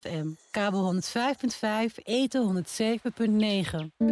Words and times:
FM, 0.00 0.26
kabel 0.50 0.94
105.5, 0.94 2.02
eten 2.02 2.64
107.9. 2.64 4.04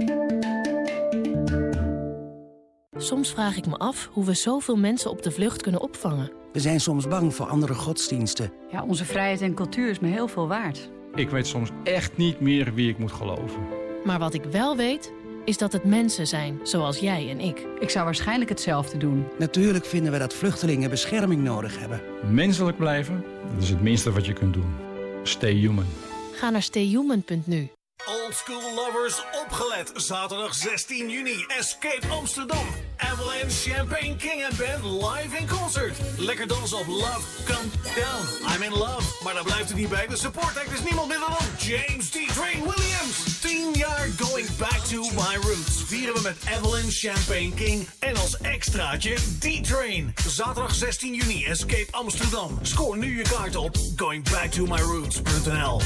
Soms 2.97 3.31
vraag 3.31 3.57
ik 3.57 3.67
me 3.67 3.77
af 3.77 4.09
hoe 4.13 4.25
we 4.25 4.35
zoveel 4.35 4.77
mensen 4.77 5.11
op 5.11 5.23
de 5.23 5.31
vlucht 5.31 5.63
kunnen 5.63 5.81
opvangen. 5.81 6.33
We 6.53 6.61
zijn 6.61 6.81
soms 6.81 7.09
bang 7.09 7.35
voor 7.35 7.47
andere 7.47 7.75
godsdiensten. 7.75 8.53
Ja, 8.71 8.85
onze 8.85 9.05
vrijheid 9.05 9.41
en 9.41 9.55
cultuur 9.55 9.91
is 9.91 9.99
me 9.99 10.09
heel 10.09 10.29
veel 10.29 10.49
waard. 10.49 10.91
Ik 11.15 11.31
weet 11.31 11.47
soms 11.47 11.71
echt 11.85 12.17
niet 12.17 12.41
meer 12.41 12.75
wie 12.75 12.91
ik 12.91 12.99
moet 12.99 13.13
geloven. 13.13 13.67
Maar 14.05 14.19
wat 14.19 14.35
ik 14.35 14.45
wel 14.45 14.77
weet, 14.77 15.13
is 15.45 15.59
dat 15.59 15.73
het 15.73 15.85
mensen 15.85 16.27
zijn, 16.27 16.61
zoals 16.63 16.99
jij 16.99 17.31
en 17.31 17.41
ik. 17.41 17.67
Ik 17.79 17.91
zou 17.91 18.05
waarschijnlijk 18.05 18.51
hetzelfde 18.51 18.99
doen. 18.99 19.27
Natuurlijk 19.39 19.85
vinden 19.85 20.13
we 20.13 20.19
dat 20.19 20.35
vluchtelingen 20.35 20.91
bescherming 20.91 21.43
nodig 21.43 21.79
hebben. 21.79 22.01
Menselijk 22.31 22.77
blijven, 22.77 23.25
dat 23.55 23.63
is 23.63 23.71
het 23.71 23.83
minste 23.83 24.13
wat 24.13 24.27
je 24.27 24.33
kunt 24.33 24.55
doen. 24.55 24.88
Stay 25.23 25.55
human. 25.55 25.87
Ga 26.35 26.51
naar 26.51 26.63
stayhuman.nu. 26.63 27.71
Old 28.07 28.35
School 28.35 28.75
Lovers 28.75 29.23
opgelet. 29.45 29.93
Zaterdag 29.95 30.55
16 30.55 31.11
juni. 31.11 31.45
Escape 31.59 32.07
Amsterdam. 32.11 32.67
Avalanche 32.99 33.71
Champagne 33.71 34.17
King 34.17 34.45
and 34.45 34.59
Band 34.59 34.85
live 34.85 35.37
in 35.39 35.47
concert. 35.47 35.97
Lekker 36.17 36.47
dansen 36.47 36.79
op 36.79 36.87
Love 36.87 37.21
Come 37.45 37.69
Down. 37.95 38.53
I'm 38.55 38.63
in 38.63 38.73
love. 38.73 39.23
Maar 39.25 39.35
daar 39.35 39.45
blijft 39.45 39.69
het 39.69 39.79
niet 39.79 39.89
bij. 39.89 40.07
De 40.07 40.17
support 40.17 40.59
act 40.59 40.73
is 40.73 40.83
niemand 40.83 41.09
minder 41.09 41.29
dan 41.29 41.47
James 41.59 42.11
D. 42.11 42.35
Train 42.35 42.59
Williams. 42.59 43.41
10 43.41 43.73
jaar 43.73 44.09
Going 44.19 44.57
Back 44.57 44.79
to 44.79 45.01
My 45.03 45.37
Roots. 45.41 45.83
Vieren 45.87 46.15
we 46.15 46.21
met 46.23 46.37
Avalanche 46.47 47.09
Champagne 47.09 47.55
King. 47.55 47.89
En 47.99 48.17
als 48.17 48.37
extraatje 48.39 49.15
D-Train. 49.15 50.15
Zaterdag 50.27 50.75
16 50.75 51.15
juni. 51.15 51.45
Escape 51.45 51.89
Amsterdam. 51.91 52.59
Scoor 52.63 52.99
nu 52.99 53.17
je 53.17 53.23
kaart 53.23 53.57
op 53.57 53.77
goingbacktomyroots.nl 53.97 55.81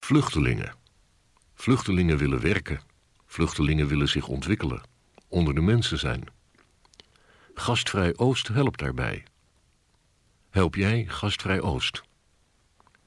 Vluchtelingen. 0.00 0.74
Vluchtelingen 1.54 2.18
willen 2.18 2.40
werken. 2.40 2.93
Vluchtelingen 3.34 3.86
willen 3.86 4.08
zich 4.08 4.28
ontwikkelen. 4.28 4.82
Onder 5.28 5.54
de 5.54 5.60
mensen 5.60 5.98
zijn. 5.98 6.24
Gastvrij 7.54 8.16
Oost 8.16 8.48
helpt 8.48 8.78
daarbij. 8.78 9.24
Help 10.50 10.74
jij 10.74 11.04
Gastvrij 11.08 11.60
Oost? 11.60 12.02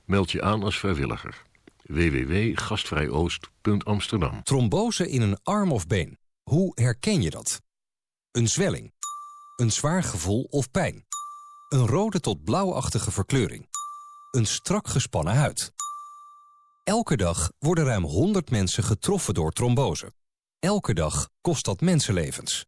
Meld 0.05 0.31
je 0.31 0.41
aan 0.41 0.63
als 0.63 0.79
vrijwilliger. 0.79 1.41
www.gastvrijoost.amsterdam 1.83 4.43
Trombose 4.43 5.09
in 5.09 5.21
een 5.21 5.37
arm 5.43 5.71
of 5.71 5.87
been. 5.87 6.17
Hoe 6.43 6.71
herken 6.75 7.21
je 7.21 7.29
dat? 7.29 7.61
Een 8.31 8.47
zwelling. 8.47 8.93
Een 9.55 9.71
zwaar 9.71 10.03
gevoel 10.03 10.47
of 10.49 10.71
pijn. 10.71 11.05
Een 11.69 11.87
rode 11.87 12.19
tot 12.19 12.43
blauwachtige 12.43 13.11
verkleuring. 13.11 13.67
Een 14.31 14.45
strak 14.45 14.87
gespannen 14.87 15.35
huid. 15.35 15.75
Elke 16.87 17.17
dag 17.17 17.51
worden 17.59 17.85
ruim 17.85 18.03
100 18.03 18.49
mensen 18.49 18.83
getroffen 18.83 19.33
door 19.33 19.51
trombose. 19.51 20.11
Elke 20.59 20.93
dag 20.93 21.29
kost 21.41 21.65
dat 21.65 21.81
mensenlevens. 21.81 22.65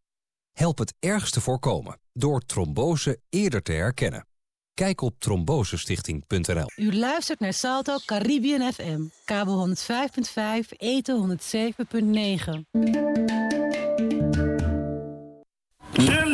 Help 0.52 0.78
het 0.78 0.94
ergste 0.98 1.40
voorkomen 1.40 2.00
door 2.12 2.40
trombose 2.40 3.20
eerder 3.28 3.62
te 3.62 3.72
herkennen. 3.72 4.26
Kijk 4.74 5.00
op 5.00 5.14
trombosestichting.nl. 5.18 6.70
U 6.76 6.96
luistert 6.96 7.40
naar 7.40 7.52
Salto 7.52 7.98
Caribbean 8.04 8.72
FM, 8.72 9.00
kabel 9.24 9.68
105.5, 9.68 9.74
eten 10.76 11.38
107.9. 15.94 16.29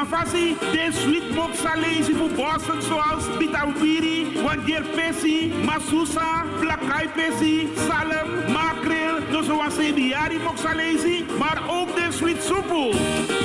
mafasi, 0.00 0.56
de 0.72 0.88
sweet 0.92 1.34
mop 1.34 1.50
salesi 1.54 2.14
voor 2.14 2.28
Boston 2.28 2.82
zoals 2.82 3.24
bitawiri, 3.38 4.42
wandier 4.42 4.82
pesi, 4.82 5.52
masusa, 5.64 6.44
plakai 6.60 7.08
pesi, 7.08 7.68
salem, 7.88 8.52
makreel, 8.52 9.16
no 9.30 9.42
zoals 9.42 9.76
biari 9.94 10.38
mok 10.38 10.56
salesi, 10.56 11.24
maar 11.38 11.58
ook 11.68 11.94
de 11.94 12.06
sweet 12.10 12.42
soepel. 12.42 12.94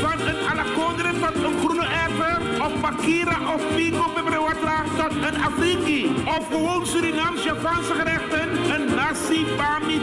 Van 0.02 0.20
een 0.28 0.40
alakondre 0.52 1.12
tot 1.20 1.44
een 1.44 1.60
groene 1.60 1.86
erwten, 2.04 2.62
of 2.66 2.80
pakira 2.82 3.38
of 3.54 3.62
pico 3.76 4.06
tot 4.54 5.12
een 5.12 5.44
afriki. 5.44 6.06
Of 6.26 6.48
gewoon 6.52 6.86
Surinaams 6.86 7.44
Javaanse 7.44 7.94
gerechten, 7.94 8.50
een 8.74 8.96
nasi, 8.96 9.46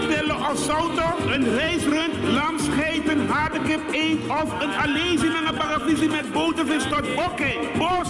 tellen 0.08 0.36
of 0.36 0.58
sauto, 0.58 1.32
een 1.32 1.54
rijstrund, 1.54 2.14
lam, 2.32 2.58
scheiden, 2.58 3.28
haardekip, 3.28 3.80
eend 3.90 4.26
of 4.28 4.60
een 4.60 4.72
alezi 4.72 5.26
met 5.26 5.48
een 5.48 5.56
bagavisi 5.58 6.08
met 6.08 6.32
botervis 6.32 6.82
tot 6.82 7.14
oké. 7.14 7.52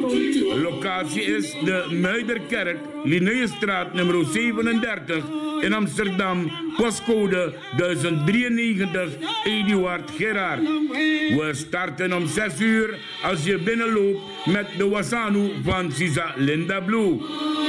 Locatie 0.62 1.22
is 1.22 1.56
de 1.64 1.98
Muiderkerk, 2.00 2.78
Linnaeusstraat 3.04 3.94
nummer 3.94 4.25
37 4.32 5.25
in 5.60 5.72
Amsterdam, 5.72 6.50
postcode 6.77 7.55
1093 7.77 9.19
Eduard 9.45 10.11
Gerard. 10.11 10.62
We 11.39 11.51
starten 11.53 12.12
om 12.12 12.27
6 12.27 12.61
uur 12.61 12.99
als 13.23 13.45
je 13.45 13.59
binnenloopt 13.59 14.21
met 14.45 14.67
de 14.77 14.89
Wasanu 14.89 15.53
van 15.62 15.93
Sisa 15.93 16.35
Linda 16.37 16.81
Blue. 16.81 17.21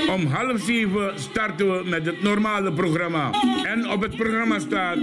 Om 0.09 0.25
half 0.25 0.61
zeven 0.61 1.13
starten 1.15 1.71
we 1.71 1.89
met 1.89 2.05
het 2.05 2.21
normale 2.21 2.73
programma. 2.73 3.31
En 3.63 3.89
op 3.89 4.01
het 4.01 4.15
programma 4.15 4.59
staat 4.59 4.97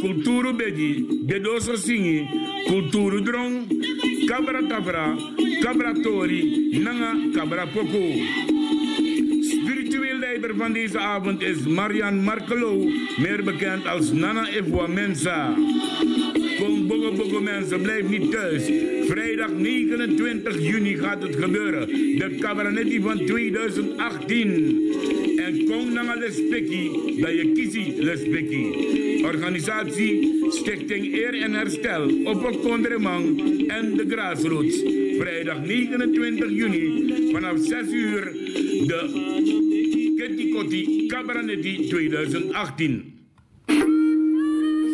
Kulturu 0.00 0.54
Bedi, 0.54 1.06
Bedoso 1.26 1.76
Singi, 1.76 2.28
Kulturu 2.66 3.22
Drong, 3.22 3.82
Cabra 4.26 4.60
Tavra, 4.68 5.14
Cabra 5.60 5.92
Tori, 6.02 6.68
Nanga 6.82 7.14
Cabra 7.32 7.66
Poco. 7.66 8.49
Leider 10.40 10.58
van 10.58 10.72
deze 10.72 10.98
avond 10.98 11.42
is 11.42 11.66
Marian 11.66 12.22
Markelo, 12.22 12.88
meer 13.16 13.44
bekend 13.44 13.86
als 13.86 14.12
Nana 14.12 14.48
Ifwa 14.48 14.86
Mensa. 14.86 15.54
Kom 16.58 16.86
bogo 16.86 17.40
mensen, 17.40 17.80
blijf 17.82 18.08
niet 18.08 18.30
thuis. 18.30 18.62
Vrijdag 19.08 19.50
29 19.52 20.60
juni 20.60 20.96
gaat 20.96 21.22
het 21.22 21.36
gebeuren. 21.36 21.86
De 21.86 22.36
Cabernetti 22.38 23.00
van 23.00 23.26
2018. 23.26 24.48
En 25.36 25.64
kom 25.64 25.92
naar 25.92 26.18
de 26.18 26.30
spekkie, 26.46 27.20
dat 27.20 27.30
je 27.30 27.52
kiesie 27.54 27.94
de. 27.94 29.20
Organisatie 29.24 30.38
Stichting 30.48 31.14
Eer 31.14 31.42
en 31.42 31.52
Herstel, 31.52 32.10
op 32.24 32.44
een 32.44 32.60
Kondremang 32.60 33.40
en 33.68 33.96
de 33.96 34.04
Grassroots. 34.08 34.82
Vrijdag 35.18 35.64
29 35.64 36.50
juni 36.50 37.14
vanaf 37.32 37.58
6 37.58 37.92
uur 37.92 38.32
de 38.86 39.69
Kotti 40.48 41.06
Cabernetti 41.08 41.88
2018. 41.88 43.18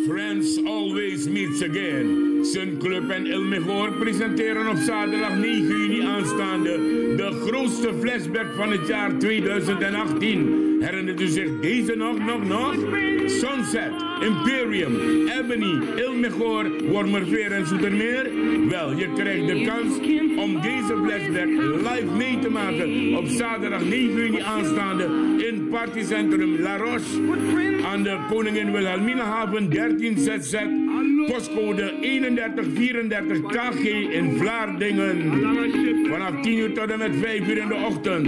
Friends 0.07 0.57
Always 0.65 1.27
Meets 1.27 1.61
Again. 1.61 2.43
Sun 2.43 2.77
Club 2.79 3.09
en 3.09 3.25
El 3.25 3.41
Mejor 3.41 3.91
presenteren 3.91 4.67
op 4.67 4.77
zaterdag 4.77 5.37
9 5.37 5.67
juni 5.67 6.01
aanstaande 6.01 6.71
de 7.17 7.31
grootste 7.45 7.93
flashback 7.99 8.55
van 8.55 8.71
het 8.71 8.87
jaar 8.87 9.17
2018. 9.19 10.77
Herinnert 10.79 11.21
u 11.21 11.27
zich 11.27 11.59
deze 11.59 11.95
nog, 11.95 12.17
nog, 12.25 12.47
nog? 12.47 12.75
Sunset, 13.29 13.91
Imperium, 14.21 15.27
Ebony, 15.27 15.79
El 15.95 16.13
Mejor, 16.13 16.65
Wormerveer 16.89 17.51
en 17.51 17.65
Zoetermeer? 17.65 18.29
Wel, 18.69 18.97
je 18.97 19.13
krijgt 19.13 19.47
de 19.47 19.63
kans 19.65 19.99
om 20.37 20.61
deze 20.61 20.95
flashback 21.03 21.47
live 21.77 22.15
mee 22.17 22.39
te 22.39 22.49
maken 22.49 23.17
op 23.17 23.27
zaterdag 23.27 23.83
9 23.83 24.13
juni 24.13 24.39
aanstaande 24.39 25.03
in 25.37 25.67
partycentrum 25.69 26.61
La 26.61 26.77
Roche 26.77 27.83
aan 27.85 28.03
de 28.03 28.17
Koningin 28.29 28.71
Wilhelminahaven 28.71 29.69
13 29.69 30.17
ZZ 30.17 30.55
postcode 31.27 31.99
3134 32.01 33.41
KG 33.51 33.83
in 34.11 34.37
Vlaardingen. 34.37 35.31
Vanaf 36.09 36.41
10 36.41 36.57
uur 36.57 36.73
tot 36.73 36.91
en 36.91 36.97
met 36.97 37.15
5 37.15 37.47
uur 37.47 37.57
in 37.57 37.67
de 37.67 37.75
ochtend. 37.75 38.25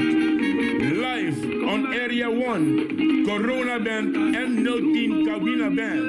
Live 0.79 1.65
on 1.65 1.85
Area 1.85 2.29
1, 2.29 3.23
Corona 3.23 3.79
Band 3.79 4.15
en 4.15 4.63
010 4.93 5.23
Cabina 5.23 5.69
Band. 5.69 6.01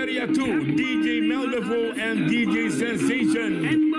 Area 0.00 0.26
2, 0.26 0.74
DJ 0.74 1.20
Meldevo 1.26 1.90
en 1.94 2.26
DJ 2.26 2.68
Sensation. 2.68 3.93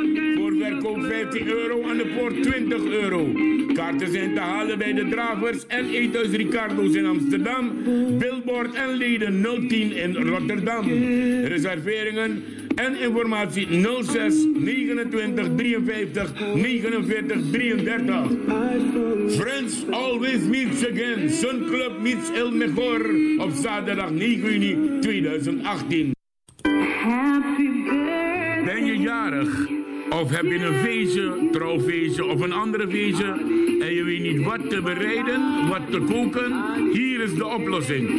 Voor 0.86 0.94
verkoop 0.94 1.12
15 1.12 1.48
euro, 1.48 1.84
aan 1.90 1.98
de 1.98 2.14
poort 2.18 2.44
20 2.44 2.86
euro. 2.86 3.32
Kaarten 3.74 4.12
zijn 4.12 4.34
te 4.34 4.40
halen 4.40 4.78
bij 4.78 4.94
de 4.94 5.08
Dravers 5.10 5.68
en 5.68 5.90
Eethuis 5.90 6.30
Ricardo's 6.30 6.94
in 6.94 7.06
Amsterdam. 7.06 7.72
Billboard 8.18 8.74
en 8.74 8.90
leden 8.90 9.42
010 9.68 9.96
in 9.96 10.16
Rotterdam. 10.16 10.88
Reserveringen 11.44 12.44
en 12.76 13.00
informatie 13.00 13.68
06 14.04 14.34
29 14.54 15.56
53 15.56 16.32
49 16.56 17.42
33. 17.52 18.16
Friends 19.30 19.90
always 19.90 20.40
meets 20.40 20.88
again. 20.88 21.30
Sun 21.30 21.66
Club 21.66 22.02
meets 22.02 22.32
El 22.32 22.52
Mejor 22.52 23.10
op 23.38 23.52
zaterdag 23.54 24.12
9 24.12 24.52
juni 24.52 25.00
2018. 25.00 26.14
Ben 28.66 28.86
je 28.86 28.98
jarig? 28.98 29.84
Of 30.22 30.30
heb 30.30 30.44
je 30.44 30.66
een 30.66 30.74
feestje, 30.74 31.50
trouwfeestje 31.52 32.26
of 32.26 32.42
een 32.42 32.54
andere 32.54 32.88
feestje 32.88 33.26
en 33.80 33.94
je 33.94 34.04
weet 34.04 34.22
niet 34.22 34.44
wat 34.44 34.70
te 34.70 34.82
bereiden, 34.82 35.68
wat 35.70 35.92
te 35.92 36.00
koken? 36.00 36.64
Hier 36.92 37.22
is 37.22 37.36
de 37.36 37.46
oplossing. 37.46 38.10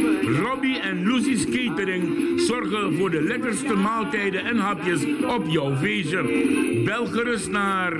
Robbie 0.43 0.79
en 0.79 1.07
Lucy's 1.07 1.45
Catering 1.45 2.41
zorgen 2.41 2.95
voor 2.95 3.11
de 3.11 3.23
lekkerste 3.23 3.75
maaltijden 3.75 4.45
en 4.45 4.57
hapjes 4.57 5.05
op 5.27 5.45
jouw 5.49 5.77
feestje. 5.77 6.23
Bel 6.85 7.07
gerust 7.07 7.51
naar 7.51 7.93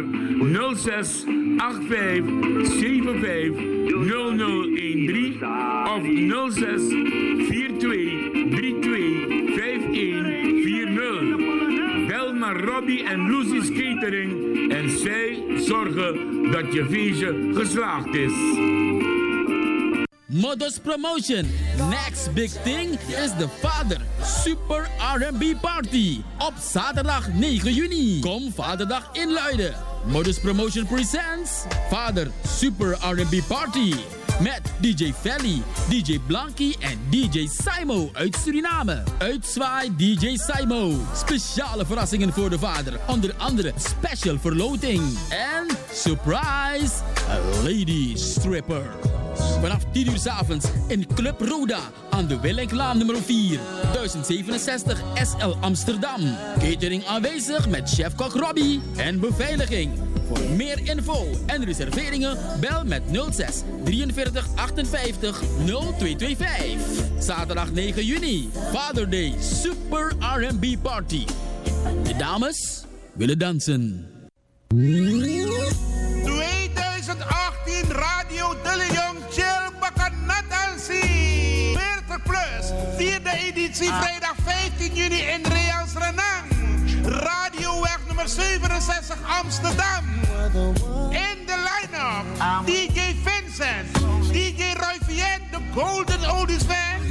06 0.75 1.25
85 1.57 2.25
75 2.79 3.55
0013 4.07 5.45
of 5.85 6.53
06 6.53 6.89
42 7.49 8.31
32 8.51 8.76
Robbie 12.67 13.05
en 13.05 13.31
Lucy's 13.31 13.69
Catering 13.69 14.71
en 14.73 14.99
zij 14.99 15.45
zorgen 15.57 16.15
dat 16.51 16.73
je 16.73 16.87
feestje 16.91 17.51
geslaagd 17.55 18.15
is. 18.15 18.33
Modus 20.27 20.79
Promotion. 20.79 21.47
Next 21.91 22.33
big 22.35 22.51
thing 22.63 22.93
is 22.93 23.31
the 23.39 23.49
Vader 23.61 24.01
Super 24.23 24.89
R&B 25.15 25.61
Party. 25.61 26.21
Op 26.39 26.53
zaterdag 26.61 27.29
9 27.33 27.73
juni. 27.73 28.21
Kom 28.21 28.53
Vaderdag 28.53 29.11
inluiden. 29.13 29.75
Modus 30.07 30.41
Promotion 30.41 30.87
presents 30.87 31.65
Vader 31.91 32.31
Super 32.47 32.91
R&B 32.91 33.47
Party. 33.49 33.95
Met 34.41 34.61
DJ 34.81 35.13
Felly, 35.13 35.63
DJ 35.89 36.21
Blanky 36.27 36.75
en 36.81 36.99
DJ 37.11 37.49
Simo 37.49 38.09
uit 38.13 38.37
Suriname. 38.45 39.03
Uitzwaai 39.19 39.97
DJ 39.97 40.37
Simo. 40.37 40.93
Speciale 41.15 41.87
verrassingen 41.87 42.33
voor 42.33 42.51
de 42.51 42.59
vader. 42.59 43.01
Onder 43.07 43.35
andere 43.37 43.73
special 43.77 44.39
verloting. 44.39 45.03
En 45.29 45.67
surprise, 45.93 46.93
a 47.31 47.39
lady 47.63 48.17
stripper. 48.17 49.26
Vanaf 49.61 49.83
10 49.93 50.07
uur 50.11 50.19
s 50.19 50.27
avonds 50.27 50.67
in 50.89 51.07
Club 51.15 51.41
Roda 51.41 51.81
aan 52.11 52.27
de 52.27 52.41
Willinklaan 52.41 52.99
nummer 52.99 53.23
4, 53.23 53.59
1067 53.93 55.03
SL 55.15 55.55
Amsterdam. 55.61 56.21
Catering 56.59 57.07
aanwezig 57.07 57.69
met 57.69 57.91
chef-kok 57.91 58.33
Robbie 58.33 58.81
en 58.97 59.21
beveiliging. 59.21 59.91
Voor 60.27 60.41
meer 60.57 60.79
info 60.85 61.27
en 61.47 61.65
reserveringen 61.65 62.39
bel 62.61 62.85
met 62.85 63.03
06 63.31 63.63
43 63.85 64.47
58 64.55 65.43
0225. 65.65 67.05
Zaterdag 67.19 67.73
9 67.73 68.05
juni, 68.05 68.51
Father 68.73 69.11
Day 69.11 69.35
Super 69.41 70.13
R&B 70.21 70.83
Party. 70.83 71.25
De 72.03 72.17
dames 72.17 72.85
willen 73.13 73.39
dansen. 73.39 74.11
Vierde 82.97 83.31
editie 83.31 83.93
vrijdag 83.93 84.35
15 84.45 84.95
juni 84.95 85.21
in 85.21 85.45
Reals 85.45 85.93
Renang. 85.93 86.47
Radioweg 87.05 87.99
nummer 88.07 88.29
67 88.29 89.19
Amsterdam. 89.43 90.05
In 91.11 91.47
de 91.47 91.57
line-up 91.69 92.67
DJ 92.67 93.01
Vincent, 93.25 93.93
DJ 94.33 94.63
Roy 94.73 94.99
Vien, 95.07 95.41
de 95.51 95.59
Golden 95.75 96.31
Oldies 96.31 96.67
Band. 96.67 97.05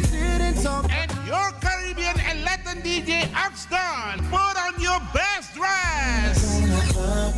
En 0.87 1.09
your 1.25 1.53
Caribbean 1.59 2.15
and 2.29 2.43
Latin 2.43 2.81
DJ 2.83 3.29
Axton. 3.33 4.25
Put 4.29 4.55
on 4.67 4.81
your 4.81 5.01
best 5.13 5.53
dress. 5.53 6.37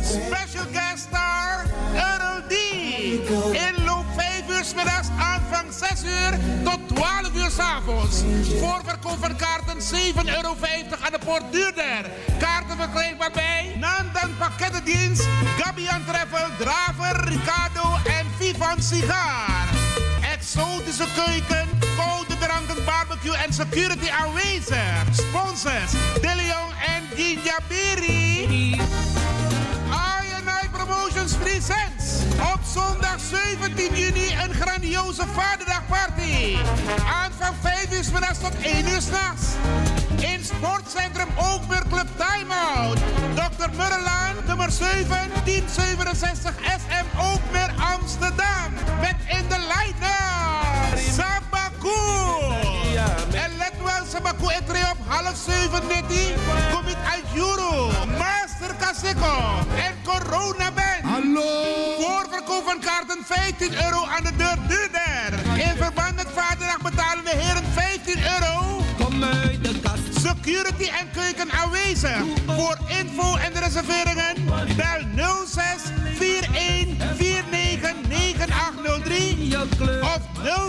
Special 0.02 0.66
guest 0.72 1.17
aanvang 5.18 5.72
6 5.72 6.02
uur 6.04 6.38
tot 6.64 6.78
12 6.88 7.34
uur 7.34 7.50
's 7.50 7.58
avonds. 7.58 8.22
Voorverkoop 8.60 9.16
van 9.20 9.36
kaarten 9.36 9.76
7,50 9.76 10.34
euro 10.36 10.56
aan 11.04 11.12
de 11.12 11.18
poort 11.24 11.52
duurder. 11.52 12.10
Kaarten 12.38 12.76
verkrijgbaar 12.76 13.30
bij 13.30 13.76
Nandan 13.80 14.36
Pakkettendienst, 14.38 15.28
Gabian 15.58 16.04
Travel, 16.04 16.48
Draver, 16.58 17.28
Ricardo 17.28 17.96
en 18.04 18.26
Vivan 18.38 18.82
Sigaar. 18.82 19.68
Exotische 20.32 21.06
keuken, 21.14 21.68
koude 21.96 22.38
dranken, 22.38 22.84
barbecue 22.84 23.36
en 23.36 23.52
security 23.52 24.10
aanwezig. 24.10 25.02
Sponsors, 25.12 25.92
De 26.20 26.32
Leon 26.36 26.72
en 26.86 27.02
Ginja 27.16 27.58
Beri. 27.68 28.42
INI 28.42 29.27
Op 31.28 32.60
zondag 32.74 33.18
17 33.60 33.94
juni 33.94 34.32
een 34.44 34.54
grandioze 34.54 35.22
Vaderdagparty. 35.34 36.56
Aanvang 37.22 37.54
5 37.62 37.92
uur 37.92 38.12
middags 38.12 38.38
tot 38.38 38.52
1 38.62 38.88
uur 38.88 39.00
s'nachts. 39.00 39.46
In 40.20 40.44
Sportcentrum 40.44 41.28
Ookmeer 41.36 41.82
Club 41.90 42.08
Timeout. 42.16 42.98
Dr. 43.34 43.68
Murrelaan, 43.76 44.34
nummer 44.46 44.70
7, 44.70 45.06
1067 45.44 46.54
SM 46.60 47.20
Ookmeer 47.20 47.70
Amsterdam. 47.98 48.72
Met 49.00 49.16
in 49.26 49.48
de 49.48 49.58
line-up 49.58 50.98
Sabaku. 51.16 52.67
Sabaku 54.18 54.50
etre 54.50 54.90
op 54.90 54.98
half 55.06 55.36
7 55.36 55.86
netti. 55.88 56.34
Kom 56.72 56.84
het 56.84 57.02
uit 57.12 57.24
Juro. 57.34 57.90
Master 58.18 58.74
Kaseko. 58.78 59.34
En 59.76 59.94
Corona 60.04 60.70
Band. 60.72 61.02
Hallo. 61.02 61.50
Voorverkoop 62.00 62.64
van 62.64 62.80
kaarten 62.80 63.24
15 63.24 63.74
euro 63.84 64.04
aan 64.04 64.24
de 64.24 64.36
deur 64.36 64.58
duurder. 64.68 65.30
In 65.56 65.76
verband 65.76 66.14
met 66.14 66.26
Vaderdag 66.34 66.82
betalen 66.82 67.24
de 67.24 67.36
heren 67.36 67.64
15 67.74 68.18
euro. 68.34 68.82
Kom 68.98 69.24
uit 69.24 69.64
de 69.64 69.80
kast. 69.80 70.26
Security 70.26 70.90
en 71.00 71.10
keuken 71.12 71.50
aanwezig. 71.50 72.18
Voor 72.46 72.78
info 72.86 73.36
en 73.36 73.52
reserveringen 73.60 74.34
bel 74.76 75.00
06 75.46 75.62
41 76.18 76.48
49 76.50 76.98
9803 76.98 77.37
of 80.02 80.20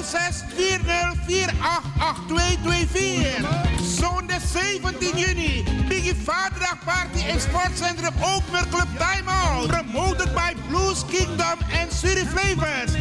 06 0.03 0.43
40 0.53 1.17
488224. 1.27 3.46
Zondag 3.81 4.41
17 4.41 5.17
juni. 5.17 5.63
Biggie 5.88 6.15
Vaderdag 6.15 6.77
Party 6.86 7.27
in 7.27 7.39
Sportcentrum 7.39 8.13
Ookmeer 8.22 8.67
Club 8.69 8.88
Timeout. 8.98 9.67
Promoted 9.67 10.34
by 10.34 10.53
Blues 10.69 11.05
Kingdom 11.05 11.60
en 11.72 11.91
Suri 11.91 12.25
Flavors. 12.25 12.91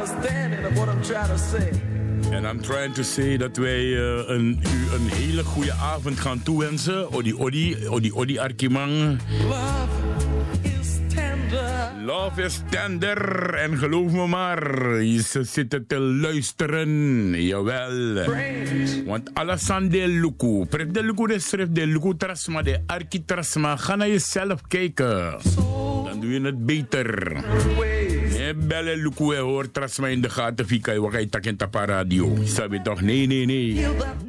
Understanding 0.00 0.64
of 0.64 0.76
what 0.78 0.88
a 0.88 0.96
try 1.02 1.26
to 1.26 1.36
say. 1.36 1.70
En 2.32 2.44
I'm 2.44 2.60
trying 2.60 2.92
to 2.94 3.02
say 3.02 3.36
dat 3.36 3.56
wij 3.56 3.84
uh, 3.84 4.28
een, 4.28 4.60
u 4.62 4.94
een 4.94 5.08
hele 5.08 5.44
goede 5.44 5.72
avond 5.72 6.20
gaan 6.20 6.42
toewensen. 6.42 7.12
Odi 7.12 7.34
Odi, 7.34 7.88
Odi 7.88 8.12
Odi 8.12 8.38
Arkimang. 8.38 9.18
Love 9.48 9.88
is 10.62 10.98
tender. 11.14 11.92
Love 12.04 12.42
is 12.42 12.60
tender. 12.70 13.54
En 13.54 13.78
geloof 13.78 14.12
me 14.12 14.26
maar, 14.26 14.62
ze 15.22 15.42
zitten 15.42 15.86
te 15.86 15.98
luisteren. 15.98 16.88
Jawel. 17.42 18.24
Want 19.06 19.30
Alassane 19.34 20.08
Luku. 20.08 20.66
Pret 20.66 20.94
de 20.94 21.02
Luku 21.02 21.26
de 21.26 21.38
schrift 21.38 21.74
de 21.74 21.86
Luku 21.86 22.16
Trasma, 22.16 22.62
de 22.62 22.82
Arki 22.86 23.24
Trasma. 23.24 23.76
Ga 23.76 23.96
naar 23.96 24.08
jezelf 24.08 24.60
kijken. 24.68 25.38
Dan 26.04 26.20
doe 26.20 26.30
je 26.30 26.40
het 26.40 26.66
beter. 26.66 27.36
Bellen 28.66 29.02
Luku 29.02 29.34
en 29.34 29.42
hoor 29.42 29.70
Trasma 29.70 30.06
in 30.08 30.20
de 30.20 30.30
gaten. 30.30 30.66
Fika, 30.66 30.92
je 30.92 31.00
wakai 31.00 31.28
tak 31.28 31.44
in 31.44 31.56
tapa 31.56 31.84
radio. 31.84 32.36
Sabi 32.44 32.82
toch? 32.82 33.00
Nee, 33.00 33.26
nee, 33.26 33.46
nee. 33.46 33.86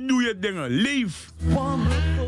Doe 0.08 0.22
je 0.22 0.36
dingen. 0.40 0.70
Leef. 0.70 1.32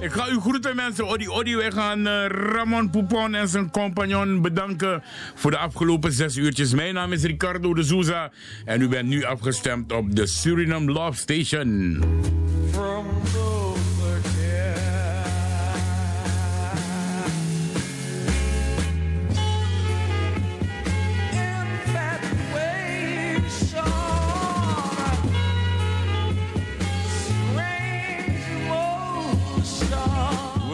Ik 0.01 0.11
ga 0.11 0.29
u 0.29 0.39
groeten 0.39 0.75
mensen. 0.75 1.07
Odi, 1.07 1.29
Odi, 1.29 1.55
wij 1.55 1.71
gaan 1.71 2.07
uh, 2.07 2.25
Ramon 2.27 2.89
Poupon 2.89 3.35
en 3.35 3.47
zijn 3.47 3.71
compagnon 3.71 4.41
bedanken 4.41 5.03
voor 5.35 5.51
de 5.51 5.57
afgelopen 5.57 6.11
zes 6.11 6.35
uurtjes. 6.35 6.73
Mijn 6.73 6.93
naam 6.93 7.11
is 7.11 7.23
Ricardo 7.23 7.73
de 7.73 7.83
Souza 7.83 8.31
en 8.65 8.81
u 8.81 8.87
bent 8.87 9.07
nu 9.09 9.23
afgestemd 9.23 9.91
op 9.91 10.15
de 10.15 10.27
Suriname 10.27 10.91
Love 10.91 11.19
Station. 11.19 11.99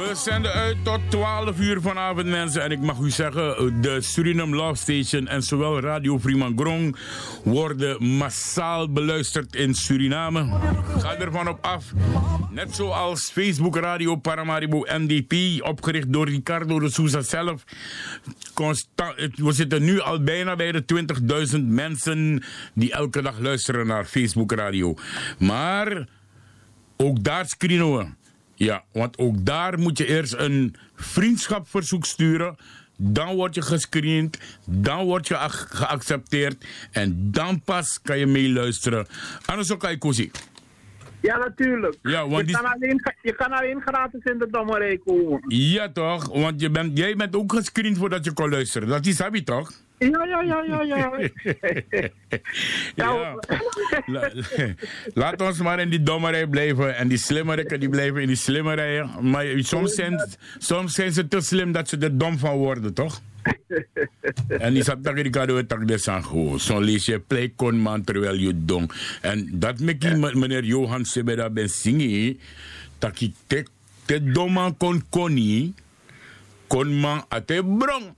We 0.09 0.15
zenden 0.15 0.53
uit 0.53 0.77
tot 0.83 0.99
12 1.09 1.59
uur 1.59 1.81
vanavond 1.81 2.27
mensen. 2.27 2.63
En 2.63 2.71
ik 2.71 2.79
mag 2.79 2.99
u 2.99 3.09
zeggen, 3.09 3.81
de 3.81 4.01
Suriname 4.01 4.55
Love 4.55 4.75
Station 4.75 5.27
en 5.27 5.43
zowel 5.43 5.79
Radio 5.79 6.19
Fremangrom 6.19 6.95
worden 7.43 8.17
massaal 8.17 8.91
beluisterd 8.91 9.55
in 9.55 9.73
Suriname. 9.73 10.59
Ga 10.97 11.15
ervan 11.15 11.47
op 11.47 11.65
af. 11.65 11.85
Net 12.51 12.75
zoals 12.75 13.31
Facebook 13.31 13.77
Radio 13.77 14.15
Paramaribo 14.15 14.85
NDP, 14.87 15.63
opgericht 15.63 16.13
door 16.13 16.29
Ricardo 16.29 16.79
de 16.79 16.89
Souza 16.89 17.21
zelf. 17.21 17.63
Constant, 18.53 19.15
we 19.35 19.51
zitten 19.51 19.83
nu 19.83 19.99
al 19.99 20.23
bijna 20.23 20.55
bij 20.55 20.71
de 20.71 20.83
20.000 21.51 21.59
mensen 21.63 22.43
die 22.73 22.91
elke 22.91 23.21
dag 23.21 23.39
luisteren 23.39 23.87
naar 23.87 24.05
Facebook 24.05 24.51
Radio. 24.51 24.95
Maar 25.39 26.07
ook 26.97 27.23
daar 27.23 27.47
screenen 27.47 27.97
we. 27.97 28.18
Ja, 28.59 28.83
want 28.91 29.17
ook 29.17 29.45
daar 29.45 29.79
moet 29.79 29.97
je 29.97 30.05
eerst 30.07 30.33
een 30.33 30.75
vriendschapverzoek 30.95 32.05
sturen. 32.05 32.55
Dan 32.97 33.35
word 33.35 33.55
je 33.55 33.61
gescreend, 33.61 34.37
dan 34.65 35.05
word 35.05 35.27
je 35.27 35.35
geaccepteerd 35.49 36.65
en 36.91 37.31
dan 37.31 37.61
pas 37.61 37.99
kan 38.01 38.17
je 38.19 38.25
meeluisteren. 38.25 39.07
Anders 39.45 39.71
ook 39.71 39.79
kan 39.79 39.91
je. 39.91 40.29
Ja, 41.21 41.37
natuurlijk. 41.37 41.97
Ja, 42.01 42.27
want 42.27 42.39
je, 42.39 42.45
die- 42.45 42.55
kan 42.55 42.65
alleen, 42.73 43.01
je 43.21 43.33
kan 43.35 43.51
alleen 43.51 43.81
gratis 43.81 44.23
in 44.23 44.37
de 44.37 44.47
dommerij 44.51 44.97
komen. 45.05 45.41
Ja 45.47 45.91
toch, 45.91 46.27
want 46.27 46.61
je 46.61 46.69
bent, 46.69 46.97
jij 46.97 47.15
bent 47.15 47.35
ook 47.35 47.53
gescreend 47.53 47.97
voordat 47.97 48.25
je 48.25 48.33
kon 48.33 48.49
luisteren. 48.49 48.87
Dat 48.87 49.05
is 49.05 49.15
Sabi 49.15 49.43
toch? 49.43 49.71
Ja, 49.99 50.25
ja, 50.25 50.41
ja, 50.41 50.63
ja, 50.63 50.81
ja. 50.83 51.29
Ja. 52.95 53.35
La- 54.05 54.31
laat 55.13 55.41
ons 55.41 55.57
maar 55.59 55.79
in 55.79 55.89
die 55.89 56.03
dommerij 56.03 56.47
blijven. 56.47 56.95
En 56.95 57.07
die 57.07 57.17
slimmerikken 57.17 57.79
die 57.79 57.89
blijven 57.89 58.21
in 58.21 58.27
die 58.27 58.35
slimmerijen. 58.35 59.09
Maar 59.21 59.45
soms 59.57 59.93
zijn, 59.93 60.29
soms 60.57 60.93
zijn 60.93 61.13
ze 61.13 61.27
te 61.27 61.41
slim 61.41 61.71
dat 61.71 61.89
ze 61.89 61.97
er 61.97 62.17
dom 62.17 62.37
van 62.37 62.57
worden, 62.57 62.93
toch? 62.93 63.21
en 64.47 64.73
die 64.73 64.83
zat 64.83 65.03
tegen 65.03 65.21
Ricardo 65.21 65.57
en 65.57 65.67
tak 65.67 65.87
de 65.87 65.97
sango. 65.97 66.57
Zo 66.57 66.79
lees 66.79 67.05
je 67.05 67.19
play 67.19 67.53
kon 67.55 67.75
man 67.79 68.03
terwijl 68.03 68.33
je 68.35 68.65
dong. 68.65 68.91
En 69.21 69.49
dat 69.53 69.79
maakt 69.79 70.01
die 70.01 70.15
m- 70.15 70.39
meneer 70.39 70.63
Johan 70.63 71.05
Sebeda 71.05 71.49
ben 71.49 71.69
singi. 71.69 72.39
Dat 72.99 73.21
ik 73.21 73.33
te, 73.47 73.65
te 74.05 74.31
dom 74.31 74.77
kon 74.77 75.03
koni. 75.09 75.73
Kon 76.67 76.99
man 76.99 77.25
ate 77.27 77.63
brong. 77.77 78.13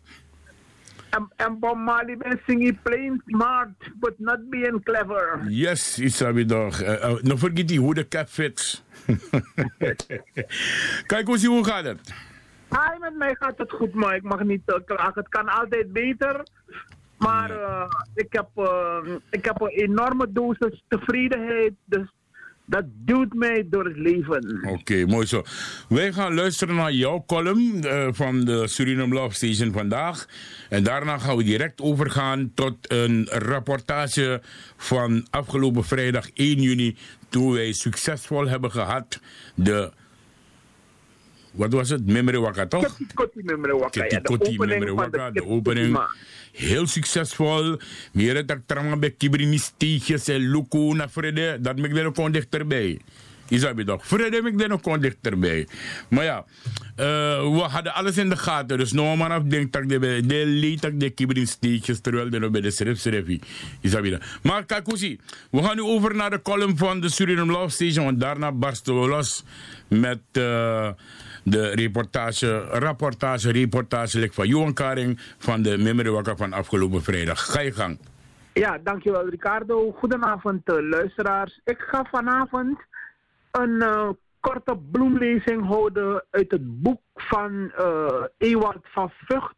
En, 1.11 1.31
en 1.35 1.59
Bob 1.59 1.75
Marley 1.75 2.17
ben 2.17 2.39
singing 2.47 2.81
plain 2.81 3.21
smart, 3.25 3.69
but 3.99 4.13
not 4.17 4.49
being 4.49 4.83
clever. 4.83 5.39
Yes, 5.47 5.99
Isabi 5.99 6.45
toch. 6.45 6.81
Uh, 6.81 6.89
uh, 6.89 7.21
nog 7.21 7.39
vergeet 7.39 7.67
die 7.67 7.79
hoe 7.79 7.93
de 7.93 8.07
cap 8.07 8.27
fits. 8.27 8.83
Kijk 11.11 11.27
hoe 11.27 11.47
hoe 11.47 11.65
gaat 11.65 11.83
het? 11.83 12.13
Hi, 12.69 12.99
met 12.99 13.15
mij 13.15 13.35
gaat 13.39 13.57
het 13.57 13.71
goed, 13.71 13.93
maar 13.93 14.15
ik 14.15 14.23
mag 14.23 14.43
niet 14.43 14.61
eh, 14.65 14.75
klagen. 14.85 15.13
Het 15.13 15.29
kan 15.29 15.49
altijd 15.49 15.93
beter. 15.93 16.45
Maar 17.17 17.51
eh, 17.51 17.89
ik, 18.15 18.33
heb, 18.33 18.47
eh, 18.55 18.97
ik 19.29 19.45
heb 19.45 19.61
een 19.61 19.67
enorme 19.67 20.31
dosis 20.31 20.83
tevredenheid. 20.87 21.73
Dus 21.85 22.11
dat 22.65 22.83
duwt 22.87 23.33
mij 23.33 23.67
door 23.69 23.85
het 23.85 23.97
leven. 23.97 24.69
Oké, 24.69 25.05
mooi 25.05 25.25
zo. 25.25 25.43
Wij 25.89 26.13
gaan 26.13 26.33
luisteren 26.33 26.75
naar 26.75 26.91
jouw 26.91 27.23
column 27.27 27.83
eh, 27.83 28.07
van 28.11 28.45
de 28.45 28.67
Suriname 28.67 29.13
Love 29.13 29.35
Station 29.35 29.71
vandaag. 29.71 30.27
En 30.69 30.83
daarna 30.83 31.17
gaan 31.17 31.37
we 31.37 31.43
direct 31.43 31.81
overgaan 31.81 32.51
tot 32.53 32.91
een 32.91 33.27
rapportage 33.29 34.41
van 34.77 35.27
afgelopen 35.29 35.83
vrijdag 35.83 36.29
1 36.33 36.61
juni. 36.61 36.97
Toen 37.29 37.53
wij 37.53 37.73
succesvol 37.73 38.47
hebben 38.47 38.71
gehad 38.71 39.19
de. 39.55 39.91
Wat 41.51 41.73
was 41.73 41.89
het? 41.89 42.07
Memory 42.07 42.37
Waka, 42.37 42.67
toch? 42.67 42.97
Kotti 43.13 43.41
Memrewaka, 43.43 44.05
ja, 44.09 44.21
Memory 44.57 44.93
van 44.95 45.33
de 45.33 45.45
opening. 45.45 45.99
Heel 46.51 46.87
succesvol. 46.87 47.77
Meer 48.13 48.45
dat 48.45 48.57
trama 48.65 48.97
bij 48.97 49.11
Kibrini 49.11 49.57
steegjes 49.57 50.27
en 50.27 50.51
Luku 50.51 50.93
naar 50.93 51.09
Frede. 51.09 51.57
Dat 51.61 51.77
me 51.77 51.87
er 51.87 52.05
ook 52.05 52.33
dichterbij. 52.33 52.99
Isabi 53.49 53.83
toch? 53.83 54.07
Frede 54.07 54.41
me 54.41 54.63
er 54.63 54.71
ook 54.71 55.01
dichterbij. 55.01 55.67
Maar 56.09 56.23
ja, 56.23 56.45
eh, 56.95 57.05
we 57.53 57.65
hadden 57.69 57.93
alles 57.93 58.17
in 58.17 58.29
de 58.29 58.37
gaten. 58.37 58.77
Dus 58.77 58.91
no 58.91 59.15
man 59.15 59.31
af 59.31 59.43
denkt 59.43 59.73
dat 59.73 59.89
de 59.89 59.99
de 60.25 60.43
leed 60.45 60.81
dat 60.81 60.99
de 60.99 61.09
Kibrini 61.09 61.45
steegjes 61.45 61.99
terwijl 61.99 62.29
de 62.29 62.49
bij 62.49 62.61
de 62.61 62.71
schrift 62.71 63.01
schrijft. 63.01 63.45
Isabi 63.81 64.09
dat. 64.09 64.23
Maar 64.43 64.63
zie. 64.85 65.19
We 65.51 65.63
gaan 65.63 65.75
nu 65.75 65.81
over 65.81 66.15
naar 66.15 66.29
de 66.29 66.41
column 66.41 66.77
van 66.77 67.01
de 67.01 67.09
Suriname 67.09 67.51
Love 67.51 67.69
Station. 67.69 68.05
Want 68.05 68.19
daarna 68.19 68.51
barsten 68.51 69.01
we 69.01 69.07
los 69.07 69.43
met... 69.87 70.19
eh, 70.31 70.89
de 71.43 71.69
reportage, 71.69 72.59
rapportage, 72.59 73.51
reportage 73.51 74.29
van 74.31 74.47
Johan 74.47 74.73
Karing 74.73 75.19
van 75.37 75.61
de 75.61 76.11
Waka 76.11 76.35
van 76.35 76.53
afgelopen 76.53 77.03
vrijdag. 77.03 77.45
Ga 77.51 77.59
je 77.59 77.71
gang. 77.71 77.99
Ja, 78.53 78.77
dankjewel 78.83 79.29
Ricardo. 79.29 79.91
Goedenavond 79.91 80.69
eh, 80.69 80.75
luisteraars. 80.79 81.59
Ik 81.63 81.79
ga 81.79 82.07
vanavond 82.11 82.79
een 83.51 83.81
eh, 83.81 84.09
korte 84.39 84.77
bloemlezing 84.91 85.67
houden 85.67 86.23
uit 86.29 86.51
het 86.51 86.81
boek 86.81 87.01
van 87.15 87.71
Ewald 88.37 88.81
van 88.83 89.11
Vught, 89.25 89.55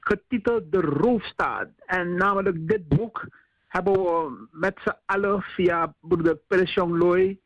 getiteld 0.00 0.72
De 0.72 0.80
Roofstaat. 0.80 1.68
En 1.86 2.14
namelijk 2.14 2.68
dit 2.68 2.88
boek 2.88 3.26
hebben 3.68 3.92
we 3.92 4.46
met 4.50 4.78
z'n 4.84 4.96
allen 5.06 5.42
via 5.42 5.94
broeder 6.00 6.36
Pershong 6.36 6.98
Loy 6.98 7.38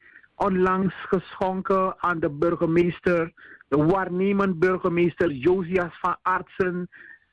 onlangs 0.42 0.94
geschonken 1.08 1.94
aan 1.98 2.20
de 2.20 2.30
burgemeester, 2.30 3.32
de 3.72 3.84
waarnemend 3.84 4.58
burgemeester 4.58 5.30
Josias 5.30 5.98
van 6.00 6.16
Artsen, 6.22 6.88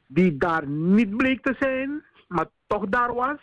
die 0.08 0.38
daar 0.38 0.68
niet 0.68 1.18
bleek 1.18 1.42
te 1.44 1.56
zijn, 1.60 2.04
maar 2.28 2.46
toch 2.68 2.86
daar 2.90 3.14
was. 3.14 3.40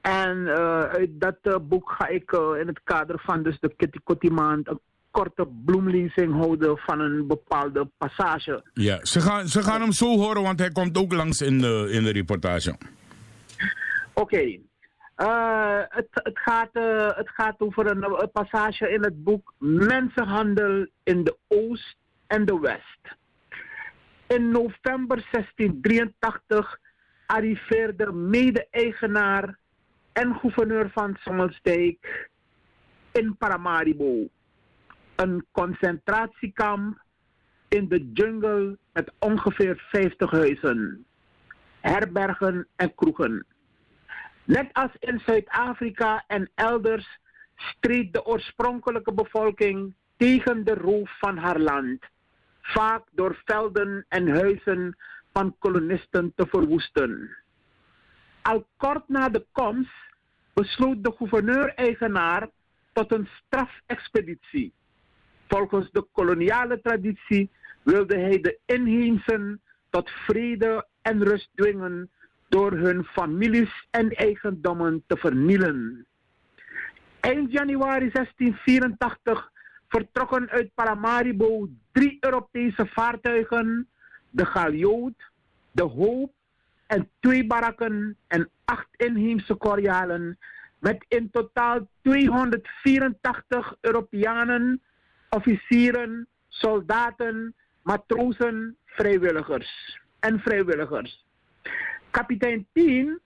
En 0.00 0.46
eh, 0.46 0.82
uit 0.82 1.20
dat 1.20 1.36
eh, 1.42 1.56
boek 1.62 1.90
ga 1.98 2.08
ik 2.08 2.32
eh, 2.32 2.60
in 2.60 2.66
het 2.66 2.80
kader 2.84 3.20
van 3.24 3.42
dus 3.42 3.58
de 3.60 3.74
Kitty 3.76 4.28
maand 4.28 4.68
een 4.68 4.80
korte 5.10 5.48
bloemlezing 5.64 6.32
houden 6.32 6.78
van 6.78 7.00
een 7.00 7.26
bepaalde 7.26 7.90
passage. 7.98 8.64
Ja, 8.74 8.98
ze 9.02 9.20
gaan, 9.20 9.48
ze 9.48 9.62
gaan 9.62 9.80
hem 9.80 9.92
zo 9.92 10.16
horen, 10.16 10.42
want 10.42 10.58
hij 10.58 10.70
komt 10.70 10.98
ook 10.98 11.12
langs 11.12 11.40
in 11.40 11.58
de, 11.58 11.88
in 11.90 12.02
de 12.02 12.12
reportage. 12.12 12.78
Oké. 14.12 14.58
Het, 15.88 16.08
het, 16.10 16.38
gaat, 16.38 16.70
het 17.16 17.28
gaat 17.28 17.54
over 17.58 17.86
een, 17.86 18.04
een 18.04 18.30
passage 18.30 18.90
in 18.90 19.02
het 19.02 19.24
boek 19.24 19.54
Mensenhandel 19.58 20.86
in 21.02 21.24
de 21.24 21.36
Oost 21.48 21.98
en 22.30 22.44
de 22.44 22.58
West. 22.58 23.16
In 24.26 24.50
november 24.50 25.26
1683 25.30 26.78
arriveerde 27.26 28.12
mede-eigenaar 28.12 29.58
en 30.12 30.34
gouverneur 30.34 30.90
van 30.90 31.16
Sommelsdijk 31.20 32.30
in 33.12 33.36
Paramaribo. 33.36 34.28
Een 35.16 35.46
concentratiekamp 35.52 37.02
in 37.68 37.88
de 37.88 38.10
jungle 38.12 38.78
met 38.92 39.12
ongeveer 39.18 39.86
50 39.90 40.30
huizen, 40.30 41.06
herbergen 41.80 42.66
en 42.76 42.94
kroegen. 42.94 43.46
Net 44.44 44.72
als 44.72 44.92
in 44.98 45.20
Zuid-Afrika 45.26 46.24
en 46.26 46.50
elders 46.54 47.18
streed 47.56 48.12
de 48.12 48.24
oorspronkelijke 48.24 49.12
bevolking 49.12 49.94
tegen 50.16 50.64
de 50.64 50.74
roof 50.74 51.18
van 51.18 51.36
haar 51.36 51.58
land, 51.58 52.04
vaak 52.60 53.02
door 53.10 53.42
velden 53.44 54.04
en 54.08 54.28
huizen 54.28 54.96
van 55.32 55.56
kolonisten 55.58 56.32
te 56.36 56.46
verwoesten. 56.46 57.36
Al 58.42 58.66
kort 58.76 59.08
na 59.08 59.28
de 59.28 59.46
komst 59.52 59.92
besloot 60.52 61.04
de 61.04 61.12
gouverneur-eigenaar 61.12 62.48
tot 62.92 63.12
een 63.12 63.28
strafexpeditie. 63.44 64.72
Volgens 65.48 65.90
de 65.90 66.06
koloniale 66.12 66.80
traditie 66.80 67.50
wilde 67.82 68.16
hij 68.16 68.40
de 68.40 68.58
inheemsen 68.66 69.60
tot 69.90 70.10
vrede 70.10 70.86
en 71.02 71.24
rust 71.24 71.48
dwingen 71.54 72.10
door 72.48 72.72
hun 72.72 73.04
families 73.04 73.86
en 73.90 74.10
eigendommen 74.10 75.02
te 75.06 75.16
vernielen. 75.16 76.06
Eind 77.20 77.52
januari 77.52 78.10
1684 78.10 79.50
vertrokken 79.90 80.48
uit 80.50 80.74
Paramaribo 80.74 81.68
drie 81.92 82.16
Europese 82.20 82.86
vaartuigen, 82.86 83.88
de 84.30 84.44
Galioot, 84.44 85.30
de 85.70 85.82
Hoop 85.82 86.32
en 86.86 87.08
twee 87.20 87.46
barakken 87.46 88.16
en 88.26 88.50
acht 88.64 88.88
inheemse 88.96 89.54
Korealen 89.54 90.38
met 90.78 91.04
in 91.08 91.30
totaal 91.30 91.88
284 92.02 93.74
Europeanen, 93.80 94.82
officieren, 95.30 96.26
soldaten, 96.48 97.54
matrozen, 97.82 98.76
vrijwilligers 98.84 99.98
en 100.20 100.40
vrijwilligers. 100.40 101.24
Kapitein 102.10 102.66
Pien 102.72 103.20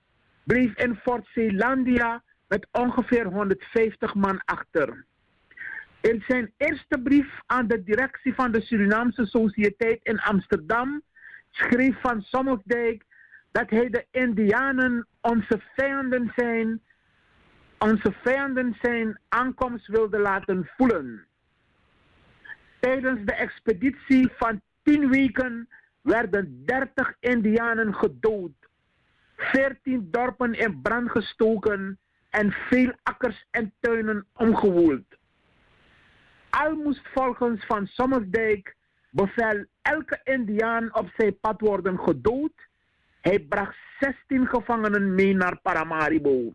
bleef 0.44 0.76
in 0.76 0.96
Fort 0.96 1.26
Zeelandia 1.34 2.22
met 2.48 2.66
ongeveer 2.72 3.24
150 3.24 4.14
man 4.14 4.40
achter. 4.44 5.04
In 6.10 6.24
zijn 6.26 6.52
eerste 6.56 7.00
brief 7.02 7.40
aan 7.46 7.66
de 7.66 7.82
directie 7.82 8.34
van 8.34 8.52
de 8.52 8.60
Surinaamse 8.60 9.26
Sociëteit 9.26 10.00
in 10.02 10.20
Amsterdam 10.20 11.02
schreef 11.50 12.00
Van 12.00 12.22
Sommelsdijk 12.22 13.04
dat 13.52 13.70
hij 13.70 13.90
de 13.90 14.06
Indianen 14.10 15.06
onze 15.20 15.60
vijanden 15.74 16.32
zijn, 16.36 16.80
onze 17.78 18.12
vijanden 18.22 18.76
zijn 18.82 19.18
aankomst 19.28 19.86
wilde 19.86 20.18
laten 20.18 20.70
voelen. 20.76 21.26
Tijdens 22.80 23.24
de 23.24 23.34
expeditie 23.34 24.28
van 24.36 24.60
tien 24.82 25.08
weken 25.10 25.68
werden 26.00 26.64
30 26.64 27.14
Indianen 27.20 27.94
gedood, 27.94 28.52
14 29.36 30.08
dorpen 30.10 30.54
in 30.54 30.80
brand 30.82 31.10
gestoken 31.10 31.98
en 32.30 32.52
veel 32.52 32.92
akkers 33.02 33.46
en 33.50 33.72
tuinen 33.80 34.26
omgewoeld. 34.32 35.22
Al 36.62 36.74
moest 36.74 37.08
volgens 37.12 37.64
Van 37.66 37.86
Sommersdijk 37.86 38.76
bevel 39.10 39.64
elke 39.82 40.20
Indiaan 40.24 40.94
op 40.94 41.10
zijn 41.16 41.38
pad 41.40 41.60
worden 41.60 41.98
gedood. 41.98 42.52
Hij 43.20 43.40
bracht 43.40 43.76
16 44.00 44.46
gevangenen 44.46 45.14
mee 45.14 45.34
naar 45.34 45.60
Paramaribo. 45.60 46.52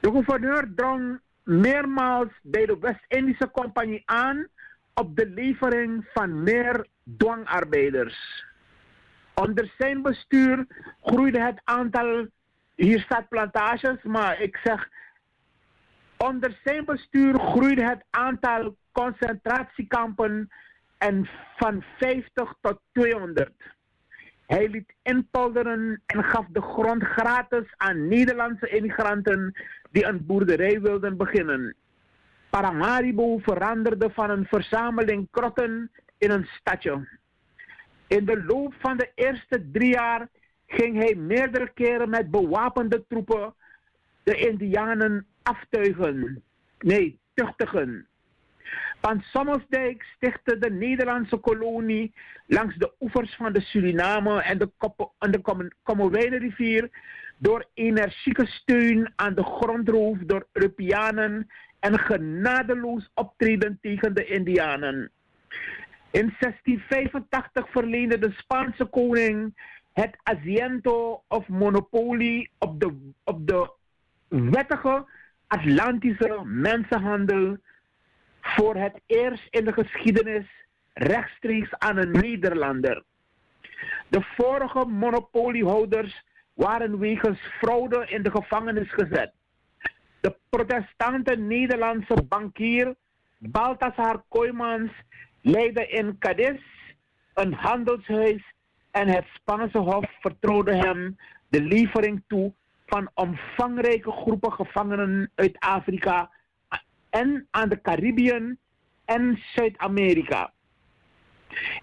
De 0.00 0.10
gouverneur 0.10 0.72
drong 0.76 1.20
meermaals 1.42 2.28
bij 2.42 2.66
de 2.66 2.78
West-Indische 2.78 3.50
Compagnie 3.50 4.02
aan 4.04 4.46
op 4.94 5.16
de 5.16 5.28
levering 5.28 6.08
van 6.14 6.42
meer 6.42 6.86
dwangarbeiders. 7.16 8.44
Onder 9.34 9.72
zijn 9.78 10.02
bestuur 10.02 10.66
groeide 11.02 11.40
het 11.40 11.60
aantal, 11.64 12.26
hier 12.74 13.00
staat 13.00 13.28
plantages, 13.28 14.02
maar 14.02 14.40
ik 14.40 14.56
zeg, 14.64 14.88
onder 16.22 16.58
zijn 16.64 16.84
bestuur 16.84 17.38
groeide 17.38 17.84
het 17.84 18.04
aantal 18.10 18.76
concentratiekampen 18.92 20.50
en 20.98 21.28
van 21.56 21.84
50 21.98 22.54
tot 22.60 22.78
200. 22.92 23.50
Hij 24.46 24.68
liet 24.68 24.94
inpolderen 25.02 26.02
en 26.06 26.24
gaf 26.24 26.46
de 26.48 26.60
grond 26.60 27.02
gratis 27.02 27.74
aan 27.76 28.08
Nederlandse 28.08 28.68
immigranten 28.68 29.54
die 29.90 30.04
een 30.04 30.26
boerderij 30.26 30.80
wilden 30.80 31.16
beginnen. 31.16 31.74
Paramaribo 32.50 33.38
veranderde 33.38 34.10
van 34.10 34.30
een 34.30 34.46
verzameling 34.46 35.28
krotten 35.30 35.90
in 36.18 36.30
een 36.30 36.46
stadje. 36.58 37.08
In 38.06 38.24
de 38.24 38.44
loop 38.44 38.74
van 38.78 38.96
de 38.96 39.10
eerste 39.14 39.70
drie 39.72 39.92
jaar 39.92 40.28
ging 40.66 40.96
hij 40.96 41.14
meerdere 41.14 41.70
keren 41.74 42.10
met 42.10 42.30
bewapende 42.30 43.04
troepen 43.08 43.54
de 44.22 44.34
Indianen 44.34 45.26
aftuigen. 45.42 46.42
Nee, 46.78 47.18
tuchtigen. 47.34 48.06
Van 49.00 49.20
Sommelsdijk 49.20 50.02
stichtte 50.02 50.58
de 50.58 50.70
Nederlandse 50.70 51.36
kolonie 51.36 52.14
langs 52.46 52.76
de 52.76 52.92
oevers 53.00 53.34
van 53.34 53.52
de 53.52 53.60
Suriname 53.60 54.42
en 54.42 54.58
de, 54.58 54.70
en 55.18 55.30
de 55.30 56.90
door 57.38 57.66
energieke 57.74 58.46
steun 58.46 59.12
aan 59.16 59.34
de 59.34 59.42
grondroof 59.42 60.18
door 60.18 60.46
Europeanen 60.52 61.50
en 61.80 61.98
genadeloos 61.98 63.10
optreden 63.14 63.78
tegen 63.80 64.14
de 64.14 64.26
Indianen. 64.26 65.10
In 66.10 66.34
1685 66.38 67.70
verleende 67.70 68.18
de 68.18 68.32
Spaanse 68.36 68.84
koning 68.84 69.54
het 69.92 70.16
asiento 70.22 71.22
of 71.28 71.48
monopolie 71.48 72.50
op 72.58 72.80
de, 72.80 73.12
op 73.24 73.46
de 73.46 73.70
wettige 74.28 75.06
Atlantische 75.52 76.40
mensenhandel 76.44 77.56
voor 78.40 78.74
het 78.74 79.00
eerst 79.06 79.46
in 79.50 79.64
de 79.64 79.72
geschiedenis 79.72 80.46
rechtstreeks 80.92 81.78
aan 81.78 81.96
een 81.96 82.10
Nederlander. 82.10 83.02
De 84.08 84.22
vorige 84.36 84.86
monopoliehouders 84.86 86.24
waren 86.54 86.98
wegens 86.98 87.38
fraude 87.38 88.06
in 88.08 88.22
de 88.22 88.30
gevangenis 88.30 88.92
gezet. 88.92 89.32
De 90.20 90.36
protestante 90.48 91.36
Nederlandse 91.36 92.22
bankier 92.28 92.94
Balthasar 93.38 94.22
Koymans 94.28 94.90
leidde 95.40 95.88
in 95.88 96.18
Cadiz 96.18 96.60
een 97.34 97.52
handelshuis 97.52 98.54
en 98.90 99.08
het 99.08 99.24
Spaanse 99.34 99.78
hof 99.78 100.04
vertrouwde 100.20 100.74
hem 100.74 101.16
de 101.48 101.62
levering 101.62 102.22
toe 102.26 102.52
van 102.92 103.10
omvangrijke 103.14 104.10
groepen 104.10 104.52
gevangenen 104.52 105.30
uit 105.34 105.58
Afrika 105.58 106.30
en 107.10 107.46
aan 107.50 107.68
de 107.68 107.80
Caribbean 107.80 108.56
en 109.04 109.38
Zuid-Amerika. 109.54 110.52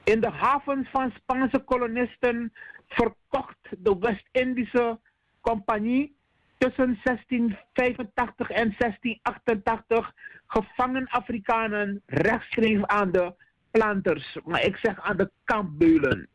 In 0.03 0.21
de 0.21 0.29
havens 0.29 0.89
van 0.89 1.11
Spaanse 1.15 1.59
kolonisten 1.59 2.53
verkocht 2.87 3.57
de 3.77 3.97
West-Indische 3.99 4.99
Compagnie 5.41 6.15
tussen 6.57 6.99
1685 7.03 8.49
en 8.49 8.75
1688 8.77 10.13
gevangen 10.47 11.07
Afrikanen 11.07 12.01
rechtstreeks 12.05 12.85
aan 12.85 13.11
de 13.11 13.33
planters, 13.71 14.37
maar 14.45 14.65
ik 14.65 14.77
zeg 14.77 15.01
aan 15.01 15.17
de 15.17 15.31
kampbeulen. 15.43 16.27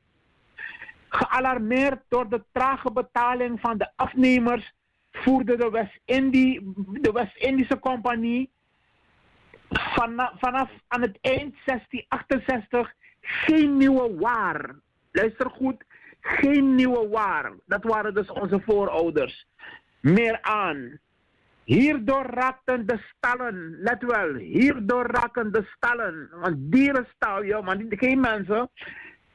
Gealarmeerd 1.14 2.02
door 2.08 2.28
de 2.28 2.44
trage 2.52 2.92
betaling 2.92 3.60
van 3.60 3.78
de 3.78 3.90
afnemers 3.96 4.72
voerde 5.10 5.56
de 5.56 5.70
West-Indische 5.70 7.12
West 7.68 7.78
Compagnie 7.80 8.52
vanaf, 10.38 10.70
aan 10.88 11.02
het 11.02 11.18
eind 11.20 11.54
1668 11.64 12.92
geen 13.20 13.76
nieuwe 13.76 14.14
waar. 14.14 14.74
Luister 15.12 15.50
goed, 15.50 15.84
geen 16.20 16.74
nieuwe 16.74 17.08
waar. 17.08 17.52
Dat 17.66 17.84
waren 17.84 18.14
dus 18.14 18.30
onze 18.30 18.60
voorouders. 18.66 19.46
Meer 20.00 20.42
aan. 20.42 20.98
Hierdoor 21.64 22.26
raakten 22.26 22.86
de 22.86 22.98
stallen, 23.16 23.76
let 23.80 24.02
wel, 24.02 24.34
hierdoor 24.34 25.06
raken 25.06 25.52
de 25.52 25.66
stallen, 25.76 26.28
want 26.40 26.56
dierenstal, 26.58 27.42
je, 27.42 27.60
maar 27.62 27.76
niet, 27.76 27.94
geen 27.98 28.20
mensen. 28.20 28.70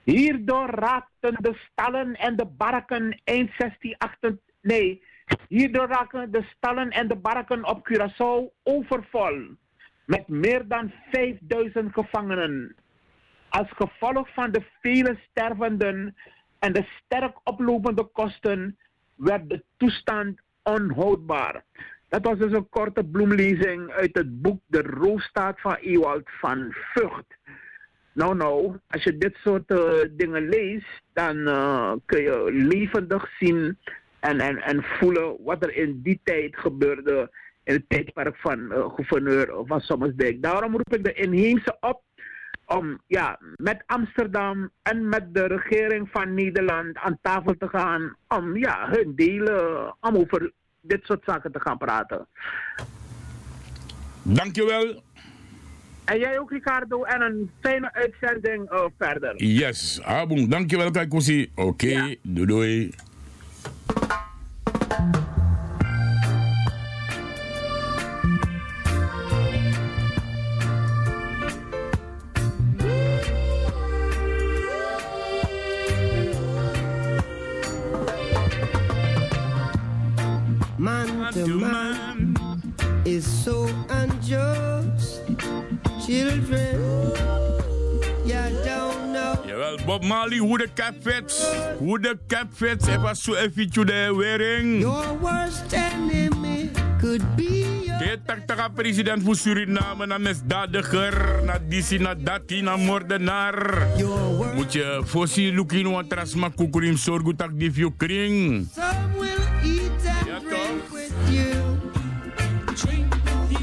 Hierdoor 0.09 0.69
raakten 0.69 1.35
de 1.39 1.53
stallen 1.71 2.15
en 2.15 2.35
de 2.35 2.45
barken 2.45 3.21
eind 3.23 3.57
1688, 3.57 4.39
nee, 4.61 5.03
hierdoor 5.47 5.87
raken 5.87 6.31
de 6.31 6.43
stallen 6.55 6.89
en 6.89 7.07
de 7.07 7.15
barken 7.15 7.65
op 7.65 7.89
Curaçao 7.89 8.53
overvol 8.63 9.55
met 10.05 10.27
meer 10.27 10.67
dan 10.67 10.91
5000 11.11 11.93
gevangenen. 11.93 12.75
Als 13.49 13.67
gevolg 13.69 14.33
van 14.33 14.51
de 14.51 14.63
vele 14.81 15.17
stervenden 15.29 16.15
en 16.59 16.73
de 16.73 16.85
sterk 17.03 17.37
oplopende 17.43 18.03
kosten 18.03 18.77
werd 19.15 19.49
de 19.49 19.63
toestand 19.77 20.39
onhoudbaar. 20.63 21.63
Dat 22.07 22.23
was 22.25 22.37
dus 22.37 22.51
een 22.51 22.69
korte 22.69 23.03
bloemlezing 23.03 23.91
uit 23.91 24.15
het 24.15 24.41
boek 24.41 24.61
De 24.65 24.81
Roofstaat 24.81 25.61
van 25.61 25.75
Ewald 25.75 26.29
van 26.39 26.67
Vught. 26.69 27.37
Nou, 28.13 28.35
nou, 28.35 28.77
als 28.87 29.03
je 29.03 29.17
dit 29.17 29.35
soort 29.43 29.71
uh, 29.71 29.91
dingen 30.11 30.49
leest, 30.49 31.01
dan 31.13 31.37
uh, 31.37 31.93
kun 32.05 32.21
je 32.21 32.49
levendig 32.51 33.29
zien 33.39 33.77
en, 34.19 34.39
en, 34.39 34.57
en 34.57 34.83
voelen 34.83 35.43
wat 35.43 35.63
er 35.63 35.75
in 35.75 35.99
die 36.03 36.19
tijd 36.23 36.57
gebeurde 36.57 37.31
in 37.63 37.73
het 37.73 37.83
tijdperk 37.87 38.35
van 38.35 38.59
uh, 38.59 38.89
gouverneur 38.95 39.61
van 39.65 39.81
Sommersdijk. 39.81 40.41
Daarom 40.41 40.71
roep 40.71 40.95
ik 40.95 41.03
de 41.03 41.13
inheemse 41.13 41.77
op 41.79 42.01
om 42.65 43.01
ja, 43.07 43.39
met 43.55 43.83
Amsterdam 43.85 44.69
en 44.81 45.09
met 45.09 45.33
de 45.33 45.47
regering 45.47 46.09
van 46.11 46.33
Nederland 46.33 46.97
aan 46.97 47.19
tafel 47.21 47.57
te 47.57 47.67
gaan 47.67 48.15
om 48.27 48.57
ja, 48.57 48.89
hun 48.89 49.15
delen, 49.15 49.95
om 50.01 50.15
over 50.15 50.51
dit 50.81 50.99
soort 51.03 51.23
zaken 51.25 51.51
te 51.51 51.59
gaan 51.59 51.77
praten. 51.77 52.27
Dankjewel. 54.21 55.01
En 56.09 56.19
jij 56.19 56.39
ook, 56.39 56.51
Ricardo, 56.51 57.03
en 57.03 57.21
een 57.21 57.51
fijne 57.61 57.93
uitzending 57.93 58.71
uh, 58.71 58.85
verder. 58.97 59.43
Yes, 59.43 60.01
Abong. 60.03 60.47
Dankjewel, 60.47 60.91
Kaikosi. 60.91 61.51
Oké, 61.55 61.67
okay, 61.67 61.89
ja. 61.89 62.15
doei 62.21 62.45
doei. 62.47 62.91
man 80.77 81.33
to 81.33 81.47
man 81.47 82.35
is 83.05 83.25
so 83.43 83.67
unjust. 83.89 84.78
Children, 86.09 87.13
you 88.25 88.41
don't 88.65 89.13
know. 89.13 89.37
Jawel, 89.45 89.77
Bob 89.85 90.01
Marley, 90.03 90.39
hoe 90.39 90.57
de 90.57 90.67
cap 90.73 90.95
fits. 91.05 91.45
Hoe 91.77 91.99
de 91.99 92.17
cap 92.27 92.47
fits. 92.49 92.87
It 92.87 92.97
was 92.97 93.21
so 93.21 93.37
if 93.37 93.53
you 93.55 93.85
there 93.85 94.15
wearing. 94.15 94.81
Your 94.81 95.13
worst 95.21 95.69
enemy 95.69 96.71
could 96.97 97.21
be 97.35 97.85
Dit 97.99 98.23
tak 98.25 98.73
president 98.73 99.21
van 99.21 99.35
Suriname, 99.35 100.07
na 100.07 100.17
misdadiger, 100.17 101.43
na 101.43 101.59
disi, 101.59 101.99
na 101.99 102.15
dati, 102.15 102.61
na 102.63 102.75
moordenaar. 102.75 103.87
Moet 104.55 104.73
je 104.73 105.01
voorzien, 105.03 105.53
lukin, 105.53 105.91
want 105.91 106.09
trasma 106.09 106.49
kukurim 106.49 106.97
sorgu 106.97 107.35
tak 107.35 107.51
view 107.53 107.91
kring. 107.97 108.67
Some 108.73 109.18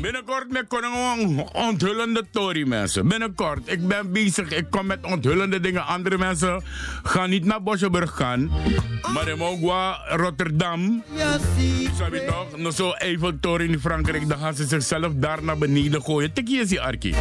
Binnenkort 0.07 0.51
met 0.51 0.67
onthullende 1.53 2.25
Tory 2.31 2.67
mensen. 2.69 3.09
Binnenkort. 3.09 3.61
Ik 3.65 3.89
ben 3.89 4.13
bezig. 4.13 4.51
Ik 4.51 4.67
kom 4.71 4.87
met 4.87 4.99
onthullende 5.03 5.61
dingen. 5.61 5.87
Andere 5.87 6.19
mensen 6.19 6.63
gaan 7.03 7.31
niet 7.31 7.45
naar 7.45 7.63
Bosjeburg 7.63 8.17
gaan. 8.17 8.51
Maar 9.15 9.29
in 9.29 9.39
Mogwa, 9.39 10.01
Rotterdam. 10.09 11.03
Zou 11.97 12.15
je 12.15 12.25
toch? 12.25 12.59
Nog 12.59 12.75
zo 12.75 12.91
Eiffeltoren 12.91 13.69
in 13.69 13.81
Frankrijk. 13.81 14.29
Dan 14.29 14.39
gaan 14.39 14.55
ze 14.55 14.67
zichzelf 14.67 15.13
daar 15.15 15.43
naar 15.43 15.59
beneden 15.59 16.03
gooien. 16.03 16.33
Tikkie 16.33 16.61
is 16.61 16.69
die 16.69 16.81
Arkie. 16.81 17.15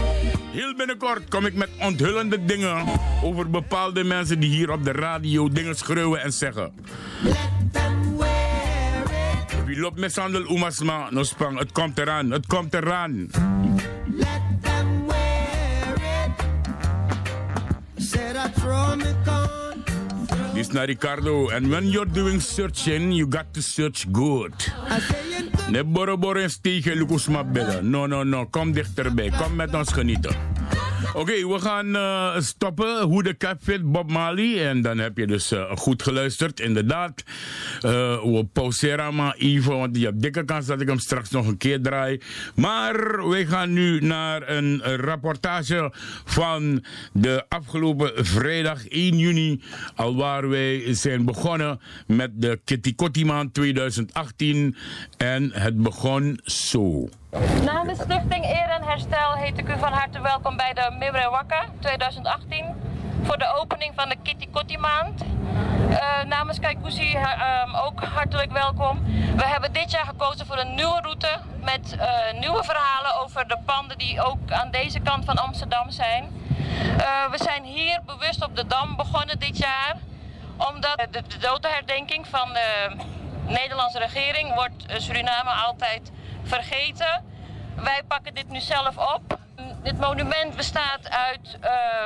Heel 0.51 0.75
binnenkort 0.75 1.29
kom 1.29 1.45
ik 1.45 1.53
met 1.53 1.69
onthullende 1.79 2.45
dingen. 2.45 2.85
Over 3.23 3.49
bepaalde 3.49 4.03
mensen 4.03 4.39
die 4.39 4.49
hier 4.49 4.71
op 4.71 4.83
de 4.83 4.91
radio 4.91 5.49
dingen 5.49 5.75
schreeuwen 5.75 6.21
en 6.21 6.33
zeggen. 6.33 6.73
Wie 9.75 9.83
loopt 9.83 9.99
met 9.99 10.13
sandel 10.13 10.45
oemasma, 10.47 11.09
no 11.11 11.23
spang. 11.23 11.57
Het 11.59 11.71
komt 11.71 11.97
eraan, 11.99 12.31
het 12.31 12.45
komt 12.47 12.73
eraan. 12.73 13.27
Let 14.07 14.41
them 14.61 15.07
wear 15.07 15.95
it. 15.99 16.31
Said 17.97 18.35
I. 18.35 18.49
This 20.53 20.67
is 20.67 20.73
naar 20.73 20.85
Ricardo. 20.85 21.49
And 21.49 21.67
when 21.67 21.89
you're 21.89 22.11
doing 22.11 22.41
searching, 22.41 23.11
you 23.11 23.27
got 23.29 23.45
to 23.51 23.61
search 23.61 24.05
good. 24.11 24.73
Ne 25.69 25.83
boro 25.83 26.17
boro 26.17 26.39
en 26.39 26.49
stegen 26.49 26.97
lukusma 26.97 27.43
bellen. 27.43 27.89
No, 27.89 28.05
no, 28.05 28.23
no. 28.23 28.45
Kom 28.45 28.71
dichterbij. 28.71 29.29
Kom 29.29 29.55
met 29.55 29.73
ons 29.73 29.91
genieten. 29.91 30.35
Oké, 31.15 31.47
we 31.47 31.59
gaan 31.59 31.95
uh, 31.95 32.39
stoppen. 32.39 33.01
Hoe 33.01 33.23
de 33.23 33.37
cap 33.37 33.57
fit 33.61 33.91
Bob 33.91 34.11
Marley. 34.11 34.69
En 34.69 34.81
dan 34.81 34.97
heb 34.97 35.17
je 35.17 35.27
dus 35.27 35.51
uh, 35.51 35.71
goed 35.75 36.03
geluisterd, 36.03 36.59
inderdaad. 36.59 37.23
Uh, 37.75 37.91
we 38.23 38.47
pauzeren 38.53 39.15
maar 39.15 39.35
even, 39.37 39.77
want 39.77 39.97
je 39.97 40.05
hebt 40.05 40.21
dikke 40.21 40.45
kans 40.45 40.65
dat 40.65 40.81
ik 40.81 40.87
hem 40.87 40.99
straks 40.99 41.29
nog 41.29 41.47
een 41.47 41.57
keer 41.57 41.81
draai. 41.81 42.21
Maar 42.55 43.27
wij 43.29 43.45
gaan 43.45 43.73
nu 43.73 43.99
naar 43.99 44.49
een 44.49 44.81
rapportage 44.81 45.91
van 46.25 46.83
de 47.13 47.45
afgelopen 47.49 48.25
vrijdag 48.25 48.87
1 48.87 49.17
juni. 49.17 49.61
Alwaar 49.95 50.49
wij 50.49 50.93
zijn 50.93 51.25
begonnen 51.25 51.79
met 52.07 52.31
de 52.33 52.59
Kitty 52.63 52.95
Kotti 52.95 53.25
maand 53.25 53.53
2018. 53.53 54.75
En 55.17 55.51
het 55.53 55.81
begon 55.81 56.39
zo. 56.43 57.09
Namens 57.35 57.99
Stichting 57.99 58.45
Eer 58.45 58.69
en 58.69 58.83
Herstel 58.83 59.33
heet 59.33 59.57
ik 59.57 59.69
u 59.69 59.77
van 59.77 59.91
harte 59.91 60.21
welkom 60.21 60.57
bij 60.57 60.73
de 60.73 60.95
Mimre 60.99 61.29
Wakka 61.29 61.65
2018 61.79 62.65
voor 63.23 63.37
de 63.37 63.55
opening 63.55 63.93
van 63.95 64.09
de 64.09 64.15
Kitty 64.23 64.47
Kotti 64.51 64.77
maand. 64.77 65.23
Uh, 65.89 66.23
namens 66.23 66.59
Kaikuzi 66.59 67.15
uh, 67.15 67.85
ook 67.85 68.03
hartelijk 68.03 68.51
welkom. 68.51 69.03
We 69.35 69.45
hebben 69.45 69.73
dit 69.73 69.91
jaar 69.91 70.05
gekozen 70.05 70.45
voor 70.45 70.57
een 70.57 70.75
nieuwe 70.75 71.01
route 71.01 71.39
met 71.63 71.95
uh, 71.97 72.39
nieuwe 72.39 72.63
verhalen 72.63 73.15
over 73.23 73.47
de 73.47 73.57
panden 73.65 73.97
die 73.97 74.21
ook 74.21 74.51
aan 74.51 74.71
deze 74.71 74.99
kant 74.99 75.25
van 75.25 75.37
Amsterdam 75.37 75.91
zijn. 75.91 76.29
we 77.31 77.37
zijn 77.37 77.63
hier 77.63 77.99
bewust 78.05 78.43
op 78.43 78.55
de 78.55 78.67
Dam 78.67 78.95
begonnen 78.95 79.39
dit 79.39 79.57
jaar 79.57 79.95
omdat 80.57 81.07
de, 81.11 81.21
de 81.27 81.37
dodenherdenking 81.37 82.27
van 82.27 82.53
de 82.53 82.95
Nederlandse 83.47 83.99
regering 83.99 84.53
wordt 84.53 84.85
Suriname 84.97 85.49
altijd 85.49 86.11
vergeten. 86.45 87.25
Wij 87.75 88.01
pakken 88.07 88.33
dit 88.33 88.49
nu 88.49 88.59
zelf 88.59 88.97
op. 88.97 89.39
Dit 89.83 89.99
monument 89.99 90.55
bestaat 90.55 91.09
uit, 91.09 91.57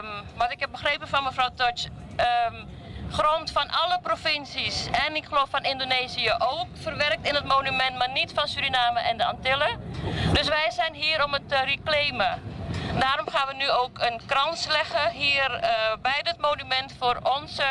um, 0.03 0.09
wat 0.35 0.51
ik 0.51 0.59
heb 0.59 0.71
begrepen 0.71 1.07
van 1.07 1.23
mevrouw 1.23 1.49
Touch, 1.55 1.85
um, 1.85 2.67
grond 3.11 3.51
van 3.51 3.69
alle 3.69 3.99
provincies 4.01 4.89
en 5.07 5.15
ik 5.15 5.25
geloof 5.25 5.49
van 5.49 5.63
Indonesië 5.63 6.31
ook 6.37 6.67
verwerkt 6.73 7.27
in 7.27 7.35
het 7.35 7.45
monument, 7.45 7.97
maar 7.97 8.11
niet 8.11 8.31
van 8.33 8.47
Suriname 8.47 8.99
en 8.99 9.17
de 9.17 9.25
Antillen. 9.25 9.79
Dus 10.33 10.47
wij 10.47 10.71
zijn 10.71 10.93
hier 10.93 11.23
om 11.23 11.33
het 11.33 11.49
te 11.49 11.63
reclaimen. 11.63 12.41
Daarom 12.99 13.29
gaan 13.29 13.47
we 13.47 13.53
nu 13.53 13.69
ook 13.69 13.99
een 13.99 14.21
krans 14.25 14.67
leggen 14.67 15.11
hier 15.11 15.51
uh, 15.51 15.69
bij 16.01 16.19
dit 16.21 16.37
monument 16.37 16.93
voor 16.99 17.19
onze 17.23 17.63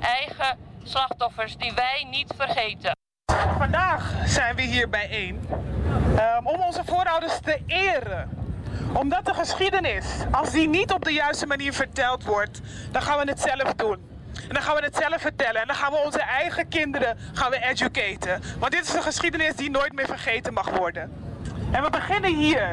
eigen 0.00 0.58
slachtoffers 0.84 1.56
die 1.56 1.72
wij 1.72 2.06
niet 2.10 2.32
vergeten. 2.36 2.96
Vandaag 3.58 4.12
zijn 4.24 4.56
we 4.56 4.62
hier 4.62 4.88
bijeen 4.88 5.48
um, 6.38 6.46
om 6.46 6.60
onze 6.60 6.82
voorouders 6.84 7.38
te 7.40 7.58
eren. 7.66 8.38
Omdat 8.92 9.24
de 9.24 9.34
geschiedenis, 9.34 10.06
als 10.30 10.50
die 10.50 10.68
niet 10.68 10.92
op 10.92 11.04
de 11.04 11.12
juiste 11.12 11.46
manier 11.46 11.72
verteld 11.72 12.24
wordt, 12.24 12.60
dan 12.90 13.02
gaan 13.02 13.18
we 13.18 13.30
het 13.30 13.40
zelf 13.40 13.74
doen. 13.74 14.08
En 14.48 14.54
dan 14.54 14.62
gaan 14.62 14.76
we 14.76 14.84
het 14.84 14.96
zelf 14.96 15.20
vertellen. 15.20 15.60
En 15.60 15.66
dan 15.66 15.76
gaan 15.76 15.92
we 15.92 16.02
onze 16.04 16.20
eigen 16.20 16.68
kinderen 16.68 17.18
gaan 17.32 17.50
we 17.50 17.64
educaten. 17.64 18.42
Want 18.58 18.72
dit 18.72 18.82
is 18.82 18.94
een 18.94 19.02
geschiedenis 19.02 19.54
die 19.54 19.70
nooit 19.70 19.92
meer 19.92 20.06
vergeten 20.06 20.52
mag 20.52 20.70
worden. 20.70 21.29
En 21.72 21.82
we 21.82 21.90
beginnen 21.90 22.34
hier. 22.34 22.72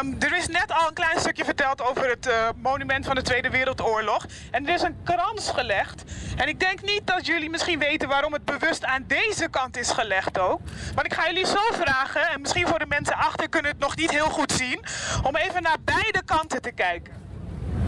Um, 0.00 0.16
er 0.18 0.36
is 0.36 0.48
net 0.48 0.72
al 0.72 0.88
een 0.88 0.94
klein 0.94 1.20
stukje 1.20 1.44
verteld 1.44 1.82
over 1.82 2.08
het 2.08 2.26
uh, 2.26 2.48
monument 2.56 3.06
van 3.06 3.14
de 3.14 3.22
Tweede 3.22 3.50
Wereldoorlog. 3.50 4.26
En 4.50 4.68
er 4.68 4.74
is 4.74 4.82
een 4.82 4.96
krans 5.04 5.50
gelegd. 5.50 6.04
En 6.36 6.48
ik 6.48 6.60
denk 6.60 6.82
niet 6.82 7.06
dat 7.06 7.26
jullie 7.26 7.50
misschien 7.50 7.78
weten 7.78 8.08
waarom 8.08 8.32
het 8.32 8.44
bewust 8.44 8.84
aan 8.84 9.04
deze 9.06 9.48
kant 9.48 9.76
is 9.76 9.90
gelegd 9.90 10.38
ook. 10.38 10.60
Maar 10.94 11.04
ik 11.04 11.14
ga 11.14 11.26
jullie 11.26 11.46
zo 11.46 11.60
vragen, 11.72 12.28
en 12.28 12.40
misschien 12.40 12.66
voor 12.66 12.78
de 12.78 12.86
mensen 12.86 13.14
achter 13.14 13.48
kunnen 13.48 13.70
het 13.70 13.80
nog 13.80 13.96
niet 13.96 14.10
heel 14.10 14.28
goed 14.30 14.52
zien, 14.52 14.80
om 15.22 15.36
even 15.36 15.62
naar 15.62 15.78
beide 15.84 16.22
kanten 16.24 16.62
te 16.62 16.72
kijken. 16.72 17.12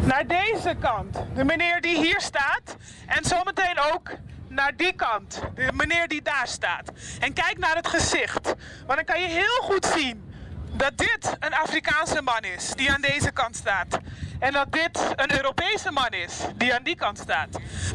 Naar 0.00 0.26
deze 0.26 0.74
kant, 0.80 1.18
de 1.34 1.44
meneer 1.44 1.80
die 1.80 1.96
hier 1.96 2.20
staat. 2.20 2.76
En 3.06 3.24
zometeen 3.24 3.78
ook 3.92 4.10
naar 4.54 4.76
die 4.76 4.92
kant, 4.92 5.42
de 5.54 5.72
meneer 5.72 6.08
die 6.08 6.22
daar 6.22 6.48
staat. 6.48 6.90
En 7.20 7.32
kijk 7.32 7.58
naar 7.58 7.76
het 7.76 7.86
gezicht, 7.86 8.54
want 8.86 8.96
dan 8.96 9.04
kan 9.04 9.20
je 9.20 9.28
heel 9.28 9.60
goed 9.62 9.86
zien 9.86 10.32
dat 10.72 10.98
dit 10.98 11.36
een 11.38 11.54
Afrikaanse 11.54 12.22
man 12.22 12.40
is 12.40 12.72
die 12.74 12.92
aan 12.92 13.00
deze 13.00 13.30
kant 13.30 13.56
staat. 13.56 13.98
En 14.38 14.52
dat 14.52 14.72
dit 14.72 14.98
een 15.16 15.36
Europese 15.36 15.90
man 15.90 16.08
is 16.08 16.32
die 16.56 16.74
aan 16.74 16.82
die 16.82 16.96
kant 16.96 17.18
staat. 17.18 17.48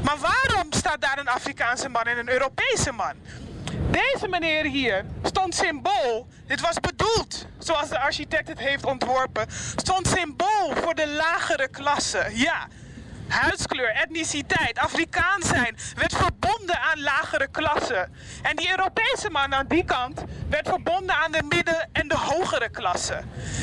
Maar 0.04 0.17
waarom 0.17 0.74
staat 0.74 1.02
daar 1.02 1.17
een 1.17 1.28
Afrikaanse 1.28 1.89
man 1.89 2.04
en 2.04 2.17
een 2.17 2.30
Europese 2.30 2.91
man? 2.91 3.13
Deze 3.91 4.28
meneer 4.28 4.63
hier 4.63 5.06
stond 5.24 5.56
symbool, 5.56 6.28
dit 6.46 6.62
was 6.62 6.80
bedoeld, 6.80 7.48
zoals 7.58 7.89
de 7.89 8.00
architect 8.00 8.48
het 8.48 8.60
heeft 8.60 8.86
ontworpen, 8.86 9.46
stond 9.76 10.08
symbool 10.08 10.76
voor 10.76 10.96
de 10.96 11.08
lagere 11.08 11.67
klasse. 11.67 12.30
Ja, 12.34 12.67
huidskleur, 13.28 13.90
etniciteit, 13.90 14.80
Afrikaans 14.80 15.48
zijn 15.48 15.78
werd 15.96 16.16
verbonden 16.16 16.82
aan 16.82 17.02
lagere 17.02 17.48
klassen. 17.48 18.13
En 18.42 18.56
die 18.56 18.70
Europese 18.70 19.30
man 19.30 19.56
aan 19.56 19.68
die 19.68 19.86
kant 19.86 20.24
werd 20.50 20.68
verbonden 20.68 21.16
aan 21.16 21.32
de 21.32 21.44
midden- 21.50 21.90
en 21.92 22.08
de 22.08 22.18
hogere 22.18 22.70
klasse. 22.70 23.22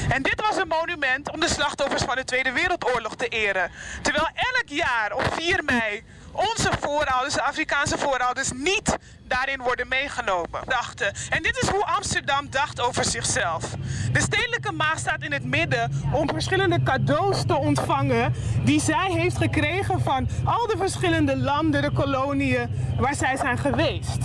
En 0.09 0.23
dit 0.23 0.41
was 0.41 0.57
een 0.57 0.69
monument 0.69 1.33
om 1.33 1.41
de 1.41 1.49
slachtoffers 1.49 2.03
van 2.03 2.17
de 2.17 2.25
Tweede 2.25 2.53
Wereldoorlog 2.53 3.17
te 3.17 3.29
eren. 3.29 3.71
Terwijl 4.03 4.29
elk 4.35 4.69
jaar 4.69 5.13
op 5.13 5.35
4 5.35 5.65
mei 5.65 6.05
onze 6.33 6.71
voorouders, 6.81 7.35
de 7.35 7.43
Afrikaanse 7.43 7.99
voorouders, 7.99 8.53
niet 8.53 8.97
daarin 9.35 9.63
worden 9.63 9.89
meegenomen. 9.89 10.61
Dachten. 10.67 11.13
En 11.31 11.43
dit 11.43 11.59
is 11.63 11.69
hoe 11.69 11.85
Amsterdam 11.85 12.47
dacht 12.51 12.81
over 12.81 13.05
zichzelf. 13.05 13.75
De 14.13 14.21
stedelijke 14.21 14.73
maag 14.73 14.99
staat 14.99 15.23
in 15.23 15.33
het 15.33 15.45
midden 15.45 15.93
om 16.13 16.29
verschillende 16.29 16.83
cadeaus 16.83 17.45
te 17.47 17.57
ontvangen 17.57 18.35
die 18.65 18.81
zij 18.81 19.11
heeft 19.11 19.37
gekregen 19.37 20.01
van 20.01 20.29
al 20.45 20.67
de 20.67 20.77
verschillende 20.77 21.37
landen, 21.37 21.83
de 21.83 21.91
koloniën 21.91 22.69
waar 22.99 23.15
zij 23.15 23.37
zijn 23.37 23.59
geweest. 23.59 24.19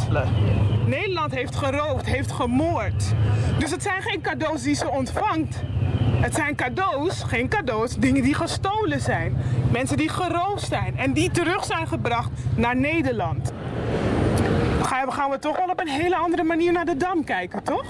Nederland 0.86 1.34
heeft 1.34 1.56
geroofd, 1.56 2.06
heeft 2.06 2.32
gemoord. 2.32 3.04
Dus 3.58 3.72
het 3.72 3.84
zijn 3.84 4.02
geen 4.02 4.22
cadeaus 4.22 4.62
die 4.62 4.76
ze 4.76 4.90
ontvangt. 4.90 5.56
Het 6.22 6.36
zijn 6.36 6.56
cadeaus, 6.56 7.24
geen 7.24 7.50
cadeaus, 7.50 7.96
dingen 7.96 8.24
die 8.24 8.34
gestolen 8.34 9.02
zijn. 9.02 9.38
Mensen 9.72 9.98
die 9.98 10.10
geroofd 10.10 10.68
zijn 10.68 10.98
en 10.98 11.14
die 11.14 11.32
terug 11.32 11.66
zijn 11.66 11.88
gebracht 11.88 12.30
naar 12.56 12.76
Nederland. 12.76 13.52
Gaan 14.84 15.14
gaan 15.14 15.30
we 15.30 15.40
toch 15.40 15.58
wel 15.58 15.68
op 15.68 15.80
een 15.80 15.88
hele 15.88 16.16
andere 16.16 16.44
manier 16.44 16.72
naar 16.72 16.86
de 16.86 16.98
Dam 16.98 17.24
kijken, 17.24 17.64
toch? 17.64 17.86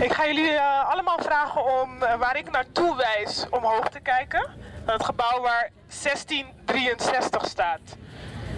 Ik 0.00 0.12
ga 0.12 0.26
jullie 0.26 0.50
eh, 0.50 0.90
allemaal 0.90 1.18
vragen 1.22 1.80
om 1.80 2.02
eh, 2.02 2.18
waar 2.18 2.36
ik 2.36 2.50
naartoe 2.50 2.96
wijs 2.96 3.46
omhoog 3.50 3.88
te 3.88 4.00
kijken. 4.00 4.46
Het 4.84 5.04
gebouw 5.04 5.40
waar 5.40 5.70
1663 6.02 7.46
staat. 7.46 7.80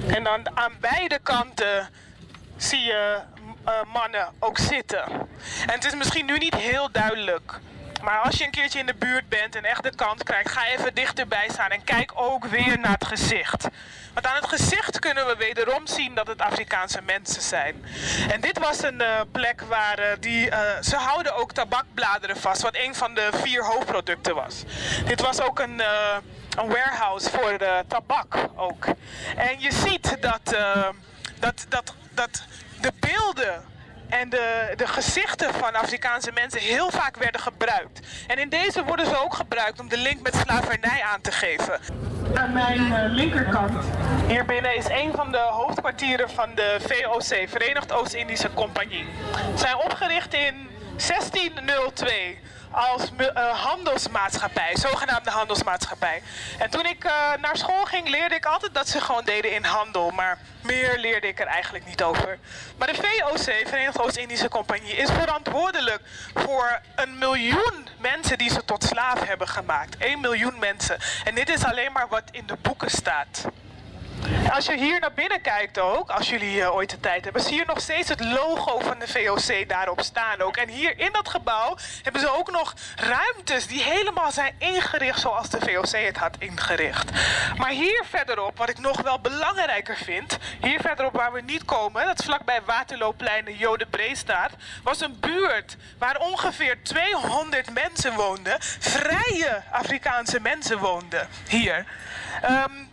En 0.06 0.24
dan 0.24 0.56
aan 0.56 0.72
beide 0.80 1.18
kanten 1.22 1.88
zie 2.56 2.80
je 2.80 3.18
eh, 3.64 3.72
mannen 3.92 4.28
ook 4.38 4.58
zitten. 4.58 5.04
En 5.66 5.74
het 5.74 5.84
is 5.84 5.94
misschien 5.94 6.26
nu 6.26 6.38
niet 6.38 6.54
heel 6.54 6.90
duidelijk. 6.92 7.60
Maar 8.02 8.20
als 8.20 8.36
je 8.36 8.44
een 8.44 8.50
keertje 8.50 8.78
in 8.78 8.86
de 8.86 8.94
buurt 8.94 9.28
bent 9.28 9.56
en 9.56 9.64
echt 9.64 9.82
de 9.82 9.94
kans 9.94 10.22
krijgt, 10.22 10.50
ga 10.50 10.66
even 10.66 10.94
dichterbij 10.94 11.48
staan 11.52 11.70
en 11.70 11.84
kijk 11.84 12.12
ook 12.14 12.44
weer 12.44 12.78
naar 12.78 12.92
het 12.92 13.06
gezicht. 13.06 13.68
Want 14.14 14.26
aan 14.26 14.34
het 14.34 14.48
gezicht 14.48 14.98
kunnen 14.98 15.26
we 15.26 15.36
wederom 15.36 15.86
zien 15.86 16.14
dat 16.14 16.26
het 16.26 16.40
Afrikaanse 16.40 17.02
mensen 17.02 17.42
zijn. 17.42 17.84
En 18.30 18.40
dit 18.40 18.58
was 18.58 18.82
een 18.82 19.00
eh, 19.00 19.20
plek 19.32 19.60
waar 19.60 19.98
eh, 19.98 20.16
die, 20.20 20.50
eh, 20.50 20.82
ze 20.82 20.96
houden 20.96 21.36
ook 21.36 21.52
tabakbladeren 21.52 22.36
vast, 22.36 22.62
wat 22.62 22.76
een 22.76 22.94
van 22.94 23.14
de 23.14 23.28
vier 23.32 23.64
hoofdproducten 23.64 24.34
was. 24.34 24.64
Dit 25.06 25.20
was 25.20 25.40
ook 25.40 25.58
een, 25.58 25.82
een 26.58 26.68
warehouse 26.68 27.30
voor 27.30 27.58
de 27.58 27.84
tabak 27.88 28.48
ook. 28.54 28.84
En 29.36 29.60
je 29.60 29.72
ziet 29.72 30.22
dat, 30.22 30.56
dat, 31.38 31.66
dat, 31.68 31.94
dat 32.14 32.44
de 32.80 32.92
beelden 33.00 33.64
en 34.08 34.30
de, 34.30 34.72
de 34.76 34.86
gezichten 34.86 35.54
van 35.54 35.74
Afrikaanse 35.74 36.30
mensen 36.34 36.60
heel 36.60 36.90
vaak 36.90 37.16
werden 37.16 37.40
gebruikt. 37.40 38.00
En 38.26 38.38
in 38.38 38.48
deze 38.48 38.84
worden 38.84 39.06
ze 39.06 39.24
ook 39.24 39.34
gebruikt 39.34 39.80
om 39.80 39.88
de 39.88 39.98
link 39.98 40.22
met 40.22 40.34
slavernij 40.34 41.02
aan 41.02 41.20
te 41.20 41.32
geven. 41.32 41.80
Aan 42.34 42.52
mijn 42.52 42.92
eh, 42.92 43.12
linkerkant, 43.12 43.84
hier 44.26 44.44
binnen, 44.44 44.76
is 44.76 44.88
een 44.88 45.12
van 45.14 45.32
de 45.32 45.38
hoofdkwartieren 45.38 46.30
van 46.30 46.54
de 46.54 46.76
VOC, 46.80 47.48
Verenigd 47.48 47.92
Oost-Indische 47.92 48.52
Compagnie. 48.54 49.06
Ze 49.52 49.58
zijn 49.58 49.76
opgericht 49.76 50.34
in 50.34 50.68
1602 50.96 52.38
als 52.70 53.10
eh, 53.16 53.48
handelsmaatschappij, 53.64 54.76
zogenaamde 54.76 55.30
handelsmaatschappij. 55.30 56.22
En 56.58 56.70
toen 56.70 56.86
ik 56.86 57.04
eh, 57.04 57.12
naar 57.40 57.56
school 57.56 57.84
ging, 57.84 58.08
leerde 58.08 58.34
ik 58.34 58.44
altijd 58.44 58.74
dat 58.74 58.88
ze 58.88 59.00
gewoon 59.00 59.24
deden 59.24 59.52
in 59.52 59.64
handel. 59.64 60.10
Maar 60.10 60.38
meer 60.62 60.98
leerde 60.98 61.26
ik 61.26 61.40
er 61.40 61.46
eigenlijk 61.46 61.86
niet 61.86 62.02
over. 62.02 62.38
Maar 62.76 62.88
de 62.88 62.94
VOC, 62.94 63.68
Verenigde 63.68 64.02
Oost-Indische 64.02 64.48
Compagnie, 64.48 64.96
is 64.96 65.10
verantwoordelijk 65.10 66.00
voor 66.34 66.80
een 66.94 67.18
miljoen 67.18 67.88
mensen 67.98 68.38
die 68.38 68.50
ze 68.50 68.64
tot 68.64 68.84
slaaf 68.84 69.20
hebben 69.26 69.48
gemaakt. 69.48 69.96
1 69.96 70.20
miljoen 70.20 70.58
mensen. 70.58 70.98
En 71.24 71.34
dit 71.34 71.48
is 71.48 71.64
alleen 71.64 71.92
maar 71.92 72.08
wat 72.08 72.24
in 72.30 72.46
de 72.46 72.56
boeken 72.62 72.90
staat. 72.90 73.44
Als 74.52 74.66
je 74.66 74.76
hier 74.76 75.00
naar 75.00 75.12
binnen 75.12 75.40
kijkt 75.40 75.78
ook, 75.78 76.10
als 76.10 76.28
jullie 76.28 76.62
eh, 76.62 76.74
ooit 76.74 76.90
de 76.90 77.00
tijd 77.00 77.24
hebben, 77.24 77.42
zie 77.42 77.54
je 77.56 77.64
nog 77.66 77.80
steeds 77.80 78.08
het 78.08 78.24
logo 78.24 78.78
van 78.78 78.98
de 78.98 79.08
VOC 79.08 79.68
daarop 79.68 80.00
staan 80.00 80.40
ook. 80.40 80.56
En 80.56 80.68
hier 80.68 80.98
in 80.98 81.12
dat 81.12 81.28
gebouw 81.28 81.76
hebben 82.02 82.20
ze 82.20 82.36
ook 82.36 82.50
nog 82.50 82.74
ruimtes 82.96 83.66
die 83.66 83.82
helemaal 83.82 84.32
zijn 84.32 84.54
ingericht 84.58 85.20
zoals 85.20 85.50
de 85.50 85.60
VOC 85.60 86.04
het 86.04 86.16
had 86.16 86.36
ingericht. 86.38 87.10
Maar 87.56 87.70
hier 87.70 88.04
verderop, 88.08 88.58
wat 88.58 88.68
ik 88.68 88.78
nog 88.78 89.00
wel 89.00 89.20
belangrijker 89.20 89.96
vind, 89.96 90.38
hier 90.60 90.80
verderop 90.80 91.12
waar 91.12 91.32
we 91.32 91.40
niet 91.40 91.64
komen, 91.64 92.06
dat 92.06 92.18
is 92.18 92.24
vlakbij 92.24 92.60
Waterloopplein 92.64 93.44
de 93.44 93.56
Jodenbree 93.56 94.16
staat, 94.16 94.50
was 94.82 95.00
een 95.00 95.20
buurt 95.20 95.76
waar 95.98 96.18
ongeveer 96.18 96.82
200 96.82 97.72
mensen 97.72 98.14
woonden, 98.14 98.56
vrije 98.78 99.62
Afrikaanse 99.70 100.40
mensen 100.40 100.78
woonden 100.78 101.28
hier. 101.48 101.86
Ehm, 102.42 102.85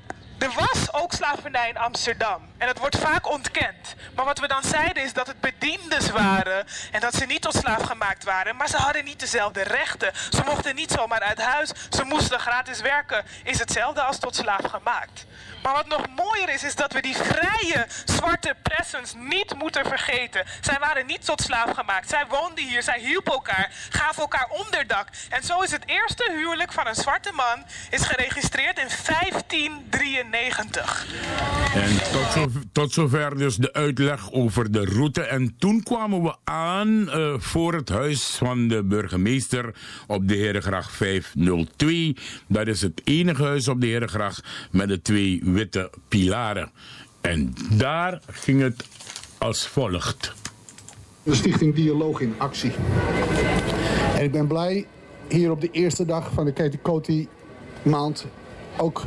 er 0.44 0.54
was 0.54 0.94
ook 0.94 1.14
slavernij 1.14 1.70
in 1.70 1.78
Amsterdam. 1.78 2.42
En 2.58 2.68
dat 2.68 2.78
wordt 2.78 2.98
vaak 2.98 3.30
ontkend. 3.30 3.96
Maar 4.16 4.26
wat 4.26 4.40
we 4.40 4.48
dan 4.48 4.64
zeiden 4.64 5.04
is 5.04 5.14
dat 5.14 5.28
het 5.28 5.40
bediendes 5.40 6.10
waren. 6.10 6.66
En 6.92 7.00
dat 7.00 7.16
ze 7.16 7.26
niet 7.26 7.42
tot 7.42 7.56
slaaf 7.56 7.84
gemaakt 7.84 8.24
waren. 8.24 8.56
Maar 8.56 8.70
ze 8.70 8.78
hadden 8.78 9.04
niet 9.04 9.20
dezelfde 9.20 9.64
rechten. 9.64 10.12
Ze 10.30 10.42
mochten 10.46 10.76
niet 10.76 10.92
zomaar 10.92 11.20
uit 11.20 11.42
huis. 11.42 11.72
Ze 11.90 12.04
moesten 12.04 12.40
gratis 12.40 12.82
werken. 12.82 13.26
Is 13.44 13.60
hetzelfde 13.60 14.02
als 14.02 14.20
tot 14.20 14.36
slaaf 14.36 14.66
gemaakt. 14.66 15.26
Maar 15.64 15.74
wat 15.74 15.88
nog 15.88 16.06
mooier 16.16 16.54
is, 16.54 16.64
is 16.64 16.76
dat 16.76 16.94
we 16.94 17.02
die 17.02 17.16
vrije 17.16 17.88
zwarte 18.06 18.56
presence 18.62 19.18
niet 19.18 19.56
moeten 19.58 19.86
vergeten. 19.86 20.46
Zij 20.62 20.78
waren 20.80 21.06
niet 21.06 21.26
tot 21.26 21.42
slaaf 21.42 21.72
gemaakt. 21.72 22.10
Zij 22.10 22.26
woonden 22.30 22.68
hier, 22.68 22.84
zij 22.84 23.00
hielpen 23.00 23.34
elkaar, 23.34 23.72
gaven 23.90 24.22
elkaar 24.22 24.48
onderdak. 24.50 25.08
En 25.30 25.44
zo 25.44 25.62
is 25.62 25.72
het 25.72 25.84
eerste 25.86 26.32
huwelijk 26.38 26.72
van 26.72 26.88
een 26.88 26.96
zwarte 26.96 27.32
man 27.36 27.64
is 27.90 28.06
geregistreerd 28.06 28.80
in 28.80 28.88
1593. 29.06 31.06
En 31.74 31.98
tot, 32.12 32.38
tot 32.72 32.94
zover 32.94 33.38
dus 33.38 33.56
de 33.56 33.74
uitleg 33.74 34.32
over 34.32 34.72
de 34.72 34.86
route. 34.86 35.22
En 35.22 35.56
toen 35.58 35.84
kwamen 35.84 36.24
we 36.24 36.36
aan 36.44 37.10
eh, 37.10 37.34
voor 37.38 37.74
het 37.74 37.90
huis 37.90 38.36
van 38.36 38.68
de 38.68 38.84
burgemeester 38.84 39.76
op 40.08 40.28
de 40.28 40.36
Herengracht 40.36 40.92
502. 40.92 42.16
Dat 42.48 42.68
is 42.68 42.82
het 42.82 43.02
enige 43.04 43.44
huis 43.44 43.68
op 43.68 43.82
de 43.82 43.88
Herengracht 43.88 44.44
met 44.72 44.88
de 44.88 45.02
twee 45.02 45.42
witte 45.54 45.90
pilaren. 46.08 46.72
En 47.22 47.54
daar 47.78 48.22
ging 48.28 48.62
het 48.62 48.86
als 49.38 49.68
volgt. 49.68 50.34
De 51.24 51.36
Stichting 51.36 51.76
Dialoog 51.76 52.20
in 52.20 52.34
Actie. 52.38 52.72
En 54.16 54.24
ik 54.24 54.32
ben 54.32 54.48
blij 54.48 54.86
hier 55.28 55.52
op 55.52 55.62
de 55.62 55.70
eerste 55.72 56.06
dag 56.06 56.32
van 56.34 56.46
de 56.46 56.54
Ketikoti 56.54 57.28
maand 57.82 58.26
ook 58.78 59.04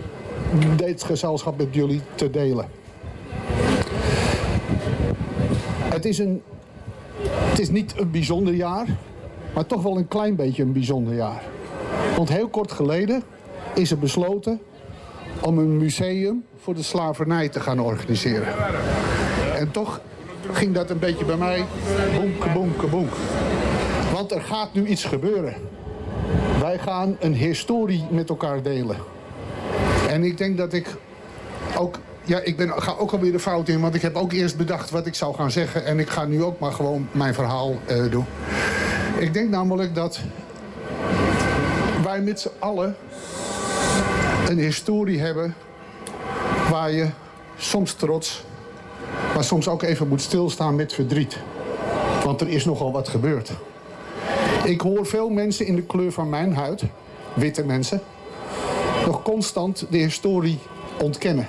dit 0.77 1.03
gezelschap 1.03 1.59
met 1.59 1.75
jullie 1.75 2.01
te 2.15 2.31
delen. 2.31 2.69
Het 5.79 6.05
is, 6.05 6.19
een, 6.19 6.43
het 7.27 7.59
is 7.59 7.71
niet 7.71 7.95
een 7.99 8.11
bijzonder 8.11 8.55
jaar, 8.55 8.87
maar 9.55 9.67
toch 9.67 9.83
wel 9.83 9.97
een 9.97 10.09
klein 10.09 10.37
beetje 10.37 10.63
een 10.63 10.73
bijzonder 10.73 11.15
jaar. 11.15 11.43
Want 12.17 12.29
heel 12.29 12.49
kort 12.49 12.73
geleden 12.73 13.23
is 13.75 13.91
er 13.91 13.99
besloten 13.99 14.61
om 15.47 15.59
een 15.59 15.77
museum 15.77 16.45
voor 16.57 16.75
de 16.75 16.83
slavernij 16.83 17.49
te 17.49 17.61
gaan 17.61 17.79
organiseren. 17.79 18.55
En 19.57 19.71
toch 19.71 20.01
ging 20.53 20.75
dat 20.75 20.91
een 20.91 20.99
beetje 20.99 21.25
bij 21.25 21.37
mij 21.37 21.65
bonke, 22.15 22.49
bonke, 22.49 22.87
bonk. 22.87 23.13
Want 24.13 24.33
er 24.33 24.41
gaat 24.41 24.75
nu 24.75 24.87
iets 24.87 25.05
gebeuren. 25.05 25.55
Wij 26.61 26.79
gaan 26.79 27.17
een 27.21 27.35
historie 27.35 28.05
met 28.11 28.29
elkaar 28.29 28.63
delen. 28.63 28.97
En 30.09 30.25
ik 30.25 30.39
denk 30.39 30.57
dat 30.57 30.73
ik 30.73 30.95
ook... 31.79 31.99
Ja, 32.23 32.41
ik 32.41 32.57
ben, 32.57 32.83
ga 32.83 32.95
ook 32.99 33.13
alweer 33.13 33.33
de 33.33 33.39
fout 33.39 33.69
in, 33.69 33.81
want 33.81 33.95
ik 33.95 34.03
heb 34.03 34.17
ook 34.17 34.33
eerst 34.33 34.57
bedacht 34.57 34.91
wat 34.91 35.07
ik 35.07 35.15
zou 35.15 35.35
gaan 35.35 35.51
zeggen. 35.51 35.85
En 35.85 35.99
ik 35.99 36.09
ga 36.09 36.25
nu 36.25 36.43
ook 36.43 36.59
maar 36.59 36.73
gewoon 36.73 37.09
mijn 37.13 37.35
verhaal 37.35 37.75
eh, 37.85 38.11
doen. 38.11 38.25
Ik 39.19 39.33
denk 39.33 39.51
namelijk 39.51 39.95
dat 39.95 40.21
wij 42.03 42.21
met 42.21 42.41
z'n 42.41 42.51
allen 42.59 42.97
een 44.49 44.59
historie 44.59 45.21
hebben 45.21 45.55
waar 46.71 46.91
je 46.91 47.09
soms 47.57 47.95
trots, 47.95 48.45
maar 49.35 49.45
soms 49.45 49.69
ook 49.69 49.83
even 49.83 50.09
moet 50.09 50.23
stilstaan 50.23 50.75
met 50.75 50.93
verdriet. 50.93 51.39
Want 52.25 52.41
er 52.41 52.49
is 52.49 52.65
nogal 52.65 52.93
wat 52.93 53.09
gebeurd. 53.09 53.51
Ik 54.65 54.81
hoor 54.81 55.07
veel 55.07 55.29
mensen 55.29 55.67
in 55.67 55.77
de 55.77 55.83
kleur 55.83 56.13
van 56.13 56.29
mijn 56.29 56.55
huid, 56.55 56.83
witte 57.35 57.65
mensen, 57.65 58.01
nog 59.07 59.23
constant 59.23 59.87
de 59.91 59.99
historie 59.99 60.59
ontkennen. 61.03 61.49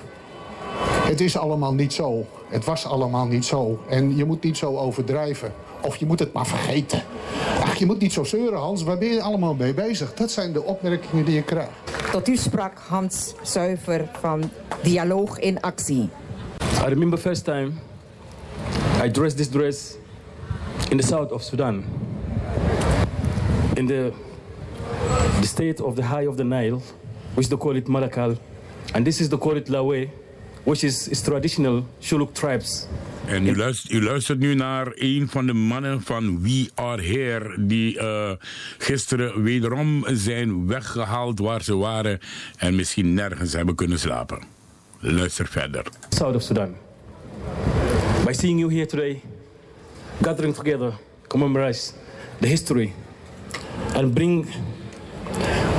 Het 1.07 1.21
is 1.21 1.37
allemaal 1.37 1.73
niet 1.73 1.93
zo. 1.93 2.25
Het 2.47 2.65
was 2.65 2.85
allemaal 2.85 3.25
niet 3.25 3.45
zo. 3.45 3.79
En 3.87 4.15
je 4.15 4.25
moet 4.25 4.43
niet 4.43 4.57
zo 4.57 4.77
overdrijven. 4.77 5.53
Of 5.87 5.95
je 5.95 6.05
moet 6.05 6.19
het 6.19 6.33
maar 6.33 6.47
vergeten. 6.47 7.03
Ach, 7.61 7.75
je 7.75 7.85
moet 7.85 7.99
niet 7.99 8.13
zo 8.13 8.23
zeuren, 8.23 8.59
Hans. 8.59 8.83
Waar 8.83 8.97
ben 8.97 9.07
je 9.07 9.21
allemaal 9.21 9.53
mee 9.53 9.73
bezig? 9.73 10.13
Dat 10.13 10.31
zijn 10.31 10.53
de 10.53 10.63
opmerkingen 10.63 11.25
die 11.25 11.35
je 11.35 11.41
krijgt. 11.41 11.71
Tot 12.11 12.27
u 12.27 12.35
sprak 12.37 12.77
Hans 12.87 13.33
Zuiver 13.41 14.09
van 14.19 14.51
Dialoog 14.83 15.39
in 15.39 15.61
Actie. 15.61 16.09
I 16.85 16.87
remember 16.87 17.19
first 17.19 17.43
time 17.43 17.71
I 19.03 19.11
dressed 19.11 19.37
this 19.37 19.49
dress 19.49 19.97
in 20.89 20.97
the 20.97 21.05
south 21.05 21.31
of 21.31 21.43
Sudan. 21.43 21.83
In 23.73 23.87
the, 23.87 24.11
the 25.41 25.47
state 25.47 25.83
of 25.83 25.95
the 25.95 26.03
high 26.03 26.27
of 26.27 26.35
the 26.35 26.43
Nile, 26.43 26.81
which 27.33 27.47
they 27.47 27.57
call 27.57 27.75
it 27.75 27.87
Malakal. 27.87 28.37
And 28.93 29.05
this 29.05 29.21
is 29.21 29.29
the 29.29 29.37
call 29.37 29.57
it 29.57 29.69
Lawe, 29.69 30.07
which 30.63 30.83
is, 30.83 31.07
is 31.07 31.21
traditional 31.21 31.85
Shuluk 32.01 32.33
tribes. 32.33 32.87
En 33.27 33.47
u 33.47 33.57
luistert, 33.57 33.93
u 33.93 34.03
luistert 34.03 34.39
nu 34.39 34.55
naar 34.55 34.91
een 34.95 35.27
van 35.29 35.45
de 35.45 35.53
mannen 35.53 36.01
van 36.01 36.41
We 36.41 36.69
Are 36.75 37.01
Here... 37.01 37.55
die 37.59 37.95
uh, 37.95 38.31
gisteren 38.77 39.43
wederom 39.43 40.05
zijn 40.11 40.67
weggehaald 40.67 41.39
waar 41.39 41.63
ze 41.63 41.75
waren... 41.75 42.19
en 42.57 42.75
misschien 42.75 43.13
nergens 43.13 43.53
hebben 43.53 43.75
kunnen 43.75 43.99
slapen. 43.99 44.39
Luister 44.99 45.47
verder. 45.47 45.85
South 46.09 46.35
of 46.35 46.41
Sudan. 46.41 46.75
By 48.25 48.33
seeing 48.33 48.59
you 48.59 48.73
here 48.73 48.85
today, 48.85 49.21
gathering 50.21 50.55
together, 50.55 50.93
commemorate 51.27 51.91
the 52.39 52.47
history... 52.47 52.93
and 53.93 54.13
bring 54.13 54.45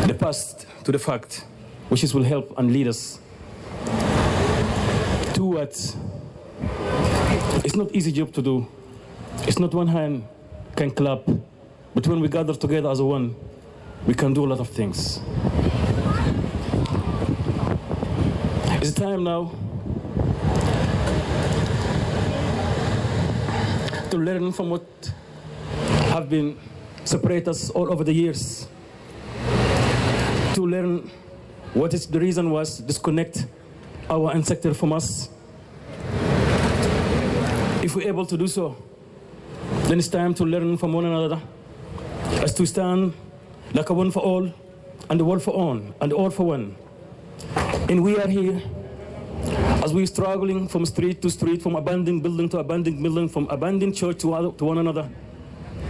the 0.07 0.15
past 0.15 0.67
to 0.83 0.93
the 0.93 0.99
fact, 0.99 1.47
which 1.89 2.03
is 2.03 2.13
will 2.13 2.27
help 2.27 2.59
and 2.59 2.71
lead 2.71 2.87
us 2.87 3.19
towards 5.33 5.97
it's 7.64 7.77
not 7.77 7.94
easy 7.94 8.12
job 8.12 8.33
to 8.35 8.42
do. 8.42 8.66
It's 9.47 9.59
not 9.59 9.75
one 9.75 9.88
hand 9.88 10.27
can 10.77 10.90
clap, 10.90 11.25
but 11.94 12.07
when 12.07 12.21
we 12.21 12.29
gather 12.29 12.55
together 12.55 12.90
as 12.90 13.01
a 13.01 13.05
one, 13.05 13.35
we 14.07 14.14
can 14.14 14.33
do 14.33 14.44
a 14.44 14.49
lot 14.49 14.61
of 14.61 14.68
things. 14.68 15.21
It's 18.81 18.92
time 18.92 19.25
now 19.25 19.53
to 24.11 24.16
learn 24.16 24.53
from 24.53 24.71
what 24.71 24.87
have 26.11 26.29
been 26.29 26.57
separate 27.05 27.49
us 27.49 27.71
all 27.71 27.92
over 27.92 28.05
the 28.05 28.12
years. 28.12 28.68
To 30.55 30.66
learn 30.66 31.11
what 31.75 31.92
is 31.92 32.07
the 32.07 32.21
reason 32.21 32.51
was 32.51 32.79
disconnect 32.79 33.47
our 34.09 34.33
ancestor 34.33 34.75
from 34.75 34.92
us 34.92 35.29
we're 37.99 38.09
able 38.09 38.25
to 38.25 38.37
do 38.37 38.47
so, 38.47 38.77
then 39.89 39.99
it's 39.99 40.07
time 40.07 40.33
to 40.33 40.45
learn 40.45 40.77
from 40.79 40.93
one 40.93 41.05
another 41.05 41.41
as 42.45 42.55
to 42.55 42.65
stand 42.65 43.13
like 43.75 43.91
a 43.91 43.93
one 43.93 44.13
for 44.13 44.21
all 44.21 44.49
and 45.11 45.19
the 45.19 45.25
world 45.25 45.43
for 45.43 45.51
all 45.51 45.81
and 46.01 46.13
all 46.13 46.31
for 46.31 46.47
one. 46.47 46.77
And 47.89 48.05
we 48.05 48.17
are 48.21 48.29
here 48.29 48.63
as 49.83 49.93
we're 49.93 50.07
struggling 50.07 50.69
from 50.69 50.87
street 50.87 51.21
to 51.23 51.31
street, 51.31 51.61
from 51.61 51.75
abandoned 51.75 52.23
building 52.23 52.49
to 52.51 52.59
abandoned 52.59 53.03
building, 53.03 53.29
from 53.29 53.49
abandoned 53.49 53.97
church 53.97 54.19
to, 54.19 54.33
other, 54.33 54.53
to 54.53 54.65
one 54.65 54.79
another. 54.79 55.09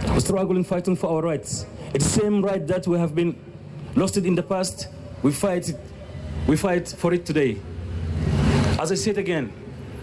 We're 0.07 0.19
struggling, 0.19 0.63
fighting 0.63 0.95
for 0.95 1.11
our 1.11 1.21
rights. 1.21 1.67
It's 1.93 2.05
the 2.05 2.21
same 2.21 2.43
right 2.43 2.65
that 2.65 2.87
we 2.87 2.97
have 2.97 3.13
been 3.13 3.37
lost 3.95 4.17
in 4.17 4.33
the 4.33 4.43
past. 4.43 4.87
We 5.21 5.31
fight. 5.31 5.75
We 6.47 6.57
fight 6.57 6.87
for 6.87 7.13
it 7.13 7.25
today. 7.25 7.57
As 8.79 8.91
I 8.91 8.95
said 8.95 9.17
again, 9.19 9.53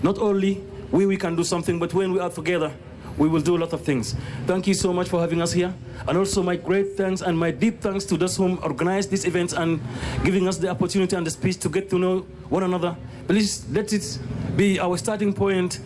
not 0.02 0.18
only 0.18 0.62
we, 0.90 1.06
we 1.06 1.16
can 1.16 1.36
do 1.36 1.44
something, 1.44 1.78
but 1.78 1.92
when 1.94 2.12
we 2.12 2.20
are 2.20 2.30
together, 2.30 2.72
we 3.18 3.28
will 3.28 3.40
do 3.40 3.56
a 3.56 3.58
lot 3.58 3.72
of 3.72 3.80
things. 3.80 4.14
Thank 4.46 4.66
you 4.66 4.74
so 4.74 4.92
much 4.92 5.08
for 5.08 5.20
having 5.20 5.40
us 5.40 5.52
here. 5.52 5.72
And 6.06 6.18
also 6.18 6.42
my 6.42 6.56
great 6.56 6.96
thanks 6.96 7.22
and 7.22 7.38
my 7.38 7.50
deep 7.50 7.80
thanks 7.80 8.04
to 8.06 8.16
those 8.16 8.36
who 8.36 8.56
organized 8.58 9.10
this 9.10 9.24
event 9.24 9.52
and 9.54 9.80
giving 10.22 10.46
us 10.48 10.58
the 10.58 10.68
opportunity 10.68 11.16
and 11.16 11.26
the 11.26 11.30
space 11.30 11.56
to 11.58 11.68
get 11.68 11.88
to 11.90 11.98
know 11.98 12.26
one 12.48 12.62
another. 12.62 12.96
Please 13.26 13.64
let 13.72 13.92
it 13.92 14.18
be 14.56 14.78
our 14.78 14.98
starting 14.98 15.32
point 15.32 15.80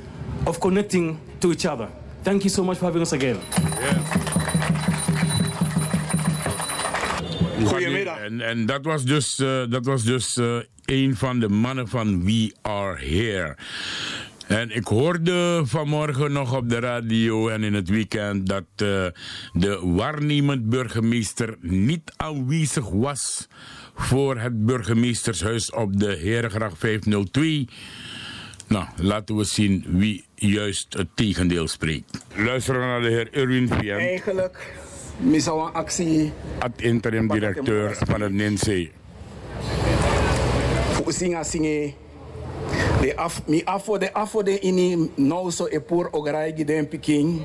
of 0.46 0.60
connecting 0.60 1.20
to 1.40 1.52
each 1.52 1.66
other. 1.66 1.88
Thank 2.22 2.44
you 2.44 2.50
so 2.50 2.64
much 2.64 2.78
for 2.78 2.86
having 2.86 3.02
us 3.02 3.12
again. 3.12 3.38
Goedemiddag. 7.64 8.18
En, 8.18 8.40
en 8.40 8.66
dat 8.66 8.84
was 8.84 9.04
dus, 9.04 9.38
uh, 9.38 9.62
dat 9.68 9.84
was 9.84 10.02
dus 10.02 10.36
uh, 10.36 10.56
een 10.84 11.16
van 11.16 11.38
de 11.38 11.48
mannen 11.48 11.88
van 11.88 12.24
We 12.24 12.54
Are 12.62 13.04
Here. 13.04 13.56
En 14.50 14.70
ik 14.70 14.86
hoorde 14.86 15.62
vanmorgen 15.64 16.32
nog 16.32 16.56
op 16.56 16.68
de 16.68 16.78
radio 16.78 17.48
en 17.48 17.62
in 17.62 17.74
het 17.74 17.88
weekend 17.88 18.46
dat 18.46 18.64
uh, 18.64 18.86
de 19.52 19.80
waarnemend 19.82 20.68
burgemeester 20.68 21.56
niet 21.60 22.12
aanwezig 22.16 22.88
was 22.88 23.48
voor 23.94 24.38
het 24.38 24.66
burgemeestershuis 24.66 25.72
op 25.72 26.00
de 26.00 26.16
Herengracht 26.16 26.78
502. 26.78 27.68
Nou, 28.68 28.86
laten 28.96 29.36
we 29.36 29.44
zien 29.44 29.84
wie 29.88 30.24
juist 30.34 30.94
het 30.94 31.08
tegendeel 31.14 31.68
spreekt. 31.68 32.24
Luisteren 32.36 32.80
naar 32.80 33.00
de 33.00 33.08
heer 33.08 33.32
Erwin 33.32 33.68
VM. 33.68 33.88
Eigenlijk, 33.88 34.72
misou 35.18 35.66
een 35.68 35.72
actie. 35.72 36.32
Ad 36.58 36.72
interim 36.76 37.28
directeur 37.28 37.96
van 38.00 38.20
het 38.20 38.32
NINSE. 38.32 38.90
Voor 40.92 41.12
zingen 41.12 41.44
zingen. 41.44 42.08
De 43.00 43.16
af, 43.16 43.40
mi 43.46 43.62
afo 43.64 43.98
de 43.98 44.12
afo 44.12 44.42
de 44.42 44.58
ini 44.60 45.10
nou 45.16 45.50
so 45.50 45.66
e 45.70 45.80
pour 45.80 46.08
ogarai 46.12 46.52
gi 46.56 46.64
den 46.64 46.88
piking. 46.88 47.42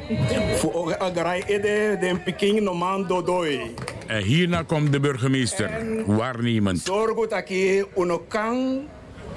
Fu 0.60 0.72
ogarai 1.00 1.44
ede 1.48 1.98
den 2.00 2.24
piking 2.24 2.60
no 2.62 2.74
man 2.74 3.08
dodoi. 3.08 3.74
En 4.08 4.24
hierna 4.24 4.64
komt 4.64 4.92
de 4.92 5.00
burgemeester, 5.00 5.70
waarnemend. 6.06 6.82
Zorgo 6.84 7.28
taki 7.28 7.84
uno 7.96 8.20
kan 8.28 8.88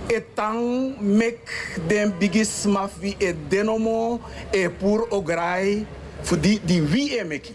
etang 0.07 0.95
mek 1.01 1.53
den 1.87 2.13
bigis 2.19 2.65
maf 2.65 2.99
vi 3.01 3.15
e 3.19 3.35
denomo 3.49 4.21
e 4.51 4.69
pour 4.69 5.07
ogarai 5.11 5.87
fu 6.23 6.41
di 6.41 6.61
di 6.65 6.83
wie 6.83 7.19
e 7.19 7.25
meki. 7.25 7.55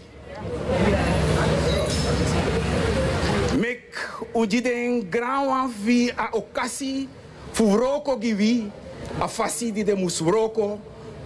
Mek 3.58 4.18
uji 4.32 4.60
den 4.62 5.06
grawa 5.10 5.68
vi 5.84 6.10
a 6.16 6.28
okasi 6.32 7.08
givi 8.20 8.70
a 9.20 9.28
de 9.84 9.94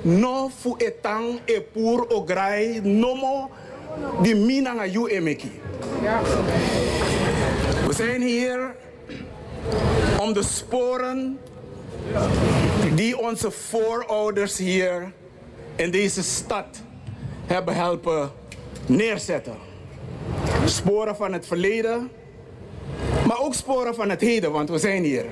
no 0.03 0.49
fu 0.49 0.77
etang 0.79 1.41
e 1.47 1.61
pur 1.61 2.07
o 2.13 2.25
grai 2.25 2.81
nomo 2.83 3.51
di 4.23 4.35
yu 4.93 5.09
emeki. 5.09 5.51
We 7.87 7.95
zijn 7.95 8.23
hier 8.23 8.75
om 10.21 10.33
de 10.33 10.43
sporen 10.43 11.39
die 12.95 13.19
onze 13.19 13.51
voorouders 13.51 14.59
hier 14.59 15.13
in 15.77 15.91
deze 15.91 16.23
stad 16.23 16.67
hebben 17.47 17.75
helpen 17.75 18.31
neerzetten. 18.87 19.57
Sporen 20.65 21.17
van 21.17 21.33
het 21.33 21.47
verleden, 21.47 22.11
maar 23.27 23.41
ook 23.41 23.55
sporen 23.55 23.95
van 23.95 24.11
het 24.11 24.21
heden, 24.21 24.53
want 24.53 24.69
we 24.71 24.79
zijn 24.79 25.05
hier. 25.05 25.25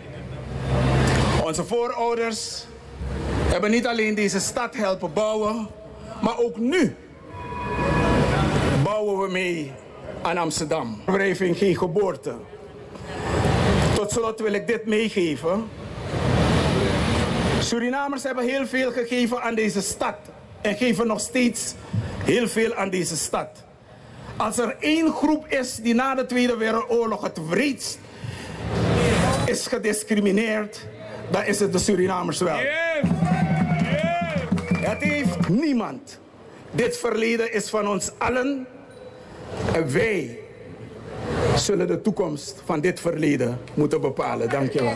Onze 1.46 1.64
voorouders 1.64 2.64
hebben 3.28 3.70
niet 3.70 3.86
alleen 3.86 4.14
deze 4.14 4.40
stad 4.40 4.76
helpen 4.76 5.12
bouwen, 5.12 5.68
maar 6.22 6.38
ook 6.38 6.56
nu 6.58 6.96
bouwen 8.82 9.18
we 9.18 9.30
mee 9.30 9.72
aan 10.22 10.36
Amsterdam. 10.36 11.00
Wrijving 11.04 11.58
geen 11.58 11.76
geboorte. 11.76 12.34
Tot 13.94 14.10
slot 14.10 14.40
wil 14.40 14.52
ik 14.52 14.66
dit 14.66 14.86
meegeven. 14.86 15.68
Surinamers 17.60 18.22
hebben 18.22 18.44
heel 18.44 18.66
veel 18.66 18.92
gegeven 18.92 19.42
aan 19.42 19.54
deze 19.54 19.82
stad 19.82 20.16
en 20.60 20.76
geven 20.76 21.06
nog 21.06 21.20
steeds 21.20 21.74
heel 22.24 22.48
veel 22.48 22.74
aan 22.74 22.90
deze 22.90 23.16
stad. 23.16 23.64
Als 24.36 24.58
er 24.58 24.76
één 24.80 25.12
groep 25.12 25.46
is 25.46 25.76
die 25.76 25.94
na 25.94 26.14
de 26.14 26.26
Tweede 26.26 26.56
Wereldoorlog 26.56 27.22
het 27.22 27.48
wreedst 27.48 27.98
is 29.44 29.66
gediscrimineerd, 29.66 30.86
dan 31.30 31.44
is 31.44 31.60
het 31.60 31.72
de 31.72 31.78
Surinamers 31.78 32.40
wel. 32.40 32.58
Het 34.78 35.02
heeft 35.02 35.48
niemand. 35.48 36.18
Dit 36.70 36.96
verleden 36.96 37.52
is 37.52 37.68
van 37.68 37.88
ons 37.88 38.10
allen. 38.18 38.66
En 39.72 39.92
wij 39.92 40.38
zullen 41.56 41.86
de 41.86 42.00
toekomst 42.00 42.62
van 42.64 42.80
dit 42.80 43.00
verleden 43.00 43.58
moeten 43.74 44.00
bepalen. 44.00 44.48
Dank 44.48 44.72
je 44.72 44.82
wel. 44.82 44.94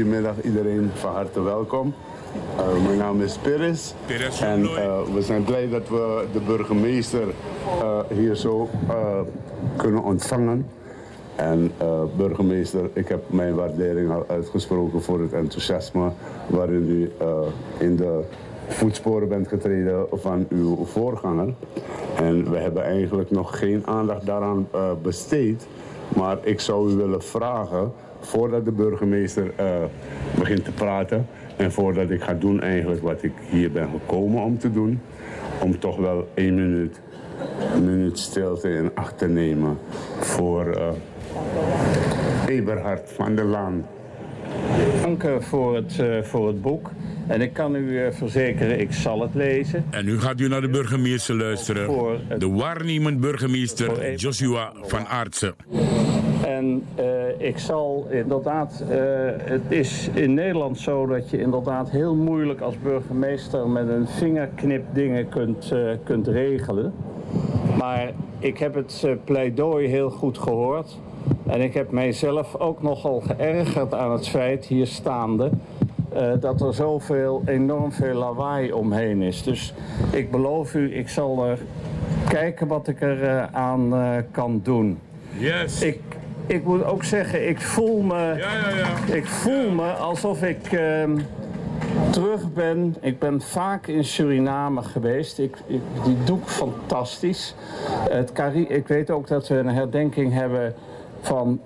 Goedemiddag 0.00 0.42
iedereen, 0.42 0.90
van 0.94 1.12
harte 1.12 1.42
welkom. 1.42 1.94
Uh, 2.58 2.86
mijn 2.86 2.98
naam 2.98 3.22
is 3.22 3.36
Peres 3.36 3.94
en 4.40 4.60
uh, 4.62 5.02
we 5.14 5.22
zijn 5.22 5.44
blij 5.44 5.68
dat 5.68 5.88
we 5.88 6.24
de 6.32 6.40
burgemeester 6.40 7.26
uh, 7.82 7.98
hier 8.08 8.34
zo 8.34 8.68
kunnen 9.76 10.02
ontvangen. 10.02 10.66
En 11.36 11.72
burgemeester, 12.16 12.90
ik 12.92 13.08
heb 13.08 13.22
mijn 13.26 13.54
waardering 13.54 14.10
al 14.10 14.24
uitgesproken 14.28 15.02
voor 15.02 15.20
het 15.20 15.32
enthousiasme 15.32 16.10
waarin 16.46 16.88
u 16.88 17.12
in 17.78 17.96
de 17.96 18.20
voetsporen 18.68 19.28
bent 19.28 19.48
getreden 19.48 20.06
van 20.12 20.46
uw 20.48 20.84
voorganger. 20.84 21.54
En 22.16 22.50
we 22.50 22.58
hebben 22.58 22.82
eigenlijk 22.82 23.30
nog 23.30 23.58
geen 23.58 23.86
aandacht 23.86 24.26
daaraan 24.26 24.68
besteed. 25.02 25.66
Maar 26.16 26.38
ik 26.42 26.60
zou 26.60 26.90
u 26.90 26.94
willen 26.94 27.22
vragen, 27.22 27.92
voordat 28.20 28.64
de 28.64 28.72
burgemeester 28.72 29.52
begint 30.38 30.64
te 30.64 30.72
praten... 30.72 31.26
en 31.56 31.72
voordat 31.72 32.10
ik 32.10 32.22
ga 32.22 32.34
doen 32.34 32.60
eigenlijk 32.60 33.02
wat 33.02 33.22
ik 33.22 33.32
hier 33.50 33.72
ben 33.72 33.88
gekomen 33.90 34.42
om 34.42 34.58
te 34.58 34.72
doen... 34.72 35.00
om 35.62 35.78
toch 35.78 35.96
wel 35.96 36.28
één 36.34 36.54
minuut, 36.54 37.00
een 37.74 37.84
minuut 37.84 38.18
stilte 38.18 38.70
in 38.70 38.90
acht 38.94 39.18
te 39.18 39.28
nemen 39.28 39.78
voor... 40.18 40.96
Eberhard 42.46 43.12
van 43.12 43.34
der 43.34 43.44
Laan. 43.44 43.86
Dank 45.02 45.42
voor 45.42 45.74
het, 45.74 45.98
uh, 46.00 46.22
voor 46.22 46.46
het 46.46 46.62
boek. 46.62 46.90
En 47.26 47.40
ik 47.40 47.52
kan 47.52 47.74
u 47.74 47.78
uh, 47.78 48.06
verzekeren, 48.10 48.80
ik 48.80 48.92
zal 48.92 49.20
het 49.20 49.34
lezen. 49.34 49.84
En 49.90 50.04
nu 50.04 50.20
gaat 50.20 50.40
u 50.40 50.48
naar 50.48 50.60
de 50.60 50.68
burgemeester 50.68 51.34
luisteren. 51.34 51.86
Voor 51.86 52.18
het... 52.28 52.40
De 52.40 52.50
waarnemend 52.50 53.20
burgemeester 53.20 54.14
Joshua 54.14 54.72
van 54.82 55.06
Aartsen. 55.06 55.54
En 56.56 56.84
uh, 56.98 57.04
ik 57.48 57.58
zal 57.58 58.06
inderdaad, 58.10 58.82
het 59.44 59.62
is 59.68 60.08
in 60.14 60.34
Nederland 60.34 60.78
zo 60.78 61.06
dat 61.06 61.30
je 61.30 61.40
inderdaad 61.40 61.90
heel 61.90 62.14
moeilijk 62.14 62.60
als 62.60 62.78
burgemeester 62.82 63.68
met 63.68 63.88
een 63.88 64.06
vingerknip 64.06 64.84
dingen 64.92 65.28
kunt, 65.28 65.74
kunt 66.04 66.26
regelen. 66.26 66.92
Maar 67.78 68.12
ik 68.38 68.58
heb 68.58 68.74
het 68.74 69.06
pleidooi 69.24 69.86
heel 69.86 70.10
goed 70.10 70.38
gehoord. 70.38 70.98
En 71.46 71.60
ik 71.60 71.74
heb 71.74 71.90
mijzelf 71.90 72.56
ook 72.56 72.82
nogal 72.82 73.20
geërgerd 73.20 73.94
aan 73.94 74.12
het 74.12 74.28
feit, 74.28 74.64
hier 74.64 74.86
staande, 74.86 75.50
uh, 76.14 76.32
dat 76.40 76.60
er 76.60 76.74
zoveel, 76.74 77.42
enorm 77.46 77.92
veel 77.92 78.14
lawaai 78.14 78.72
omheen 78.72 79.22
is. 79.22 79.42
Dus 79.42 79.74
ik 80.10 80.30
beloof 80.30 80.74
u, 80.74 80.96
ik 80.96 81.08
zal 81.08 81.44
er 81.46 81.58
kijken 82.28 82.66
wat 82.66 82.88
ik 82.88 83.00
er 83.00 83.22
uh, 83.22 83.44
aan 83.52 83.94
uh, 83.94 84.16
kan 84.30 84.60
doen. 84.62 84.98
Yes. 85.38 85.82
Ik, 85.82 86.00
ik 86.50 86.64
moet 86.64 86.84
ook 86.84 87.04
zeggen, 87.04 87.48
ik 87.48 87.60
voel 87.60 88.00
me, 88.00 88.14
ja, 88.14 88.34
ja, 88.34 88.68
ja. 88.68 89.14
Ik 89.14 89.26
voel 89.26 89.70
me 89.70 89.92
alsof 89.92 90.42
ik 90.42 90.72
ehm, 90.72 91.18
terug 92.10 92.52
ben. 92.52 92.96
Ik 93.00 93.18
ben 93.18 93.40
vaak 93.40 93.86
in 93.86 94.04
Suriname 94.04 94.82
geweest. 94.82 95.38
Ik, 95.38 95.56
ik, 95.66 95.80
die 96.04 96.16
doe 96.24 96.38
ik 96.38 96.46
fantastisch. 96.46 97.54
Het 98.10 98.32
Cari 98.32 98.66
ik 98.68 98.88
weet 98.88 99.10
ook 99.10 99.26
dat 99.26 99.48
we 99.48 99.54
een 99.54 99.68
herdenking 99.68 100.32
hebben 100.32 100.74
van 101.20 101.60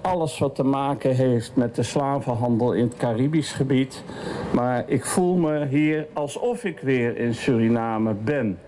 alles 0.00 0.38
wat 0.38 0.54
te 0.54 0.64
maken 0.64 1.14
heeft 1.14 1.50
met 1.54 1.74
de 1.74 1.82
slavenhandel 1.82 2.72
in 2.72 2.84
het 2.84 2.96
Caribisch 2.96 3.52
gebied. 3.52 4.02
Maar 4.52 4.84
ik 4.86 5.04
voel 5.04 5.36
me 5.36 5.66
hier 5.66 6.06
alsof 6.12 6.64
ik 6.64 6.80
weer 6.80 7.16
in 7.16 7.34
Suriname 7.34 8.14
ben. 8.14 8.58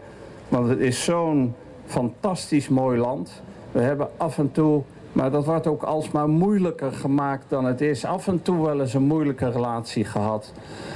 Want 0.49 0.69
het 0.69 0.79
is 0.79 1.05
zo'n 1.05 1.55
fantastisch 1.87 2.69
mooi 2.69 2.99
land. 2.99 3.43
We 3.73 3.81
hebben 3.81 4.09
af 4.17 4.39
en 4.39 4.53
toe, 4.53 4.83
maar 5.13 5.31
dat 5.31 5.45
wordt 5.45 5.67
ook 5.67 5.83
alsmaar 5.83 6.29
moeilijker 6.29 6.93
gemaakt 6.93 7.45
dan 7.49 7.65
het 7.65 7.81
is. 7.81 8.05
Af 8.05 8.27
en 8.27 8.43
toe 8.43 8.65
wel 8.65 8.81
eens 8.81 8.95
een 8.95 9.03
moeilijke 9.03 9.51
relatie 9.51 10.05
gehad. 10.05 10.53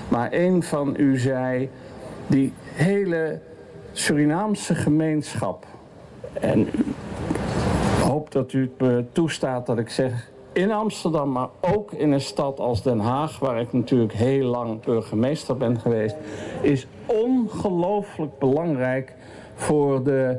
Maar 0.08 0.28
een 0.32 0.62
van 0.62 0.94
u 0.96 1.18
zei, 1.18 1.70
die 2.26 2.52
hele 2.74 3.40
Surinaamse 3.92 4.74
gemeenschap... 4.74 5.66
En 6.40 6.68
hoop 8.02 8.32
dat 8.32 8.52
u 8.52 8.70
het 8.76 9.14
toestaat 9.14 9.66
dat 9.66 9.78
ik 9.78 9.88
zeg 9.88 10.30
in 10.52 10.72
Amsterdam, 10.72 11.32
maar 11.32 11.48
ook 11.60 11.92
in 11.92 12.12
een 12.12 12.20
stad 12.20 12.60
als 12.60 12.82
Den 12.82 12.98
Haag, 12.98 13.38
waar 13.38 13.60
ik 13.60 13.72
natuurlijk 13.72 14.12
heel 14.12 14.46
lang 14.46 14.80
burgemeester 14.80 15.56
ben 15.56 15.80
geweest, 15.80 16.16
is 16.62 16.86
ongelooflijk 17.06 18.38
belangrijk 18.38 19.14
voor 19.54 20.02
de, 20.02 20.38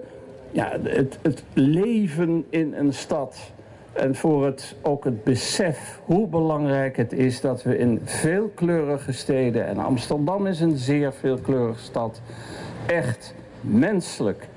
ja, 0.52 0.78
het, 0.84 1.20
het 1.22 1.44
leven 1.54 2.46
in 2.50 2.74
een 2.74 2.94
stad. 2.94 3.38
En 3.96 4.16
voor 4.16 4.46
het, 4.46 4.76
ook 4.82 5.04
het 5.04 5.24
besef 5.24 6.00
hoe 6.06 6.28
belangrijk 6.28 6.98
het 6.98 7.14
is 7.14 7.42
dat 7.42 7.64
we 7.64 7.78
in 7.78 8.02
veelkleurige 8.04 9.12
steden, 9.12 9.68
en 9.68 9.78
Amsterdam 9.78 10.48
is 10.48 10.60
een 10.60 10.78
zeer 10.78 11.14
veelkleurige 11.14 11.84
stad, 11.84 12.22
echt 12.86 13.34
menselijk, 13.62 14.48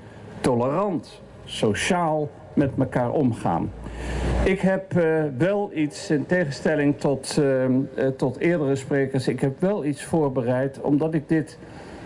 tolerant, 0.41 1.21
sociaal 1.45 2.29
met 2.53 2.71
elkaar 2.77 3.11
omgaan. 3.11 3.71
Ik 4.43 4.59
heb 4.59 4.93
uh, 4.97 5.23
wel 5.37 5.71
iets, 5.73 6.09
in 6.09 6.25
tegenstelling 6.25 6.97
tot, 6.97 7.37
uh, 7.39 7.63
uh, 7.63 7.77
tot 8.17 8.37
eerdere 8.37 8.75
sprekers, 8.75 9.27
ik 9.27 9.39
heb 9.39 9.59
wel 9.59 9.85
iets 9.85 10.03
voorbereid, 10.03 10.81
omdat 10.81 11.13
ik 11.13 11.27
dit 11.27 11.57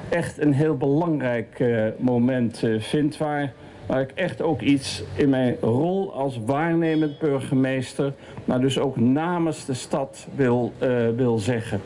echt 0.10 0.42
een 0.42 0.54
heel 0.54 0.78
belangrijk 0.78 1.64
moment 1.98 2.64
vind, 2.78 3.18
waar, 3.18 3.54
waar 3.86 4.02
ik 4.02 4.12
echt 4.14 4.42
ook 4.42 4.62
iets 4.62 5.04
in 5.16 5.30
mijn 5.30 5.56
rol 5.62 6.14
als 6.14 6.40
waarnemend 6.46 7.20
burgemeester, 7.20 8.14
maar 8.46 8.62
dus 8.62 8.80
ook 8.80 8.98
namens 8.98 9.66
de 9.66 9.74
stad 9.74 10.28
wil, 10.36 10.74
wil 11.16 11.38
zeggen. 11.38 11.82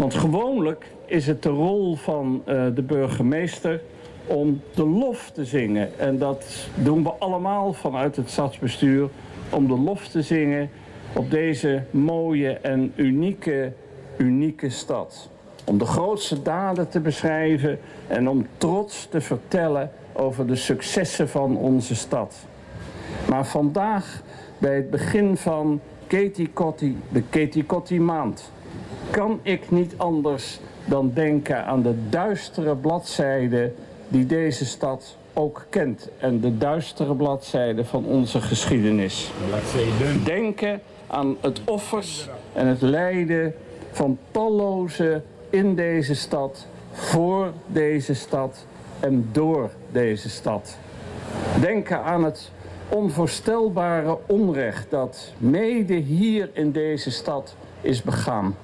Want 0.00 0.14
gewoonlijk 0.14 0.86
is 1.06 1.26
het 1.26 1.42
de 1.42 1.48
rol 1.48 1.94
van 1.94 2.42
de 2.74 2.82
burgemeester 2.86 3.80
om 4.26 4.60
de 4.74 4.86
lof 4.86 5.30
te 5.30 5.44
zingen. 5.44 5.98
En 5.98 6.18
dat 6.18 6.68
doen 6.74 7.02
we 7.02 7.10
allemaal 7.10 7.72
vanuit 7.72 8.16
het 8.16 8.30
stadsbestuur. 8.30 9.08
Om 9.50 9.66
de 9.66 9.78
lof 9.78 10.08
te 10.08 10.22
zingen 10.22 10.70
op 11.16 11.30
deze 11.30 11.82
mooie 11.90 12.50
en 12.50 12.92
unieke, 12.96 13.72
unieke 14.16 14.70
stad. 14.70 15.28
Om 15.64 15.78
de 15.78 15.84
grootste 15.84 16.42
daden 16.42 16.88
te 16.88 17.00
beschrijven 17.00 17.78
en 18.06 18.28
om 18.28 18.46
trots 18.56 19.06
te 19.10 19.20
vertellen 19.20 19.90
over 20.14 20.46
de 20.46 20.56
successen 20.56 21.28
van 21.28 21.56
onze 21.56 21.94
stad. 21.94 22.34
Maar 23.28 23.46
vandaag, 23.46 24.22
bij 24.58 24.76
het 24.76 24.90
begin 24.90 25.36
van 25.36 25.80
Katie 26.06 26.48
Kotti, 26.48 26.98
de 27.08 27.22
Katie 27.22 27.64
Kotti 27.64 28.00
maand, 28.00 28.50
kan 29.10 29.40
ik 29.42 29.70
niet 29.70 29.94
anders 29.96 30.60
dan 30.84 31.10
denken 31.14 31.64
aan 31.64 31.82
de 31.82 31.94
duistere 32.08 32.76
bladzijden 32.76 33.74
die 34.08 34.26
deze 34.26 34.64
stad 34.64 35.16
ook 35.32 35.66
kent. 35.68 36.08
En 36.18 36.40
de 36.40 36.58
duistere 36.58 37.14
bladzijde 37.14 37.84
van 37.84 38.04
onze 38.04 38.40
geschiedenis. 38.40 39.30
Denken 40.24 40.80
aan 41.06 41.36
het 41.40 41.60
offers 41.64 42.28
en 42.52 42.66
het 42.66 42.80
lijden 42.80 43.54
van 43.90 44.18
talloze 44.30 45.22
in 45.50 45.74
deze 45.74 46.14
stad, 46.14 46.66
voor 46.92 47.52
deze 47.66 48.14
stad 48.14 48.66
en 49.00 49.28
door 49.32 49.70
deze 49.94 50.30
stad. 50.30 50.76
Denken 51.60 52.02
aan 52.02 52.24
het 52.24 52.50
onvoorstelbare 52.88 54.18
onrecht 54.26 54.90
dat 54.90 55.32
mede 55.38 55.94
hier 55.94 56.50
in 56.52 56.72
deze 56.72 57.10
stad 57.10 57.56
is 57.80 58.02
begaan. 58.02 58.56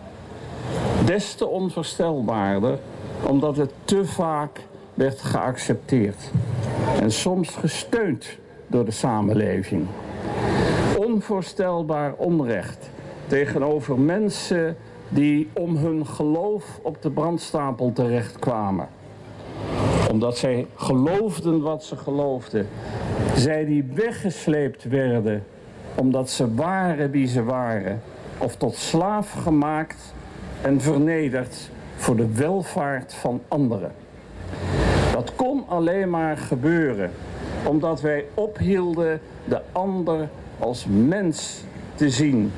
Des 1.05 1.35
te 1.35 1.47
onvoorstelbaarder 1.47 2.79
omdat 3.27 3.57
het 3.57 3.73
te 3.85 4.05
vaak 4.05 4.61
werd 4.95 5.21
geaccepteerd. 5.21 6.31
En 7.01 7.13
soms 7.13 7.49
gesteund 7.49 8.39
door 8.67 8.85
de 8.85 8.91
samenleving. 8.91 9.87
Onvoorstelbaar 10.99 12.15
onrecht 12.17 12.91
tegenover 13.27 13.99
mensen 13.99 14.77
die 15.09 15.51
om 15.53 15.77
hun 15.77 16.07
geloof 16.07 16.79
op 16.83 17.03
de 17.03 17.11
brandstapel 17.11 17.93
terechtkwamen. 17.93 18.89
Omdat 20.11 20.39
zij 20.39 20.67
geloofden 20.75 21.61
wat 21.61 21.85
ze 21.85 21.97
geloofden. 21.97 22.69
Zij 23.35 23.65
die 23.65 23.91
weggesleept 23.95 24.85
werden 24.85 25.45
omdat 25.95 26.31
ze 26.31 26.55
waren 26.55 27.11
wie 27.11 27.27
ze 27.27 27.45
waren. 27.45 28.03
Of 28.39 28.57
tot 28.57 28.75
slaaf 28.75 29.31
gemaakt 29.31 30.15
en 30.63 30.81
vernederd 30.81 31.71
voor 31.97 32.17
de 32.17 32.35
welvaart 32.35 33.15
van 33.15 33.41
anderen. 33.49 33.93
Dat 35.13 35.35
kon 35.35 35.65
alleen 35.69 36.11
maar 36.11 36.37
gebeuren 36.37 37.11
omdat 37.65 38.01
wij 38.01 38.25
ophielden 38.35 39.21
de 39.45 39.61
ander 39.73 40.29
als 40.59 40.87
mens 40.89 41.65
te 41.95 42.11
zien 42.11 42.53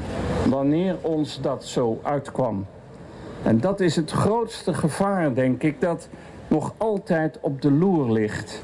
wanneer 0.49 0.97
ons 1.01 1.41
dat 1.41 1.65
zo 1.65 2.01
uitkwam. 2.03 2.67
En 3.43 3.61
dat 3.61 3.81
is 3.81 3.97
het 3.97 4.11
grootste 4.11 4.75
gevaar, 4.75 5.35
denk 5.35 5.63
ik, 5.63 5.81
dat 5.81 6.09
nog 6.53 6.75
altijd 6.77 7.39
op 7.41 7.63
de 7.63 7.71
loer 7.71 8.13
ligt. 8.13 8.63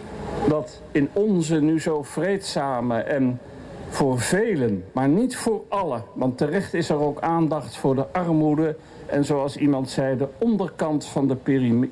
Dat 0.48 0.80
in 0.92 1.08
onze 1.12 1.60
nu 1.60 1.80
zo 1.80 2.02
vreedzame 2.02 2.98
en 2.98 3.40
voor 3.88 4.20
velen, 4.20 4.84
maar 4.92 5.08
niet 5.08 5.36
voor 5.36 5.62
allen. 5.68 6.02
Want 6.12 6.38
terecht 6.38 6.74
is 6.74 6.88
er 6.88 7.00
ook 7.00 7.20
aandacht 7.20 7.76
voor 7.76 7.94
de 7.94 8.06
armoede 8.12 8.76
en 9.06 9.24
zoals 9.24 9.56
iemand 9.56 9.90
zei, 9.90 10.16
de 10.16 10.28
onderkant 10.38 11.04
van 11.04 11.28
de 11.28 11.36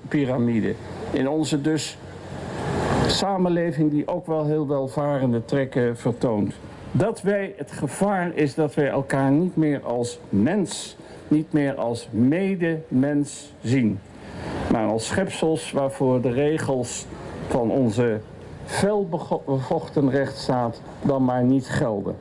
piramide. 0.09 0.75
In 1.11 1.29
onze 1.29 1.61
dus 1.61 1.99
samenleving 3.07 3.91
die 3.91 4.09
ook 4.09 4.27
wel 4.27 4.47
heel 4.47 4.67
welvarende 4.67 5.45
trekken 5.45 5.97
vertoont. 5.97 6.55
Dat 6.93 7.23
wij, 7.23 7.55
het 7.57 7.73
gevaar 7.73 8.35
is 8.35 8.55
dat 8.55 8.75
wij 8.75 8.89
elkaar 8.89 9.31
niet 9.31 9.57
meer 9.57 9.81
als 9.83 10.19
mens, 10.29 10.97
niet 11.29 11.53
meer 11.53 11.75
als 11.75 12.09
medemens 12.11 13.53
zien. 13.63 13.99
Maar 14.73 14.87
als 14.89 15.07
schepsels 15.07 15.73
waarvoor 15.73 16.21
de 16.21 16.31
regels 16.31 17.07
van 17.49 17.71
onze 17.71 18.21
felbevochten 18.65 20.11
rechtsstaat 20.11 20.81
dan 21.03 21.25
maar 21.25 21.45
niet 21.45 21.69
gelden. 21.69 22.17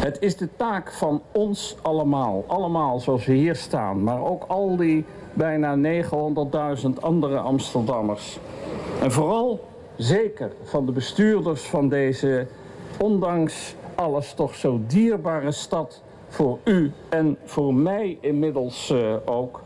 Het 0.00 0.20
is 0.20 0.36
de 0.36 0.48
taak 0.56 0.92
van 0.92 1.22
ons 1.32 1.76
allemaal, 1.82 2.44
allemaal 2.46 3.00
zoals 3.00 3.26
we 3.26 3.32
hier 3.32 3.56
staan, 3.56 4.02
maar 4.02 4.24
ook 4.24 4.44
al 4.46 4.76
die 4.76 5.04
bijna 5.32 6.02
900.000 6.82 6.88
andere 7.00 7.38
Amsterdammers. 7.38 8.38
En 9.02 9.12
vooral 9.12 9.60
zeker 9.96 10.52
van 10.62 10.86
de 10.86 10.92
bestuurders 10.92 11.62
van 11.62 11.88
deze, 11.88 12.46
ondanks 13.00 13.74
alles 13.94 14.32
toch 14.32 14.54
zo 14.54 14.80
dierbare 14.86 15.52
stad 15.52 16.02
voor 16.28 16.58
u 16.64 16.92
en 17.08 17.36
voor 17.44 17.74
mij 17.74 18.18
inmiddels 18.20 18.90
uh, 18.90 19.14
ook, 19.24 19.62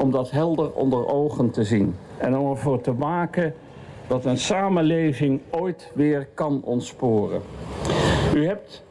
om 0.00 0.10
dat 0.10 0.30
helder 0.30 0.72
onder 0.72 1.06
ogen 1.06 1.50
te 1.50 1.64
zien. 1.64 1.96
En 2.16 2.38
om 2.38 2.50
ervoor 2.50 2.80
te 2.80 2.92
maken 2.92 3.54
dat 4.06 4.24
een 4.24 4.38
samenleving 4.38 5.40
ooit 5.50 5.90
weer 5.94 6.28
kan 6.34 6.60
ontsporen. 6.64 7.42
U 8.34 8.46
hebt 8.46 8.84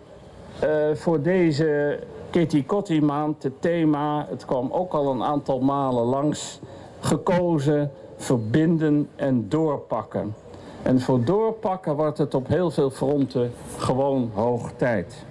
uh, 0.63 0.95
voor 0.95 1.21
deze 1.21 1.99
Kitty 2.29 2.99
maand 2.99 3.43
het 3.43 3.61
thema, 3.61 4.25
het 4.29 4.45
kwam 4.45 4.71
ook 4.71 4.93
al 4.93 5.11
een 5.11 5.23
aantal 5.23 5.59
malen 5.59 6.03
langs, 6.03 6.59
gekozen, 6.99 7.91
verbinden 8.15 9.09
en 9.15 9.45
doorpakken. 9.49 10.35
En 10.81 10.99
voor 10.99 11.23
doorpakken 11.23 11.95
wordt 11.95 12.17
het 12.17 12.33
op 12.33 12.47
heel 12.47 12.71
veel 12.71 12.89
fronten 12.89 13.51
gewoon 13.77 14.31
hoog 14.33 14.71
tijd. 14.75 15.25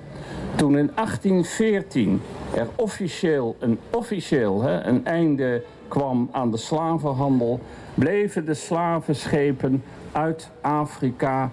Toen 0.57 0.79
in 0.79 0.91
1814 0.95 2.21
er 2.55 2.67
officieel 2.75 3.57
een, 3.59 3.79
officieel, 3.91 4.63
hè, 4.63 4.81
een 4.81 5.07
einde 5.07 5.63
kwam 5.89 6.29
aan 6.33 6.51
de 6.51 6.57
slavenhandel, 6.57 7.61
bleven 7.95 8.45
de 8.45 8.55
slavenschepen 8.55 9.83
uit 10.13 10.51
Afrika 10.61 11.51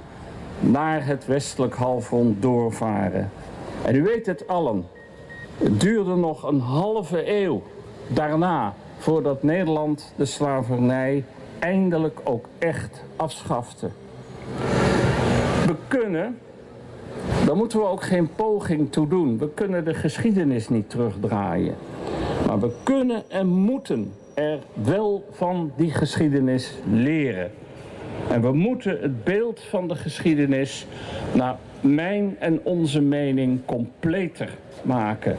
naar 0.60 1.06
het 1.06 1.26
westelijk 1.26 1.76
halfrond 1.76 2.42
doorvaren. 2.42 3.32
En 3.86 3.96
u 3.96 4.04
weet 4.04 4.26
het 4.26 4.48
allen, 4.48 4.86
het 5.58 5.82
duurde 5.82 6.16
nog 6.16 6.44
een 6.44 6.60
halve 6.60 7.32
eeuw 7.42 7.62
daarna 8.08 8.74
voordat 8.98 9.44
Nederland 9.44 10.14
de 10.16 10.26
slavernij 10.26 11.24
eindelijk 11.60 12.20
ook 12.24 12.46
echt 12.60 13.04
afschafte. 13.16 13.90
We 15.66 15.76
kunnen, 15.88 16.40
daar 17.46 17.56
moeten 17.56 17.80
we 17.80 17.86
ook 17.86 18.04
geen 18.04 18.30
poging 18.36 18.92
toe 18.92 19.08
doen. 19.08 19.38
We 19.38 19.50
kunnen 19.50 19.86
de 19.86 19.94
geschiedenis 19.94 20.70
niet 20.70 20.90
terugdraaien. 20.90 21.76
Maar 22.48 22.60
we 22.60 22.72
kunnen 22.84 23.24
en 23.28 23.48
moeten 23.48 24.12
er 24.34 24.60
wel 24.74 25.26
van 25.32 25.72
die 25.76 25.92
geschiedenis 25.92 26.74
leren. 26.92 27.52
En 28.30 28.42
we 28.42 28.54
moeten 28.54 28.98
het 29.02 29.24
beeld 29.24 29.60
van 29.60 29.88
de 29.88 29.96
geschiedenis 29.96 30.88
naar 31.34 31.58
mijn 31.82 32.36
en 32.40 32.60
onze 32.64 33.02
mening 33.02 33.60
completer 33.66 34.50
maken. 34.84 35.38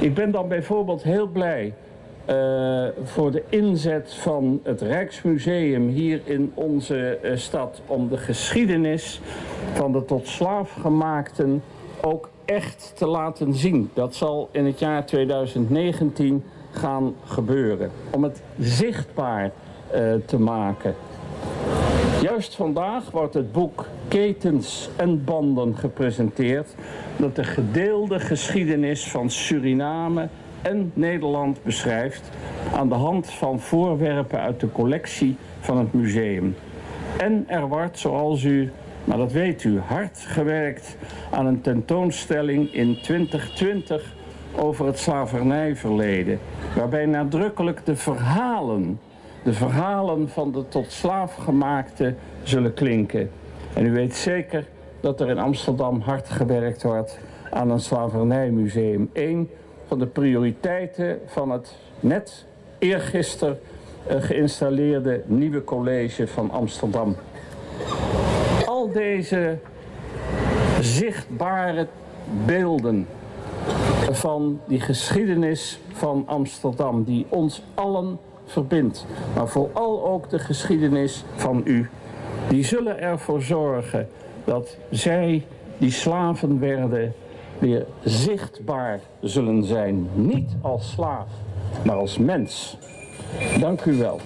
Ik 0.00 0.14
ben 0.14 0.30
dan 0.30 0.48
bijvoorbeeld 0.48 1.02
heel 1.02 1.26
blij 1.26 1.74
uh, 2.30 2.86
voor 3.04 3.30
de 3.30 3.42
inzet 3.48 4.14
van 4.14 4.60
het 4.62 4.80
Rijksmuseum 4.80 5.88
hier 5.88 6.20
in 6.24 6.52
onze 6.54 7.18
uh, 7.22 7.36
stad 7.36 7.80
om 7.86 8.08
de 8.08 8.16
geschiedenis 8.16 9.20
van 9.72 9.92
de 9.92 10.04
tot 10.04 10.28
slaafgemaakten 10.28 11.62
ook 12.00 12.30
echt 12.44 12.92
te 12.94 13.06
laten 13.06 13.54
zien. 13.54 13.90
Dat 13.94 14.14
zal 14.14 14.48
in 14.52 14.66
het 14.66 14.78
jaar 14.78 15.06
2019 15.06 16.44
gaan 16.70 17.14
gebeuren. 17.24 17.90
Om 18.10 18.22
het 18.22 18.42
zichtbaar 18.58 19.50
uh, 19.94 20.14
te 20.26 20.38
maken. 20.38 20.94
Juist 22.22 22.54
vandaag 22.54 23.10
wordt 23.10 23.34
het 23.34 23.52
boek 23.52 23.86
Ketens 24.08 24.88
en 24.96 25.24
Banden 25.24 25.76
gepresenteerd... 25.76 26.74
dat 27.16 27.36
de 27.36 27.44
gedeelde 27.44 28.20
geschiedenis 28.20 29.10
van 29.10 29.30
Suriname 29.30 30.28
en 30.64 30.92
Nederland 30.94 31.62
beschrijft... 31.62 32.30
aan 32.74 32.88
de 32.88 32.94
hand 32.94 33.30
van 33.30 33.60
voorwerpen 33.60 34.40
uit 34.40 34.60
de 34.60 34.72
collectie 34.72 35.36
van 35.60 35.78
het 35.78 35.92
museum. 35.92 36.56
En 37.18 37.44
er 37.48 37.68
wordt, 37.68 37.98
zoals 37.98 38.42
u, 38.42 38.70
maar 39.04 39.18
dat 39.18 39.32
weet 39.32 39.64
u, 39.64 39.78
hard 39.78 40.18
gewerkt 40.18 40.96
aan 41.30 41.46
een 41.46 41.60
tentoonstelling 41.60 42.72
in 42.72 42.98
2020 43.02 44.14
over 44.56 44.86
het 44.86 44.98
slavernijverleden... 44.98 46.38
waarbij 46.76 47.06
nadrukkelijk 47.06 47.84
de 47.84 47.96
verhalen 47.96 48.98
de 49.44 49.52
verhalen 49.52 50.28
van 50.28 50.52
de 50.52 50.68
tot 50.68 50.90
slaaf 50.90 51.34
gemaakte 51.34 52.14
zullen 52.42 52.74
klinken. 52.74 53.30
En 53.74 53.86
u 53.86 53.92
weet 53.92 54.14
zeker 54.14 54.66
dat 55.00 55.20
er 55.20 55.28
in 55.28 55.38
Amsterdam 55.38 56.00
hard 56.00 56.28
gewerkt 56.28 56.82
wordt 56.82 57.18
aan 57.50 57.70
een 57.70 57.80
slavernijmuseum. 57.80 59.10
Eén 59.12 59.50
van 59.86 59.98
de 59.98 60.06
prioriteiten 60.06 61.18
van 61.26 61.50
het 61.50 61.74
net 62.00 62.44
eergisteren 62.78 63.60
uh, 64.10 64.22
geïnstalleerde 64.22 65.22
nieuwe 65.26 65.64
college 65.64 66.26
van 66.26 66.50
Amsterdam. 66.50 67.16
Al 68.66 68.92
deze 68.92 69.58
zichtbare 70.80 71.86
beelden 72.46 73.06
van 74.10 74.60
die 74.66 74.80
geschiedenis 74.80 75.80
van 75.92 76.22
Amsterdam 76.26 77.04
die 77.04 77.26
ons 77.28 77.62
allen 77.74 78.18
verbindt. 78.44 79.06
Maar 79.34 79.48
vooral 79.48 80.04
ook 80.06 80.30
de 80.30 80.38
geschiedenis 80.38 81.24
van 81.34 81.62
u. 81.64 81.88
Die 82.48 82.64
zullen 82.64 83.00
ervoor 83.00 83.42
zorgen 83.42 84.08
dat 84.44 84.76
zij 84.90 85.46
die 85.78 85.90
slaven 85.90 86.60
werden 86.60 87.14
weer 87.58 87.86
zichtbaar 88.04 89.00
zullen 89.20 89.64
zijn. 89.64 90.08
Niet 90.14 90.56
als 90.60 90.90
slaaf, 90.90 91.28
maar 91.84 91.96
als 91.96 92.18
mens. 92.18 92.76
Dank 93.60 93.84
u 93.84 93.96
wel. 93.96 94.20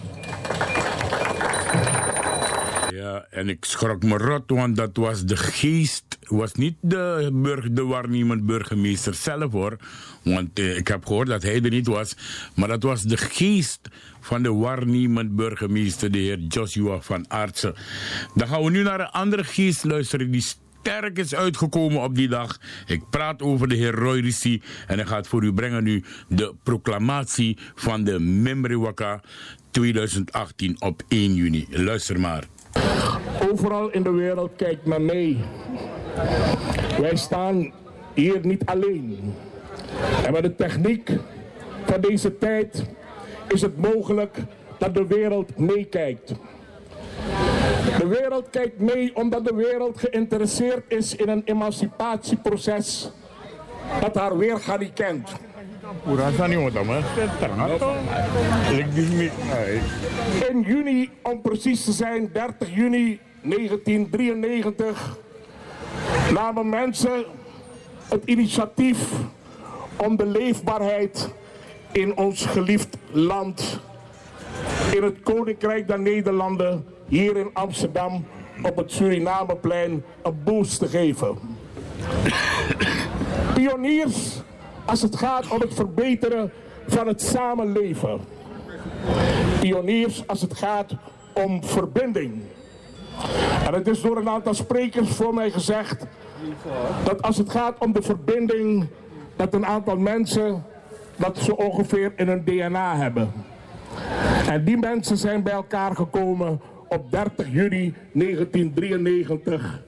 Ja, 2.95 3.27
en 3.31 3.49
ik 3.49 3.65
schrok 3.65 4.03
me 4.03 4.17
rot, 4.17 4.51
want 4.51 4.77
dat 4.77 4.97
was 4.97 5.25
de 5.25 5.37
geest, 5.37 6.19
was 6.21 6.53
niet 6.53 6.77
de, 6.81 7.31
burg, 7.33 7.71
de 7.71 7.85
waarnemend 7.85 8.47
burgemeester 8.47 9.15
zelf 9.15 9.53
hoor. 9.53 9.77
Want 10.23 10.59
eh, 10.59 10.77
ik 10.77 10.89
heb 10.89 11.07
gehoord 11.07 11.29
dat 11.29 11.43
hij 11.43 11.63
er 11.63 11.71
niet 11.71 11.87
was, 11.87 12.17
maar 12.55 12.69
dat 12.69 12.83
was 12.83 13.03
de 13.03 13.17
geest 13.17 13.81
van 14.21 14.43
de 14.43 14.53
waarnemend 14.53 15.37
burgemeester, 15.37 16.11
de 16.11 16.19
heer 16.19 16.39
Joshua 16.39 17.01
van 17.01 17.31
Aartsen. 17.31 17.75
Dan 18.35 18.49
gaan 18.49 18.63
we 18.63 18.71
nu 18.71 18.83
naar 18.83 19.01
een 19.01 19.11
andere 19.11 19.45
geest 19.45 19.85
luisteren 19.85 20.31
die 20.31 20.45
sterk 20.81 21.19
is 21.19 21.35
uitgekomen 21.35 22.03
op 22.03 22.15
die 22.15 22.29
dag. 22.29 22.59
Ik 22.87 23.03
praat 23.11 23.43
over 23.43 23.69
de 23.69 23.75
heer 23.75 23.95
Roy 23.95 24.21
Rissi 24.21 24.63
en 24.87 24.97
hij 24.97 25.07
gaat 25.07 25.29
voor 25.29 25.45
u 25.45 25.53
brengen 25.53 25.85
nu 25.85 26.05
de 26.29 26.55
proclamatie 26.63 27.59
van 27.75 28.05
de 28.05 28.19
Memriwaka 28.19 29.21
2018 29.71 30.77
op 30.79 31.03
1 31.09 31.35
juni. 31.35 31.67
Luister 31.71 32.21
maar. 32.21 32.45
Overal 33.51 33.91
in 33.91 34.03
de 34.03 34.11
wereld 34.11 34.53
kijkt 34.57 34.87
men 34.87 35.05
mee. 35.05 35.41
Wij 37.01 37.17
staan 37.17 37.73
hier 38.15 38.39
niet 38.43 38.65
alleen. 38.65 39.35
En 40.25 40.33
met 40.33 40.43
de 40.43 40.55
techniek 40.55 41.11
van 41.85 42.01
deze 42.01 42.39
tijd 42.39 42.85
is 43.49 43.61
het 43.61 43.77
mogelijk 43.77 44.37
dat 44.79 44.95
de 44.95 45.07
wereld 45.07 45.59
meekijkt. 45.59 46.35
De 47.99 48.07
wereld 48.07 48.51
kijkt 48.51 48.79
mee 48.79 49.17
omdat 49.17 49.45
de 49.45 49.55
wereld 49.55 49.99
geïnteresseerd 49.99 50.83
is 50.89 51.17
in 51.17 51.29
een 51.29 51.43
emancipatieproces 51.45 53.11
dat 54.01 54.15
haar 54.15 54.39
weerga 54.39 54.77
niet 54.77 54.93
kent. 54.93 55.31
In 60.49 60.61
juni, 60.61 61.11
om 61.23 61.41
precies 61.41 61.85
te 61.85 61.93
zijn, 61.93 62.31
30 62.33 62.75
juni 62.75 63.21
1993, 63.43 65.19
namen 66.33 66.69
mensen 66.69 67.25
het 68.09 68.23
initiatief 68.25 69.13
om 69.97 70.17
de 70.17 70.27
leefbaarheid 70.27 71.29
in 71.93 72.17
ons 72.17 72.47
geliefd 72.47 72.97
land, 73.11 73.81
in 74.95 75.03
het 75.03 75.23
Koninkrijk 75.23 75.89
der 75.89 76.01
Nederlanden, 76.01 76.85
hier 77.09 77.37
in 77.37 77.51
Amsterdam, 77.53 78.25
op 78.63 78.77
het 78.77 78.93
Surinameplein, 78.93 80.05
een 80.23 80.43
boost 80.45 80.79
te 80.79 80.89
geven. 80.89 81.39
Pioniers 83.55 84.43
als 84.85 85.03
het 85.03 85.17
gaat 85.17 85.49
om 85.49 85.61
het 85.61 85.75
verbeteren 85.75 86.53
van 86.87 87.07
het 87.07 87.23
samenleven. 87.23 88.21
Pioniers 89.61 90.27
als 90.27 90.41
het 90.41 90.55
gaat 90.55 90.93
om 91.35 91.65
verbinding. 91.65 92.43
En 93.67 93.75
het 93.75 93.89
is 93.89 94.01
door 94.01 94.17
een 94.17 94.29
aantal 94.29 94.55
sprekers 94.55 95.11
voor 95.11 95.35
mij 95.35 95.51
gezegd 95.51 96.07
dat 97.05 97.23
als 97.23 97.37
het 97.37 97.51
gaat 97.51 97.75
om 97.79 97.93
de 97.93 98.03
verbinding, 98.03 98.87
dat 99.37 99.55
een 99.55 99.67
aantal 99.67 99.97
mensen 99.97 100.65
dat 101.17 101.39
ze 101.39 101.57
ongeveer 101.57 102.13
in 102.17 102.29
hun 102.29 102.45
DNA 102.45 102.97
hebben. 102.97 103.33
En 104.49 104.65
die 104.65 104.77
mensen 104.77 105.17
zijn 105.17 105.43
bij 105.43 105.53
elkaar 105.53 105.97
gekomen 105.97 106.61
op 106.89 107.11
30 107.11 107.53
juni 107.53 107.95
1993 108.13 109.83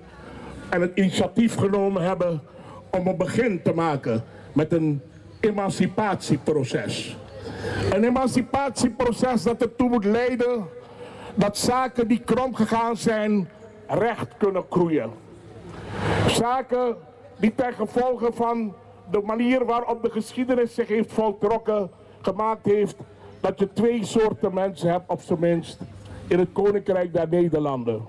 en 0.68 0.80
het 0.80 0.92
initiatief 0.94 1.55
genomen 1.55 2.03
hebben 2.03 2.40
om 2.90 3.07
een 3.07 3.16
begin 3.16 3.62
te 3.62 3.72
maken 3.72 4.24
met 4.53 4.72
een 4.72 5.01
emancipatieproces. 5.40 7.16
Een 7.92 8.05
emancipatieproces 8.05 9.42
dat 9.42 9.62
ertoe 9.62 9.88
moet 9.88 10.05
leiden 10.05 10.66
dat 11.34 11.59
zaken 11.59 12.09
die 12.09 12.20
krom 12.24 12.55
gegaan 12.55 12.96
zijn 12.96 13.48
recht 13.88 14.28
kunnen 14.36 14.64
groeien. 14.70 15.11
Zaken 16.28 16.96
die 17.36 17.55
ten 17.55 17.72
gevolge 17.72 18.30
van 18.32 18.74
de 19.11 19.20
manier 19.24 19.64
waarop 19.64 20.03
de 20.03 20.11
geschiedenis 20.11 20.74
zich 20.74 20.88
heeft 20.88 21.12
voltrokken 21.12 21.90
gemaakt 22.22 22.64
heeft 22.64 22.96
dat 23.40 23.59
je 23.59 23.72
twee 23.72 24.05
soorten 24.05 24.55
mensen 24.55 24.90
hebt 24.90 25.11
op 25.11 25.20
zijn 25.20 25.38
minst 25.40 25.78
in 26.30 26.38
het 26.38 26.52
Koninkrijk 26.52 27.12
der 27.12 27.28
Nederlanden. 27.28 28.04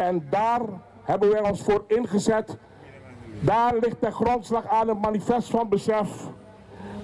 En 0.00 0.26
daar 0.30 0.60
hebben 1.02 1.30
wij 1.30 1.48
ons 1.48 1.62
voor 1.62 1.84
ingezet. 1.86 2.56
Daar 3.40 3.74
ligt 3.80 4.00
de 4.00 4.10
grondslag 4.10 4.66
aan 4.66 4.88
een 4.88 5.00
manifest 5.00 5.50
van 5.50 5.68
besef. 5.68 6.28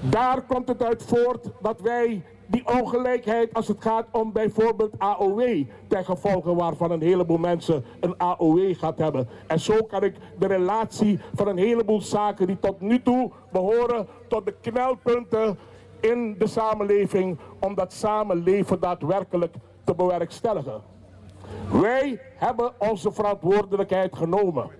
Daar 0.00 0.42
komt 0.42 0.68
het 0.68 0.82
uit 0.82 1.02
voort 1.02 1.48
dat 1.61 1.80
wij 1.80 2.22
die 2.46 2.66
ongelijkheid 2.66 3.54
als 3.54 3.68
het 3.68 3.82
gaat 3.82 4.06
om 4.11 4.32
bijvoorbeeld 4.32 4.98
AOW, 4.98 5.64
ten 5.86 6.04
gevolge 6.04 6.54
waarvan 6.54 6.90
een 6.90 7.02
heleboel 7.02 7.38
mensen 7.38 7.84
een 8.00 8.16
AOW 8.16 8.76
gaat 8.76 8.98
hebben. 8.98 9.28
En 9.46 9.61
zo 9.61 9.82
kan 9.82 10.02
ik 10.02 10.14
de 10.38 10.46
relatie 10.46 11.20
van 11.34 11.48
een 11.48 11.58
heleboel 11.58 12.00
zaken 12.00 12.46
die 12.46 12.58
tot 12.58 12.80
nu 12.80 13.02
toe 13.02 13.30
behoren 13.52 14.06
tot 14.28 14.46
de 14.46 14.54
knelpunten 14.61 15.58
in 16.01 16.38
de 16.38 16.46
samenleving, 16.46 17.38
om 17.59 17.74
dat 17.74 17.92
samenleven 17.92 18.80
daadwerkelijk 18.80 19.55
te 19.84 19.94
bewerkstelligen. 19.94 20.82
Wij 21.72 22.20
hebben 22.36 22.72
onze 22.78 23.12
verantwoordelijkheid 23.12 24.16
genomen. 24.16 24.70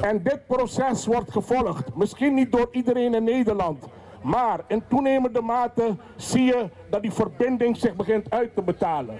En 0.00 0.22
dit 0.22 0.46
proces 0.46 1.06
wordt 1.06 1.32
gevolgd, 1.32 1.94
misschien 1.94 2.34
niet 2.34 2.52
door 2.52 2.68
iedereen 2.70 3.14
in 3.14 3.24
Nederland, 3.24 3.84
maar 4.22 4.60
in 4.66 4.82
toenemende 4.88 5.40
mate 5.40 5.96
zie 6.16 6.44
je 6.44 6.68
dat 6.90 7.02
die 7.02 7.12
verbinding 7.12 7.76
zich 7.76 7.96
begint 7.96 8.30
uit 8.30 8.54
te 8.54 8.62
betalen. 8.62 9.18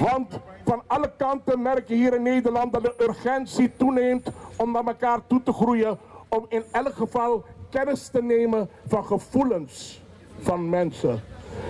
Want 0.00 0.38
van 0.64 0.82
alle 0.86 1.12
kanten 1.16 1.62
merk 1.62 1.88
je 1.88 1.94
hier 1.94 2.14
in 2.14 2.22
Nederland 2.22 2.72
dat 2.72 2.82
de 2.82 2.94
urgentie 2.98 3.72
toeneemt 3.76 4.30
om 4.56 4.72
naar 4.72 4.86
elkaar 4.86 5.26
toe 5.26 5.42
te 5.42 5.52
groeien. 5.52 5.98
Om 6.28 6.46
in 6.48 6.62
elk 6.70 6.94
geval 6.94 7.44
kennis 7.70 8.08
te 8.08 8.22
nemen 8.22 8.70
van 8.86 9.04
gevoelens 9.04 10.01
van 10.42 10.68
mensen. 10.68 11.20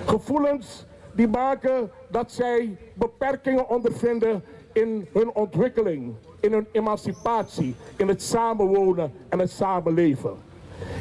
Gevoelens 0.06 0.86
die 1.12 1.28
maken 1.28 1.90
dat 2.08 2.32
zij 2.32 2.76
beperkingen 2.94 3.68
ondervinden 3.68 4.44
in 4.72 5.08
hun 5.12 5.34
ontwikkeling, 5.34 6.14
in 6.40 6.52
hun 6.52 6.66
emancipatie, 6.72 7.74
in 7.96 8.08
het 8.08 8.22
samenwonen 8.22 9.12
en 9.28 9.38
het 9.38 9.50
samenleven. 9.50 10.34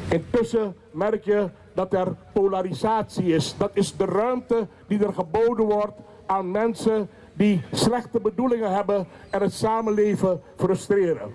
Intussen 0.09 0.75
merk 0.91 1.23
je 1.23 1.49
dat 1.73 1.93
er 1.93 2.15
polarisatie 2.33 3.33
is. 3.33 3.55
Dat 3.57 3.71
is 3.73 3.97
de 3.97 4.05
ruimte 4.05 4.67
die 4.87 5.05
er 5.05 5.13
geboden 5.13 5.65
wordt 5.65 5.97
aan 6.25 6.51
mensen 6.51 7.09
die 7.33 7.61
slechte 7.71 8.19
bedoelingen 8.19 8.73
hebben 8.73 9.07
en 9.29 9.41
het 9.41 9.53
samenleven 9.53 10.41
frustreren. 10.55 11.31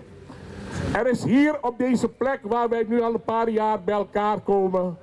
Er 0.93 1.07
is 1.07 1.25
hier 1.25 1.59
op 1.61 1.79
deze 1.79 2.09
plek 2.09 2.41
waar 2.43 2.69
wij 2.69 2.85
nu 2.89 3.03
al 3.03 3.15
een 3.15 3.23
paar 3.23 3.49
jaar 3.49 3.83
bij 3.83 3.95
elkaar 3.95 4.41
komen, 4.41 4.99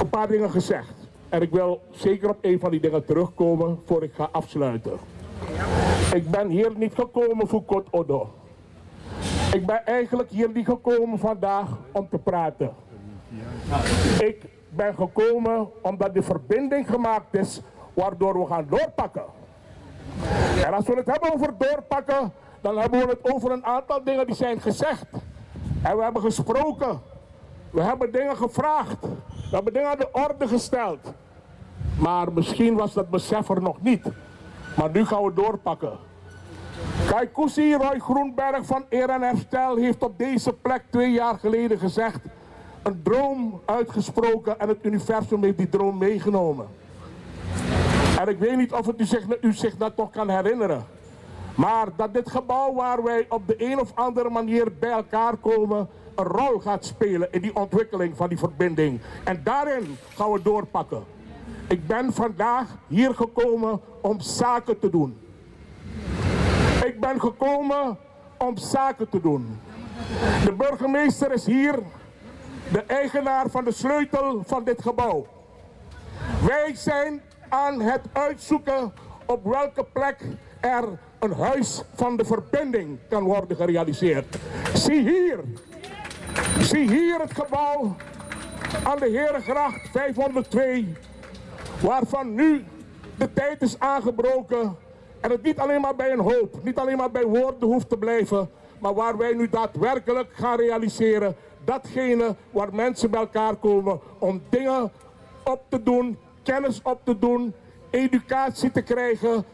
een 0.00 0.08
paar 0.08 0.28
dingen 0.28 0.50
gezegd. 0.50 0.94
En 1.28 1.42
ik 1.42 1.50
wil 1.50 1.80
zeker 1.90 2.28
op 2.28 2.38
een 2.40 2.60
van 2.60 2.70
die 2.70 2.80
dingen 2.80 3.04
terugkomen 3.04 3.80
voor 3.84 4.02
ik 4.02 4.14
ga 4.14 4.28
afsluiten. 4.32 4.98
Ik 6.14 6.30
ben 6.30 6.48
hier 6.48 6.72
niet 6.76 6.94
gekomen 6.94 7.48
voor 7.48 7.64
Kot 7.64 7.86
Odo. 7.90 8.32
Ik 9.52 9.66
ben 9.66 9.86
eigenlijk 9.86 10.30
hier 10.30 10.50
niet 10.54 10.66
gekomen 10.66 11.18
vandaag 11.18 11.68
om 11.92 12.08
te 12.08 12.18
praten. 12.18 12.74
Ik 14.18 14.42
ben 14.68 14.94
gekomen 14.94 15.68
omdat 15.82 16.14
de 16.14 16.22
verbinding 16.22 16.90
gemaakt 16.90 17.34
is 17.34 17.60
waardoor 17.94 18.40
we 18.40 18.46
gaan 18.46 18.66
doorpakken. 18.68 19.24
En 20.64 20.72
als 20.72 20.86
we 20.86 20.94
het 20.94 21.06
hebben 21.06 21.32
over 21.32 21.54
doorpakken, 21.58 22.32
dan 22.60 22.78
hebben 22.78 23.00
we 23.00 23.06
het 23.06 23.34
over 23.34 23.50
een 23.50 23.64
aantal 23.64 24.04
dingen 24.04 24.26
die 24.26 24.34
zijn 24.34 24.60
gezegd. 24.60 25.06
En 25.82 25.96
we 25.96 26.02
hebben 26.02 26.22
gesproken. 26.22 27.00
We 27.70 27.82
hebben 27.82 28.12
dingen 28.12 28.36
gevraagd. 28.36 29.06
We 29.48 29.54
hebben 29.54 29.72
dingen 29.72 29.88
aan 29.88 29.98
de 29.98 30.08
orde 30.12 30.48
gesteld. 30.48 31.12
Maar 31.98 32.32
misschien 32.32 32.76
was 32.76 32.92
dat 32.92 33.10
besef 33.10 33.48
er 33.48 33.62
nog 33.62 33.82
niet. 33.82 34.06
Maar 34.76 34.90
nu 34.90 35.04
gaan 35.04 35.22
we 35.22 35.32
doorpakken. 35.32 35.98
Kaikousi 37.06 37.74
Roy 37.74 37.98
Groenberg 37.98 38.66
van 38.66 38.84
Eer 38.88 39.08
en 39.08 39.22
Herstel 39.22 39.76
heeft 39.76 40.02
op 40.02 40.18
deze 40.18 40.52
plek 40.52 40.82
twee 40.90 41.10
jaar 41.10 41.38
geleden 41.38 41.78
gezegd... 41.78 42.20
een 42.82 43.02
droom 43.02 43.60
uitgesproken 43.64 44.60
en 44.60 44.68
het 44.68 44.78
universum 44.82 45.42
heeft 45.42 45.58
die 45.58 45.68
droom 45.68 45.98
meegenomen. 45.98 46.66
En 48.18 48.28
ik 48.28 48.38
weet 48.38 48.56
niet 48.56 48.72
of 48.72 48.86
het 48.86 49.00
u 49.00 49.04
zich, 49.04 49.26
u 49.40 49.52
zich 49.52 49.76
dat 49.76 49.96
toch 49.96 50.10
kan 50.10 50.28
herinneren. 50.28 50.84
Maar 51.54 51.88
dat 51.96 52.14
dit 52.14 52.30
gebouw 52.30 52.74
waar 52.74 53.02
wij 53.02 53.26
op 53.28 53.46
de 53.46 53.54
een 53.70 53.80
of 53.80 53.92
andere 53.94 54.30
manier 54.30 54.72
bij 54.78 54.90
elkaar 54.90 55.36
komen... 55.36 55.88
een 56.18 56.24
rol 56.24 56.58
gaat 56.58 56.84
spelen 56.84 57.32
in 57.32 57.40
die 57.40 57.56
ontwikkeling 57.56 58.16
van 58.16 58.28
die 58.28 58.38
verbinding. 58.38 59.00
En 59.24 59.40
daarin 59.44 59.96
gaan 60.14 60.32
we 60.32 60.42
doorpakken. 60.42 61.04
Ik 61.68 61.86
ben 61.86 62.12
vandaag 62.12 62.66
hier 62.86 63.14
gekomen 63.14 63.80
om 64.00 64.20
zaken 64.20 64.78
te 64.78 64.90
doen. 64.90 65.18
Ik 66.84 67.00
ben 67.00 67.20
gekomen 67.20 67.98
om 68.38 68.56
zaken 68.56 69.08
te 69.08 69.20
doen. 69.20 69.60
De 70.44 70.52
burgemeester 70.52 71.32
is 71.32 71.46
hier, 71.46 71.78
de 72.72 72.82
eigenaar 72.82 73.50
van 73.50 73.64
de 73.64 73.72
sleutel 73.72 74.42
van 74.46 74.64
dit 74.64 74.82
gebouw. 74.82 75.26
Wij 76.46 76.74
zijn 76.74 77.20
aan 77.48 77.80
het 77.80 78.00
uitzoeken 78.12 78.92
op 79.26 79.44
welke 79.44 79.86
plek 79.92 80.24
er 80.60 80.84
een 81.18 81.32
huis 81.32 81.82
van 81.94 82.16
de 82.16 82.24
verbinding 82.24 82.98
kan 83.08 83.22
worden 83.22 83.56
gerealiseerd. 83.56 84.38
Zie 84.74 85.00
hier, 85.00 85.38
zie 86.60 86.90
hier 86.90 87.20
het 87.20 87.34
gebouw 87.34 87.96
aan 88.82 88.98
de 88.98 89.08
Herengracht 89.10 89.88
502, 89.92 90.92
waarvan 91.80 92.34
nu 92.34 92.64
de 93.16 93.32
tijd 93.32 93.62
is 93.62 93.78
aangebroken 93.78 94.76
en 95.20 95.30
het 95.30 95.42
niet 95.42 95.58
alleen 95.58 95.80
maar 95.80 95.96
bij 95.96 96.12
een 96.12 96.20
hoop, 96.20 96.58
niet 96.62 96.78
alleen 96.78 96.96
maar 96.96 97.10
bij 97.10 97.24
woorden 97.24 97.68
hoeft 97.68 97.88
te 97.88 97.96
blijven, 97.96 98.50
maar 98.78 98.94
waar 98.94 99.16
wij 99.16 99.34
nu 99.34 99.48
daadwerkelijk 99.48 100.28
gaan 100.32 100.56
realiseren 100.56 101.36
datgene 101.64 102.34
waar 102.50 102.74
mensen 102.74 103.10
bij 103.10 103.20
elkaar 103.20 103.56
komen 103.56 104.00
om 104.18 104.42
dingen 104.48 104.92
op 105.44 105.62
te 105.68 105.82
doen, 105.82 106.18
kennis 106.42 106.80
op 106.82 107.00
te 107.04 107.18
doen, 107.18 107.54
educatie 107.90 108.70
te 108.70 108.82
krijgen, 108.82 109.44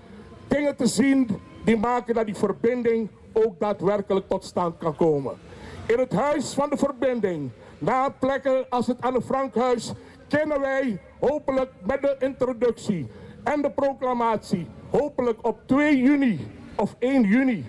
dingen 0.49 0.77
te 0.77 0.87
zien 0.87 1.29
die 1.65 1.77
maken 1.77 2.15
dat 2.15 2.27
die 2.27 2.35
verbinding 2.35 3.09
ook 3.33 3.59
daadwerkelijk 3.59 4.29
tot 4.29 4.45
stand 4.45 4.79
kan 4.79 4.97
komen. 4.97 5.35
In 5.87 5.99
het 5.99 6.13
huis 6.13 6.55
van 6.55 6.71
de 6.71 6.77
verbinding, 6.77 7.51
na 7.79 8.09
plekken 8.09 8.67
als 8.69 8.87
het 8.87 9.01
Anne 9.01 9.23
Frankhuis, 9.23 9.93
kennen 10.29 10.61
wij 10.61 10.99
hopelijk 11.21 11.71
met 11.87 12.03
de 12.03 12.17
introductie 12.19 13.11
en 13.43 13.63
de 13.63 13.71
proclamatie, 13.71 14.67
hopelijk 14.91 15.47
op 15.47 15.59
2 15.67 15.97
juni 15.97 16.51
of 16.75 16.97
1 16.99 17.23
juni 17.23 17.67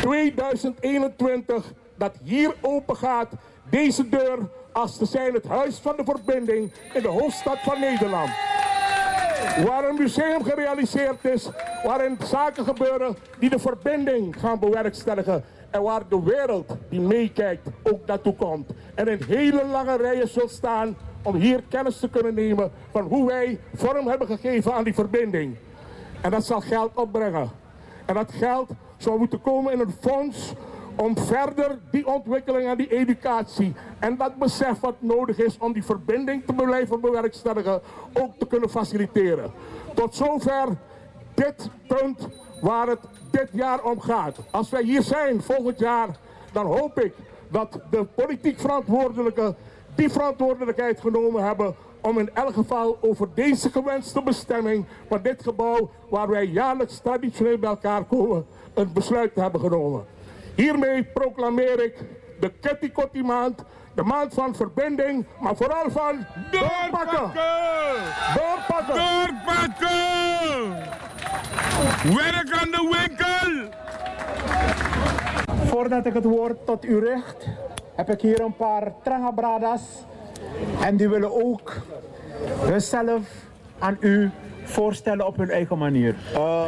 2021, 0.00 1.72
dat 1.96 2.16
hier 2.22 2.54
open 2.60 2.96
gaat, 2.96 3.28
deze 3.70 4.08
deur, 4.08 4.38
als 4.72 4.96
te 4.96 5.04
zijn 5.04 5.34
het 5.34 5.46
huis 5.46 5.78
van 5.78 5.96
de 5.96 6.04
verbinding 6.04 6.72
in 6.94 7.02
de 7.02 7.08
hoofdstad 7.08 7.58
van 7.58 7.80
Nederland. 7.80 8.30
Waar 9.66 9.88
een 9.88 9.96
museum 9.98 10.44
gerealiseerd 10.44 11.24
is, 11.24 11.48
waarin 11.84 12.18
zaken 12.24 12.64
gebeuren 12.64 13.16
die 13.38 13.50
de 13.50 13.58
verbinding 13.58 14.40
gaan 14.40 14.58
bewerkstelligen. 14.58 15.44
Waar 15.82 16.02
de 16.08 16.22
wereld 16.22 16.76
die 16.88 17.00
meekijkt 17.00 17.68
ook 17.82 18.06
naartoe 18.06 18.34
komt. 18.34 18.70
En 18.94 19.08
in 19.08 19.22
hele 19.26 19.64
lange 19.66 19.96
rijen 19.96 20.28
zult 20.28 20.50
staan 20.50 20.96
om 21.22 21.34
hier 21.34 21.62
kennis 21.68 21.98
te 21.98 22.08
kunnen 22.08 22.34
nemen 22.34 22.70
van 22.90 23.02
hoe 23.02 23.26
wij 23.26 23.58
vorm 23.74 24.08
hebben 24.08 24.26
gegeven 24.26 24.74
aan 24.74 24.84
die 24.84 24.94
verbinding. 24.94 25.56
En 26.20 26.30
dat 26.30 26.44
zal 26.44 26.60
geld 26.60 26.90
opbrengen. 26.94 27.50
En 28.04 28.14
dat 28.14 28.32
geld 28.32 28.70
zou 28.96 29.18
moeten 29.18 29.40
komen 29.40 29.72
in 29.72 29.80
een 29.80 29.94
fonds 30.00 30.52
om 30.96 31.18
verder 31.18 31.78
die 31.90 32.06
ontwikkeling 32.06 32.68
en 32.68 32.76
die 32.76 32.88
educatie 32.88 33.74
en 33.98 34.16
dat 34.16 34.36
besef 34.36 34.80
wat 34.80 34.94
nodig 34.98 35.38
is 35.38 35.58
om 35.58 35.72
die 35.72 35.84
verbinding 35.84 36.44
te 36.46 36.52
blijven 36.52 37.00
bewerkstelligen 37.00 37.80
ook 38.12 38.38
te 38.38 38.46
kunnen 38.46 38.70
faciliteren. 38.70 39.50
Tot 39.94 40.14
zover 40.14 40.68
dit 41.34 41.70
punt 41.86 42.28
waar 42.60 42.86
het 42.86 43.00
dit 43.30 43.48
jaar 43.52 43.82
om 43.82 44.00
gaat. 44.00 44.36
Als 44.50 44.70
wij 44.70 44.82
hier 44.82 45.02
zijn 45.02 45.42
volgend 45.42 45.78
jaar, 45.78 46.08
dan 46.52 46.66
hoop 46.66 47.00
ik 47.00 47.14
dat 47.48 47.80
de 47.90 48.04
politiek 48.04 48.60
verantwoordelijken 48.60 49.56
die 49.94 50.10
verantwoordelijkheid 50.10 51.00
genomen 51.00 51.44
hebben 51.44 51.74
om 52.00 52.18
in 52.18 52.30
elk 52.34 52.54
geval 52.54 52.98
over 53.00 53.28
deze 53.34 53.70
gewenste 53.70 54.22
bestemming 54.22 54.84
van 55.08 55.22
dit 55.22 55.42
gebouw, 55.42 55.90
waar 56.08 56.28
wij 56.28 56.44
jaarlijks 56.44 56.98
traditioneel 56.98 57.58
bij 57.58 57.70
elkaar 57.70 58.04
komen, 58.04 58.46
een 58.74 58.92
besluit 58.92 59.34
te 59.34 59.40
hebben 59.40 59.60
genomen. 59.60 60.04
Hiermee 60.54 61.04
proclameer 61.04 61.84
ik 61.84 62.04
de 62.40 62.52
Ketty 62.60 63.20
maand, 63.20 63.62
de 63.96 64.02
maand 64.02 64.34
van 64.34 64.54
verbinding, 64.54 65.26
maar 65.40 65.56
vooral 65.56 65.90
van 65.90 66.26
doorpakken. 66.50 67.32
Doorpakken. 68.34 68.94
Doorpakken. 68.94 69.96
Werk 72.14 72.50
aan 72.60 72.70
de 72.70 72.96
winkel. 72.98 73.68
Voordat 75.66 76.06
ik 76.06 76.12
het 76.12 76.24
woord 76.24 76.66
tot 76.66 76.84
u 76.84 76.98
richt, 76.98 77.46
heb 77.94 78.10
ik 78.10 78.20
hier 78.20 78.40
een 78.40 78.56
paar 78.56 78.92
trangabradas. 79.02 79.82
En 80.80 80.96
die 80.96 81.08
willen 81.08 81.44
ook 81.44 81.72
zichzelf 82.64 83.22
aan 83.78 83.96
u 84.00 84.30
voorstellen 84.66 85.26
op 85.26 85.36
hun 85.36 85.50
eigen 85.50 85.78
manier. 85.78 86.14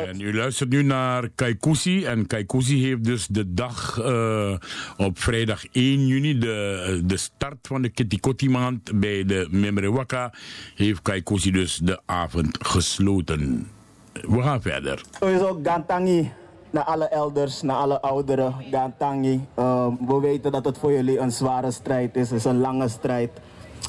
En 0.07 0.21
u 0.21 0.37
luistert 0.37 0.71
nu 0.71 0.83
naar 0.83 1.29
Kaikousi. 1.35 2.05
En 2.05 2.27
Kaikousi 2.27 2.85
heeft 2.85 3.05
dus 3.05 3.27
de 3.27 3.55
dag 3.55 3.99
eh, 4.01 4.55
op 4.97 5.19
vrijdag 5.19 5.65
1 5.73 6.07
juni, 6.07 6.39
de, 6.39 7.03
de 7.05 7.17
start 7.17 7.67
van 7.67 7.83
de 7.83 7.89
Kitikoti 7.89 8.51
maand 8.51 9.01
bij 9.01 9.25
de 9.25 9.49
Memrewaka, 9.51 10.33
heeft 10.75 11.03
Kaikousi 11.03 11.51
dus 11.51 11.77
de 11.77 12.01
avond 12.07 12.67
gesloten. 12.67 13.69
We 14.13 14.43
gaan 14.43 14.63
verder. 14.63 15.03
Sowieso 15.21 15.61
Gantangi 15.63 16.33
naar 16.71 16.85
alle 16.85 17.09
elders, 17.09 17.63
naar 17.63 17.77
alle 17.77 18.01
ouderen. 18.01 18.55
Gantangi. 18.71 19.47
Ehm, 19.55 19.93
we 20.07 20.21
weten 20.21 20.53
dat 20.53 20.65
het 20.65 20.79
voor 20.79 20.93
jullie 20.93 21.19
een 21.19 21.33
zware 21.33 21.71
strijd 21.71 22.17
is. 22.17 22.31
Het 22.31 22.39
is 22.39 22.45
een 22.45 22.61
lange 22.61 22.89
strijd. 22.89 23.31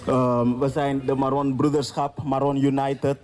Ehm, 0.06 0.58
we 0.58 0.70
zijn 0.70 1.02
de 1.06 1.16
Maron 1.16 1.56
Broederschap, 1.56 2.24
Maron 2.24 2.64
United. 2.64 3.18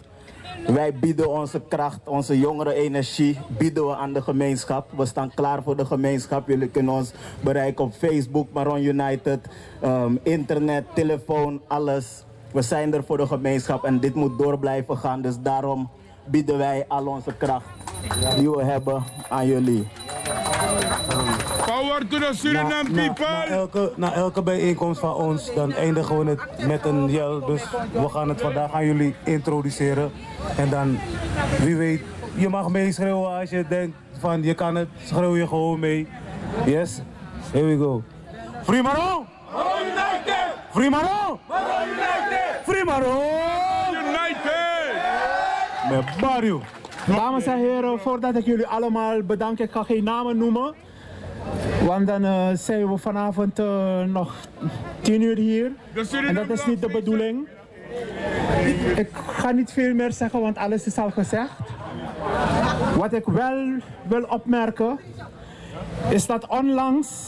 Wij 0.68 0.93
bieden 0.93 1.30
onze 1.30 1.62
kracht, 1.68 2.00
onze 2.04 2.39
jongere 2.39 2.74
energie, 2.74 3.39
bieden 3.48 3.88
we 3.88 3.96
aan 3.96 4.14
de 4.14 4.22
gemeenschap. 4.22 4.91
We 4.98 5.06
staan 5.06 5.32
klaar 5.34 5.64
voor 5.64 5.76
de 5.76 5.86
gemeenschap. 5.86 6.48
Jullie 6.48 6.68
kunnen 6.68 6.93
ons 6.93 7.12
bereiken 7.39 7.84
op 7.84 7.93
Facebook, 7.93 8.48
Maron 8.54 8.84
United, 8.84 9.39
ehm, 9.82 10.16
internet, 10.24 10.86
telefoon, 10.93 11.62
alles. 11.68 12.24
We 12.52 12.62
zijn 12.62 12.93
er 12.93 13.04
voor 13.04 13.18
de 13.18 13.28
gemeenschap 13.28 13.84
en 13.84 14.00
dit 14.00 14.16
moet 14.16 14.38
door 14.38 14.60
blijven 14.60 14.98
gaan. 14.98 15.22
Dus 15.22 15.36
daarom 15.39 15.89
bieden 16.26 16.58
wij 16.58 16.86
al 16.88 17.06
onze 17.08 17.34
kracht 17.38 17.66
die 18.38 18.52
we 18.52 18.64
hebben 18.64 19.04
aan 19.30 19.48
jullie. 19.48 19.88
Power 21.66 21.99
to 22.05 22.20
the 22.20 22.32
Suriname 22.34 22.89
na, 22.89 23.01
people! 23.01 23.26
Na 23.26 23.45
elke, 23.45 23.91
na 23.95 24.13
elke 24.13 24.41
bijeenkomst 24.41 24.99
van 24.99 25.13
ons, 25.13 25.53
dan 25.53 25.74
eindigen 25.74 26.20
we 26.20 26.30
het 26.30 26.68
met 26.68 26.86
een 26.86 27.09
yell. 27.09 27.39
Dus 27.45 27.63
we 27.91 28.09
gaan 28.09 28.30
het 28.30 28.41
vandaag 28.41 28.74
aan 28.74 28.86
jullie 28.86 29.16
introduceren. 29.24 30.11
En 30.57 30.70
dan, 30.70 30.97
wie 31.59 31.76
weet, 31.76 32.01
je 32.36 32.49
mag 32.49 32.70
meeschreeuwen 32.70 33.39
als 33.39 33.49
je 33.49 33.66
denkt 33.68 33.97
van 34.20 34.43
je 34.43 34.53
kan 34.53 34.76
het, 34.76 34.88
schreeuw 35.03 35.36
je 35.36 35.47
gewoon 35.47 35.80
mee. 35.80 36.07
Yes? 36.66 37.01
Here 37.51 37.66
we 37.66 37.78
go. 37.78 38.03
Free 38.63 38.82
Maron! 38.82 39.26
United! 39.82 40.47
Free 40.72 40.89
Maron! 40.89 41.39
United! 41.49 42.61
Free 42.63 42.84
Maron! 42.84 43.93
United! 43.93 44.93
Met 45.89 46.22
Mario. 46.22 46.61
Dames 47.05 47.45
en 47.45 47.57
heren, 47.57 47.99
voordat 47.99 48.36
ik 48.36 48.45
jullie 48.45 48.68
allemaal 48.68 49.22
bedank, 49.22 49.59
ik 49.59 49.72
ga 49.72 49.84
geen 49.84 50.03
namen 50.03 50.38
noemen. 50.38 50.74
Want 51.86 52.08
dan 52.08 52.24
eh, 52.24 52.48
zijn 52.54 52.91
we 52.91 52.98
vanavond 52.98 53.60
eh, 53.60 54.04
nog 54.04 54.36
tien 55.02 55.22
uur 55.22 55.38
hier. 55.38 55.72
En 56.28 56.34
dat 56.34 56.50
is 56.50 56.66
niet 56.66 56.82
de 56.82 56.88
bedoeling. 56.91 57.48
Ik 58.96 59.10
ga 59.14 59.52
niet 59.52 59.72
veel 59.72 59.93
meer 59.93 60.12
zeggen, 60.12 60.41
want 60.41 60.58
alles 60.58 60.86
is 60.86 60.98
al 60.98 61.12
gezegd. 61.12 61.60
Wat 62.98 63.14
ik 63.14 63.26
wel 63.26 63.78
wil 64.08 64.24
opmerken, 64.24 65.00
is 66.10 66.26
dat 66.26 66.48
onlangs 66.48 67.28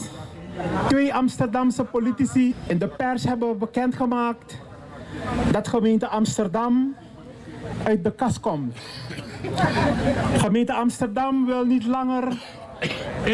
twee 0.88 1.14
Amsterdamse 1.14 1.84
politici 1.84 2.54
in 2.66 2.78
de 2.78 2.88
pers 2.88 3.24
hebben 3.24 3.58
bekendgemaakt 3.58 4.58
dat 5.50 5.68
gemeente 5.68 6.06
Amsterdam 6.06 6.94
uit 7.82 8.04
de 8.04 8.12
kas 8.12 8.40
komt. 8.40 8.76
Gemeente 10.36 10.72
Amsterdam 10.72 11.46
wil 11.46 11.64
niet 11.64 11.86
langer 11.86 12.22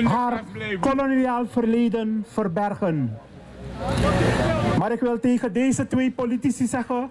haar 0.05 0.43
koloniaal 0.81 1.47
verleden 1.47 2.25
verbergen. 2.29 3.19
Maar 4.79 4.93
ik 4.93 5.01
wil 5.01 5.21
tegen 5.21 5.53
deze 5.53 5.87
twee 5.87 6.11
politici 6.11 6.67
zeggen 6.67 7.11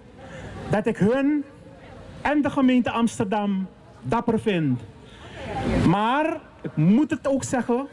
dat 0.70 0.86
ik 0.86 0.96
hun 0.96 1.44
en 2.20 2.42
de 2.42 2.50
gemeente 2.50 2.90
Amsterdam 2.90 3.66
dapper 4.02 4.40
vind. 4.40 4.80
Maar 5.86 6.40
ik 6.62 6.76
moet 6.76 7.10
het 7.10 7.28
ook 7.28 7.44
zeggen, 7.44 7.86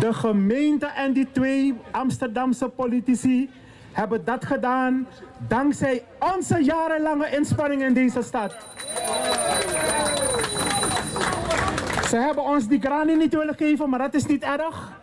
de 0.00 0.12
gemeente 0.12 0.86
en 0.86 1.12
die 1.12 1.28
twee 1.32 1.74
Amsterdamse 1.90 2.68
politici 2.68 3.50
hebben 3.92 4.24
dat 4.24 4.44
gedaan 4.44 5.06
dankzij 5.48 6.02
onze 6.34 6.64
jarenlange 6.64 7.36
inspanning 7.36 7.82
in 7.82 7.94
deze 7.94 8.22
stad. 8.22 8.56
Ze 12.12 12.18
hebben 12.18 12.44
ons 12.44 12.68
die 12.68 12.80
grani 12.80 13.16
niet 13.16 13.34
willen 13.34 13.54
geven, 13.54 13.90
maar 13.90 13.98
dat 13.98 14.14
is 14.14 14.26
niet 14.26 14.42
erg. 14.42 15.00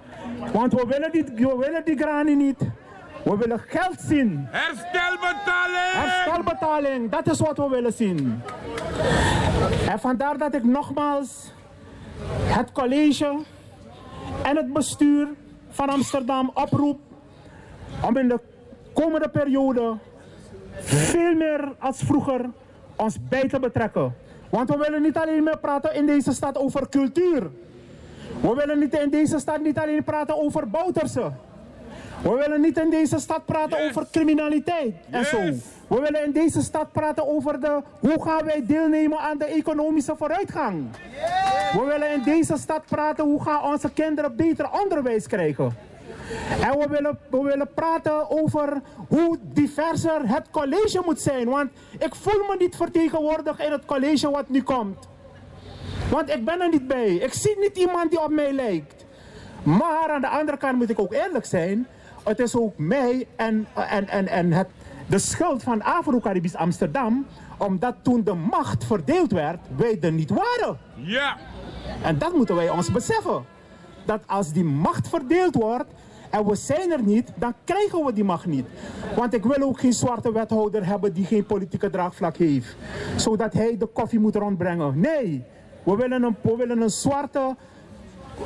Want 0.53 0.73
we 0.73 0.85
willen 0.87 1.11
die, 1.11 1.23
we 1.23 1.55
willen 1.59 1.85
die 1.85 1.97
grani 1.97 2.35
niet. 2.35 2.57
We 3.23 3.37
willen 3.37 3.59
geld 3.59 3.99
zien. 3.99 4.47
Herstelbetaling! 4.49 5.93
Herstelbetaling, 5.93 7.11
dat 7.11 7.27
is 7.27 7.39
wat 7.39 7.57
we 7.57 7.67
willen 7.69 7.93
zien. 7.93 8.41
En 9.89 9.99
vandaar 9.99 10.37
dat 10.37 10.53
ik 10.53 10.63
nogmaals 10.63 11.53
het 12.43 12.71
college 12.71 13.39
en 14.43 14.55
het 14.55 14.73
bestuur 14.73 15.27
van 15.69 15.89
Amsterdam 15.89 16.51
oproep 16.53 16.99
om 18.01 18.17
in 18.17 18.27
de 18.27 18.39
komende 18.93 19.29
periode 19.29 19.97
veel 20.79 21.35
meer 21.35 21.75
als 21.79 21.97
vroeger 21.97 22.49
ons 22.95 23.17
bij 23.29 23.47
te 23.47 23.59
betrekken. 23.59 24.15
Want 24.49 24.69
we 24.69 24.77
willen 24.77 25.01
niet 25.01 25.17
alleen 25.17 25.43
meer 25.43 25.57
praten 25.57 25.93
in 25.93 26.05
deze 26.05 26.33
stad 26.33 26.57
over 26.57 26.89
cultuur. 26.89 27.49
We 28.41 28.53
willen 28.55 28.79
niet 28.79 28.93
in 28.93 29.09
deze 29.09 29.39
stad 29.39 29.61
niet 29.61 29.77
alleen 29.77 30.03
praten 30.03 30.41
over 30.41 30.69
boutersen. 30.69 31.37
We 32.21 32.35
willen 32.35 32.61
niet 32.61 32.77
in 32.77 32.89
deze 32.89 33.19
stad 33.19 33.45
praten 33.45 33.89
over 33.89 34.05
criminaliteit 34.11 34.95
en 35.09 35.25
zo. 35.25 35.37
We 35.87 35.99
willen 35.99 36.25
in 36.25 36.31
deze 36.31 36.61
stad 36.61 36.91
praten 36.91 37.27
over 37.27 37.59
de, 37.59 37.81
hoe 37.99 38.23
gaan 38.23 38.45
wij 38.45 38.63
deelnemen 38.65 39.19
aan 39.19 39.37
de 39.37 39.45
economische 39.45 40.15
vooruitgang. 40.17 40.85
We 41.73 41.83
willen 41.85 42.11
in 42.11 42.23
deze 42.23 42.57
stad 42.57 42.85
praten 42.85 43.25
hoe 43.25 43.43
gaan 43.43 43.63
onze 43.63 43.91
kinderen 43.91 44.35
beter 44.35 44.69
onderwijs 44.83 45.27
krijgen. 45.27 45.75
En 46.61 46.77
we 46.77 46.87
willen, 46.89 47.19
we 47.29 47.41
willen 47.41 47.73
praten 47.73 48.29
over 48.29 48.81
hoe 49.07 49.37
diverser 49.41 50.21
het 50.23 50.49
college 50.51 51.01
moet 51.05 51.19
zijn. 51.19 51.49
Want 51.49 51.69
ik 51.99 52.15
voel 52.15 52.45
me 52.47 52.55
niet 52.59 52.75
vertegenwoordigd 52.75 53.59
in 53.59 53.71
het 53.71 53.85
college 53.85 54.29
wat 54.29 54.49
nu 54.49 54.63
komt. 54.63 55.07
Want 56.11 56.29
ik 56.29 56.45
ben 56.45 56.61
er 56.61 56.69
niet 56.69 56.87
bij. 56.87 57.15
Ik 57.15 57.33
zie 57.33 57.59
niet 57.59 57.77
iemand 57.77 58.09
die 58.09 58.23
op 58.23 58.31
mij 58.31 58.51
lijkt. 58.51 59.05
Maar 59.63 60.09
aan 60.09 60.21
de 60.21 60.27
andere 60.27 60.57
kant 60.57 60.77
moet 60.77 60.89
ik 60.89 60.99
ook 60.99 61.13
eerlijk 61.13 61.45
zijn. 61.45 61.87
Het 62.23 62.39
is 62.39 62.55
ook 62.55 62.77
mij 62.77 63.27
en, 63.35 63.67
en, 63.89 64.07
en, 64.07 64.27
en 64.27 64.51
het, 64.51 64.67
de 65.07 65.19
schuld 65.19 65.63
van 65.63 65.81
Afro-Caribisch 65.81 66.55
Amsterdam. 66.55 67.25
Omdat 67.57 67.95
toen 68.01 68.23
de 68.23 68.33
macht 68.33 68.85
verdeeld 68.85 69.31
werd, 69.31 69.59
wij 69.75 69.97
er 70.01 70.11
niet 70.11 70.29
waren. 70.29 70.77
Ja. 70.95 71.37
En 72.03 72.17
dat 72.17 72.33
moeten 72.33 72.55
wij 72.55 72.69
ons 72.69 72.91
beseffen. 72.91 73.45
Dat 74.09 74.21
als 74.27 74.51
die 74.51 74.63
macht 74.63 75.07
verdeeld 75.07 75.55
wordt 75.55 75.89
en 76.29 76.45
we 76.45 76.55
zijn 76.55 76.91
er 76.91 77.03
niet, 77.03 77.31
dan 77.35 77.53
krijgen 77.63 78.05
we 78.05 78.13
die 78.13 78.23
macht 78.23 78.45
niet. 78.45 78.65
Want 79.15 79.33
ik 79.33 79.43
wil 79.43 79.67
ook 79.67 79.79
geen 79.79 79.93
zwarte 79.93 80.31
wethouder 80.31 80.85
hebben 80.85 81.13
die 81.13 81.25
geen 81.25 81.45
politieke 81.45 81.89
draagvlak 81.89 82.37
heeft. 82.37 82.75
Zodat 83.15 83.53
hij 83.53 83.77
de 83.77 83.85
koffie 83.85 84.19
moet 84.19 84.35
rondbrengen. 84.35 84.99
Nee, 84.99 85.43
we 85.83 85.95
willen 85.95 86.23
een, 86.23 86.35
we 86.41 86.55
willen 86.55 86.81
een 86.81 86.89
zwarte 86.89 87.55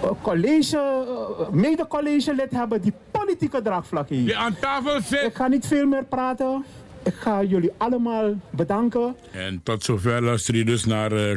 eh, 0.02 0.10
college, 0.22 0.78
eh, 0.78 1.50
mede-collegelid 1.50 2.52
hebben 2.52 2.82
die 2.82 2.94
politieke 3.12 3.62
draagvlak 3.62 4.10
heeft. 4.10 4.26
Die 4.26 4.38
aan 4.38 4.56
tafel 4.60 5.02
zit. 5.02 5.24
Ik 5.24 5.36
ga 5.36 5.48
niet 5.48 5.68
veel 5.68 5.88
meer 5.88 6.04
praten. 6.04 6.64
Ik 7.04 7.14
ga 7.14 7.44
jullie 7.44 7.72
allemaal 7.78 8.34
bedanken. 8.50 9.16
En 9.32 9.62
tot 9.64 9.84
zover 9.84 10.22
luister 10.22 10.56
je 10.56 10.66
dus 10.66 10.86
naar 10.86 11.12
uh. 11.12 11.36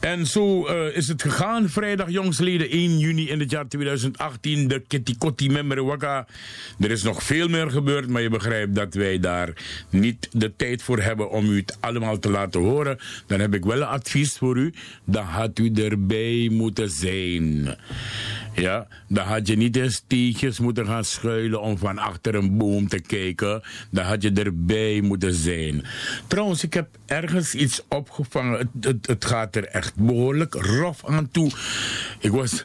En 0.00 0.26
zo 0.26 0.68
uh, 0.68 0.96
is 0.96 1.08
het 1.08 1.22
gegaan. 1.22 1.68
Vrijdag 1.68 2.10
jongsleden 2.10 2.70
1 2.70 2.98
juni 2.98 3.28
in 3.28 3.40
het 3.40 3.50
jaar 3.50 3.68
2018. 3.68 4.68
De 4.68 4.82
Kitikoti 4.86 5.50
Memrewaka. 5.50 6.26
Er 6.78 6.90
is 6.90 7.02
nog 7.02 7.22
veel 7.22 7.48
meer 7.48 7.70
gebeurd. 7.70 8.08
Maar 8.08 8.22
je 8.22 8.30
begrijpt 8.30 8.74
dat 8.74 8.94
wij 8.94 9.18
daar 9.18 9.52
niet 9.90 10.28
de 10.32 10.56
tijd 10.56 10.82
voor 10.82 11.00
hebben 11.00 11.30
om 11.30 11.50
u 11.50 11.56
het 11.56 11.76
allemaal 11.80 12.18
te 12.18 12.30
laten 12.30 12.60
horen. 12.60 12.98
Dan 13.26 13.40
heb 13.40 13.54
ik 13.54 13.64
wel 13.64 13.76
een 13.76 13.86
advies 13.86 14.38
voor 14.38 14.56
u. 14.56 14.72
Dan 15.04 15.24
had 15.24 15.58
u 15.58 15.72
erbij 15.72 16.48
moeten 16.52 16.90
zijn. 16.90 17.76
Ja, 18.54 18.86
dan 19.08 19.26
had 19.26 19.46
je 19.46 19.56
niet 19.56 19.76
in 19.76 19.90
stietjes 19.90 20.58
moeten 20.58 20.86
gaan 20.86 21.04
schuilen 21.04 21.60
om 21.60 21.78
van 21.78 21.98
achter 21.98 22.34
een 22.34 22.56
boom 22.58 22.88
te 22.88 23.00
kijken. 23.00 23.62
Dan 23.90 24.04
had 24.04 24.22
je 24.22 24.32
erbij 24.32 25.00
moeten 25.00 25.34
zijn. 25.34 25.84
Trouwens, 26.26 26.64
ik 26.64 26.74
heb 26.74 26.88
ergens 27.06 27.54
iets 27.54 27.82
opgevangen. 27.88 28.70
Het, 28.80 29.06
het, 29.06 29.24
gaat 29.24 29.56
er 29.56 29.64
echt 29.64 29.94
behoorlijk 29.94 30.54
rof 30.54 31.06
aan 31.06 31.30
toe. 31.30 31.50
Ik 32.18 32.30
was 32.30 32.64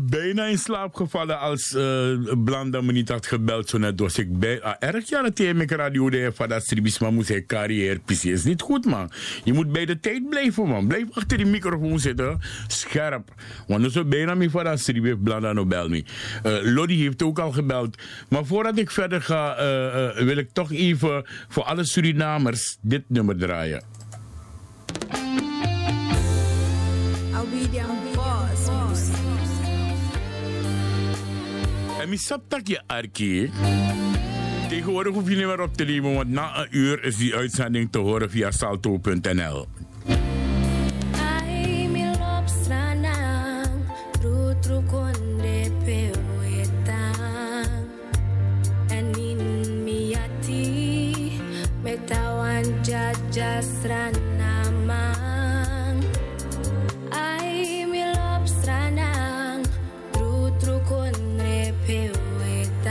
bijna 0.00 0.44
in 0.44 0.58
slaap 0.58 0.94
gevallen 0.94 1.38
als 1.38 1.74
uh, 1.76 2.18
Blanda 2.44 2.80
me 2.80 2.92
niet 2.92 3.08
had 3.08 3.26
gebeld. 3.26 3.68
Zo 3.68 3.78
net 3.78 4.00
was 4.00 4.18
ik 4.18 4.38
bij. 4.38 4.62
Ah, 4.62 4.74
erg 4.78 5.08
ja, 5.08 5.22
dat 5.22 5.38
hij 5.38 5.54
met 5.54 5.70
radio 5.70 6.10
de 6.10 6.30
van 6.34 6.48
dat 6.48 6.66
Sribisma 6.66 7.10
moest 7.10 7.28
hij 7.28 7.44
carrière. 7.46 8.00
Is 8.06 8.44
niet 8.44 8.62
goed, 8.62 8.84
man. 8.84 9.10
Je 9.44 9.52
moet 9.52 9.72
bij 9.72 9.86
de 9.86 10.00
tijd 10.00 10.28
blijven, 10.28 10.66
man. 10.66 10.86
Blijf 10.86 11.04
achter 11.12 11.36
die 11.36 11.46
microfoon 11.46 11.98
zitten. 11.98 12.40
Scherp. 12.66 13.34
Want 13.66 13.82
zo 14.00 14.08
bijna 14.08 14.34
me 14.34 14.50
van 14.50 14.64
dat 14.64 14.80
Sribis 14.80 15.14
Blanda 15.22 15.52
no 15.52 15.66
bel 15.66 15.88
me. 15.88 16.04
Uh, 16.46 16.74
Lodi 16.74 17.02
heeft 17.02 17.22
ook 17.22 17.38
al 17.38 17.52
gebeld. 17.52 18.02
Maar 18.28 18.46
voordat 18.46 18.78
ik 18.78 18.90
verder 18.90 19.22
ga, 19.22 19.56
uh, 19.58 20.24
wil 20.24 20.36
ik 20.36 20.50
toch 20.52 20.72
even 20.72 21.24
voor 21.48 21.62
alle 21.62 21.84
Surinamers 21.84 22.78
dit 22.80 23.02
nummer 23.06 23.36
draaien. 23.36 23.82
En 32.00 32.08
mi 32.08 32.18
dat 32.48 32.68
je 32.68 32.80
arkie. 32.86 33.50
Tegenwoordig 34.68 35.12
hoef 35.12 35.28
je 35.28 35.36
niet 35.36 35.46
meer 35.46 35.60
op 35.60 35.76
te 35.76 35.84
nemen, 35.84 36.14
want 36.14 36.28
na 36.28 36.58
een 36.58 36.68
uur 36.70 37.04
is 37.04 37.16
die 37.16 37.34
uitzending 37.34 37.92
te 37.92 37.98
horen 37.98 38.30
via 38.30 38.50
salto.nl. 38.50 39.66
Jasran 53.30 54.10
namang 54.42 56.02
Ay 57.14 57.86
milop 57.86 58.42
stranang 58.42 59.62
Tru 60.10 60.50
tru 60.58 60.82
kon 60.82 61.14
repewetang 61.38 62.90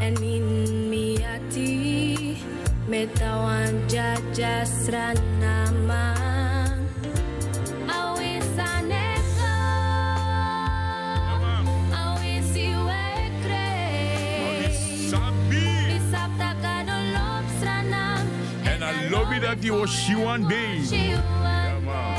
Enin 0.00 0.88
miati 0.88 2.40
Metawan 2.88 3.84
jajasran 3.84 5.20
namang 5.36 6.31
dat 19.42 19.78
was 19.78 20.04
Shiwan 20.04 20.48
Day. 20.48 20.80
Ja, 20.90 21.78
man. 21.84 22.14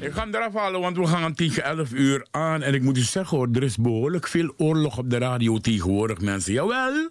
Ik 0.00 0.12
ga 0.12 0.20
hem 0.20 0.34
eraf 0.34 0.54
halen, 0.54 0.80
want 0.80 0.96
we 0.96 1.06
gaan 1.06 1.34
tegen 1.34 1.64
11 1.64 1.92
uur 1.92 2.26
aan. 2.30 2.62
En 2.62 2.74
ik 2.74 2.82
moet 2.82 2.96
u 2.96 3.00
zeggen 3.00 3.36
hoor, 3.36 3.48
er 3.52 3.62
is 3.62 3.76
behoorlijk 3.76 4.28
veel 4.28 4.54
oorlog 4.56 4.98
op 4.98 5.10
de 5.10 5.18
radio 5.18 5.58
tegenwoordig, 5.58 6.20
mensen. 6.20 6.52
Jawel. 6.52 7.08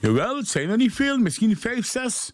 Jawel, 0.00 0.36
het 0.36 0.48
zijn 0.48 0.70
er 0.70 0.76
niet 0.76 0.94
veel. 0.94 1.18
Misschien 1.18 1.56
vijf, 1.56 1.86
zes 1.86 2.32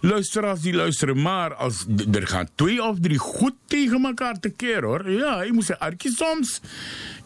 luisteraars 0.00 0.60
die 0.60 0.74
luisteren. 0.74 1.22
Maar 1.22 1.54
als, 1.54 1.84
er 2.12 2.26
gaan 2.26 2.48
twee 2.54 2.82
of 2.82 2.96
drie 3.00 3.18
goed 3.18 3.54
tegen 3.66 4.04
elkaar 4.04 4.40
te 4.40 4.48
keer 4.48 4.84
hoor. 4.84 5.10
Ja, 5.10 5.42
je 5.42 5.52
moet 5.52 5.64
zeggen, 5.64 5.86
Arkie 5.86 6.14
soms. 6.14 6.60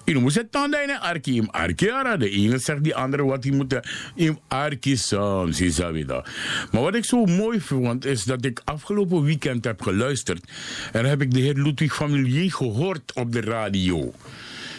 Je 0.09 0.19
moet 0.19 0.33
zeggen, 0.33 0.51
tanden 0.51 0.83
in 0.83 0.99
Arkie. 0.99 1.35
Im 1.35 1.49
Arkie 1.51 1.93
ara. 1.93 2.17
De 2.17 2.31
ene 2.31 2.59
zegt 2.59 2.85
die 2.85 2.97
andere 2.97 3.25
wat 3.25 3.45
hij 3.45 3.53
moet. 3.53 3.81
Im 4.15 4.39
Arkie 4.49 4.97
soms. 4.97 5.57
Zou 5.57 6.05
dat. 6.05 6.29
Maar 6.73 6.83
wat 6.83 6.95
ik 6.95 7.05
zo 7.05 7.25
mooi 7.25 7.61
vond, 7.61 8.05
is 8.05 8.25
dat 8.25 8.45
ik 8.45 8.61
afgelopen 8.65 9.23
weekend 9.23 9.65
heb 9.65 9.83
geluisterd. 9.83 10.51
En 10.93 11.05
heb 11.05 11.23
ik 11.23 11.31
de 11.31 11.41
heer 11.41 11.55
Ludwig 11.55 11.95
Familier 11.95 12.53
gehoord 12.53 13.13
op 13.15 13.33
de 13.33 13.41
radio. 13.41 14.13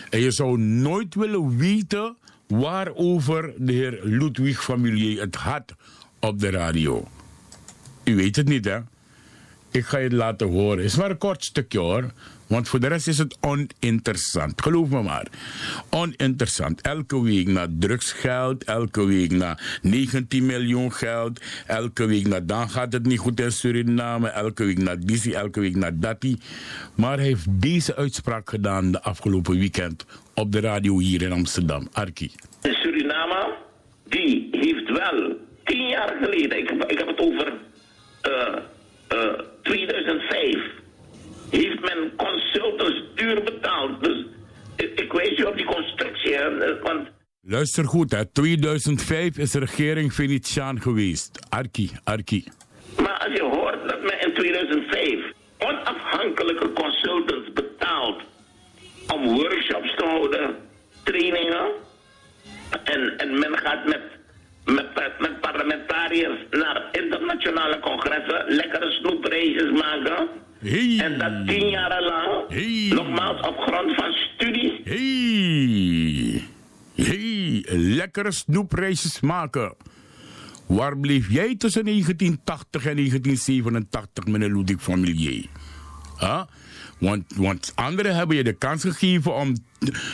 En 0.10 0.20
je 0.20 0.32
zou 0.32 0.60
nooit 0.60 1.16
willen 1.16 1.58
weten 1.58 2.16
waarover 2.48 3.54
de 3.58 3.74
heer 3.74 4.00
Ludwig 4.04 4.64
Familier 4.64 5.22
het 5.22 5.36
had 5.36 5.76
op 6.20 6.40
de 6.40 6.50
radio. 6.50 7.08
U 8.04 8.16
weet 8.16 8.36
het 8.36 8.48
niet, 8.48 8.66
hè? 8.66 8.80
Ik 9.72 9.86
ga 9.86 9.98
je 9.98 10.04
het 10.04 10.14
laten 10.14 10.48
horen. 10.48 10.78
Het 10.78 10.86
is 10.86 10.96
maar 10.96 11.10
een 11.10 11.18
kort 11.18 11.44
stukje 11.44 11.80
hoor. 11.80 12.12
Want 12.50 12.70
voor 12.70 12.80
de 12.80 12.88
rest 12.88 13.08
is 13.08 13.18
het 13.18 13.38
oninteressant. 13.42 14.62
Geloof 14.62 14.90
me 14.90 15.02
maar. 15.02 15.28
Oninteressant. 15.90 16.82
Elke 16.82 17.22
week 17.22 17.48
naar 17.48 17.68
drugsgeld. 17.80 18.64
Elke 18.64 19.06
week 19.06 19.32
naar 19.32 19.80
19 19.82 20.46
miljoen 20.46 20.94
geld. 20.94 21.40
Elke 21.68 22.06
week 22.06 22.28
naar 22.28 22.46
dan 22.46 22.70
gaat 22.70 22.94
het 22.94 23.06
niet 23.06 23.20
goed 23.20 23.40
in 23.40 23.52
Suriname. 23.52 24.28
Elke 24.28 24.66
week 24.66 24.78
naar 24.78 25.00
Dizzy. 25.00 25.32
Elke 25.32 25.60
week 25.60 25.76
naar 25.76 26.00
Dati. 26.00 26.38
Maar 26.96 27.18
hij 27.18 27.26
heeft 27.26 27.62
deze 27.62 27.96
uitspraak 27.96 28.50
gedaan 28.50 28.92
de 28.92 29.02
afgelopen 29.02 29.60
weekend 29.60 30.06
op 30.34 30.52
de 30.52 30.60
radio 30.60 31.00
hier 31.00 31.22
in 31.22 31.32
Amsterdam. 31.32 31.88
Arki. 31.92 32.32
In 32.62 32.74
Suriname, 32.74 33.56
die 34.08 34.48
heeft 34.52 34.90
wel 34.90 35.38
tien 35.64 35.88
jaar 35.88 36.18
geleden, 36.22 36.58
ik, 36.58 36.98
heb 36.98 37.08
het 37.08 37.20
over 37.20 37.54
uh, 38.28 38.56
uh, 39.14 39.40
2005, 39.62 40.79
heeft 41.50 41.80
men 41.82 42.12
consultants 42.16 43.04
duur 43.16 43.44
betaald. 43.44 44.04
Dus 44.04 44.26
ik, 44.76 45.12
wijs 45.12 45.38
je 45.38 45.48
op 45.48 45.56
die 45.56 45.66
constructie, 45.66 46.36
hè, 46.36 46.80
want... 46.82 47.08
Luister 47.42 47.86
goed, 47.86 48.12
hè. 48.12 48.26
2005 48.26 49.38
is 49.38 49.52
de 49.52 49.60
regering 49.60 50.14
Venetiaan 50.14 50.82
geweest. 50.82 51.40
Arki, 51.50 51.92
Arki. 52.04 52.44
Maar 53.04 53.18
als 53.18 53.34
je 53.34 53.44
hoort 53.44 53.90
dat 53.90 54.02
men 54.02 54.22
in 54.22 54.34
2005 54.34 55.20
onafhankelijke 55.58 56.74
consultants 56.74 57.54
betaalt 57.54 58.22
om 59.14 59.36
workshops 59.36 59.96
te 59.96 60.06
houden, 60.06 60.56
trainingen, 61.04 61.72
en, 62.84 63.18
en 63.18 63.40
men 63.40 63.58
gaat 63.58 63.86
met, 63.86 64.02
met, 64.66 65.20
met 65.20 65.40
parlementariërs 65.40 66.40
naar 66.50 66.90
internationale 66.92 67.80
congressen, 67.80 68.46
lekkere 68.48 68.92
snoepreisjes 68.92 69.72
maken. 69.72 70.30
Hey. 70.60 71.00
En 71.00 71.20
dat 71.20 71.48
tien 71.48 71.70
jaar 71.70 72.02
lang, 72.02 72.50
hey. 72.50 72.92
nogmaals 72.96 73.48
op 73.48 73.58
grond 73.58 73.96
van 73.96 74.12
studies. 74.12 74.72
Hey. 74.84 76.44
Hey, 77.06 77.66
lekkere 77.78 78.32
snoepreisjes 78.32 79.20
maken. 79.20 79.76
Waar 80.66 80.98
bleef 80.98 81.32
jij 81.32 81.56
tussen 81.58 81.86
1980 81.86 82.86
en 82.86 82.96
1987, 82.96 84.26
meneer 84.26 84.56
Ludwig 84.56 84.82
Familier? 84.82 85.46
Huh? 86.20 86.42
Want, 86.98 87.36
want 87.36 87.72
anderen 87.76 88.16
hebben 88.16 88.36
je 88.36 88.44
de 88.44 88.54
kans 88.54 88.82
gegeven 88.82 89.36
om 89.36 89.56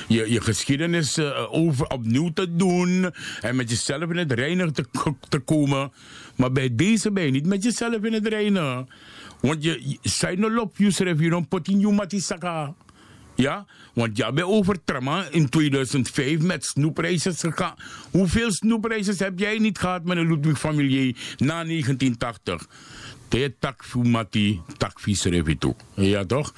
je, 0.07 0.31
je 0.31 0.41
geschiedenis 0.41 1.17
uh, 1.17 1.53
over, 1.53 1.87
opnieuw 1.87 2.33
te 2.33 2.55
doen. 2.55 3.11
En 3.41 3.55
met 3.55 3.69
jezelf 3.69 4.09
in 4.09 4.17
het 4.17 4.31
reinen 4.31 4.73
te, 4.73 4.85
te 5.29 5.39
komen. 5.39 5.91
Maar 6.35 6.51
bij 6.51 6.75
deze 6.75 7.11
ben 7.11 7.23
je 7.23 7.31
niet 7.31 7.45
met 7.45 7.63
jezelf 7.63 8.03
in 8.03 8.13
het 8.13 8.27
reinen. 8.27 8.87
Want 9.45 9.63
je 9.63 9.97
zijn 10.01 10.39
no 10.39 10.51
lop 10.51 10.77
Yusref, 10.77 11.19
je 11.19 11.29
don't 11.29 11.49
put 11.49 11.67
you 11.67 11.93
matisaka. 11.93 12.73
Ja, 13.35 13.65
want 13.93 14.17
jij 14.17 14.33
bent 14.33 14.47
over 14.47 14.83
Trama 14.83 15.27
in 15.31 15.49
2005 15.49 16.39
met 16.39 16.65
snoepreisjes 16.65 17.39
gegaan. 17.39 17.75
Hoeveel 18.11 18.51
snoepreisjes 18.51 19.19
heb 19.19 19.39
jij 19.39 19.57
niet 19.57 19.77
gehad 19.77 20.03
met 20.03 20.17
een 20.17 20.27
Ludwig 20.27 20.59
Familier 20.59 21.15
na 21.37 21.63
1980? 21.63 22.67
Te 23.27 23.53
tak 23.59 23.83
fumati, 23.83 24.61
tak 24.77 24.99
toe. 25.59 25.75
Ja 25.93 26.25
toch? 26.25 26.53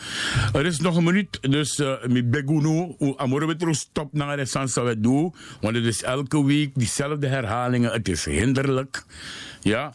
Er 0.54 0.66
is 0.66 0.80
nog 0.80 0.96
een 0.96 1.04
minuut, 1.04 1.38
dus 1.42 1.80
uh, 1.80 2.06
met 2.06 2.32
Begunu, 2.32 2.96
Amorobetro 3.16 3.74
stop 3.74 4.14
naar 4.14 4.38
de 4.38 5.00
doen. 5.00 5.34
Want 5.62 5.76
het 5.76 5.86
is 5.86 6.04
elke 6.04 6.46
week 6.46 6.72
diezelfde 6.74 7.28
herhalingen. 7.28 7.92
Het 7.92 8.10
is 8.10 8.26
hinderlijk. 8.26 9.06
Ja. 9.62 9.94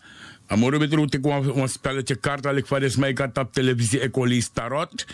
Amoro 0.53 0.77
betro 0.77 1.07
te 1.09 1.17
kwam 1.17 1.49
een 1.49 1.69
spelletje 1.69 2.15
kaart 2.15 2.47
al 2.47 2.57
ik 2.61 2.67
van 2.67 2.83
is 2.83 2.97
mij 2.97 3.13
kat 3.13 3.39
op 3.39 3.53
televisie 3.53 4.01
ik 4.01 4.17
lees 4.17 4.49
tarot. 4.53 5.07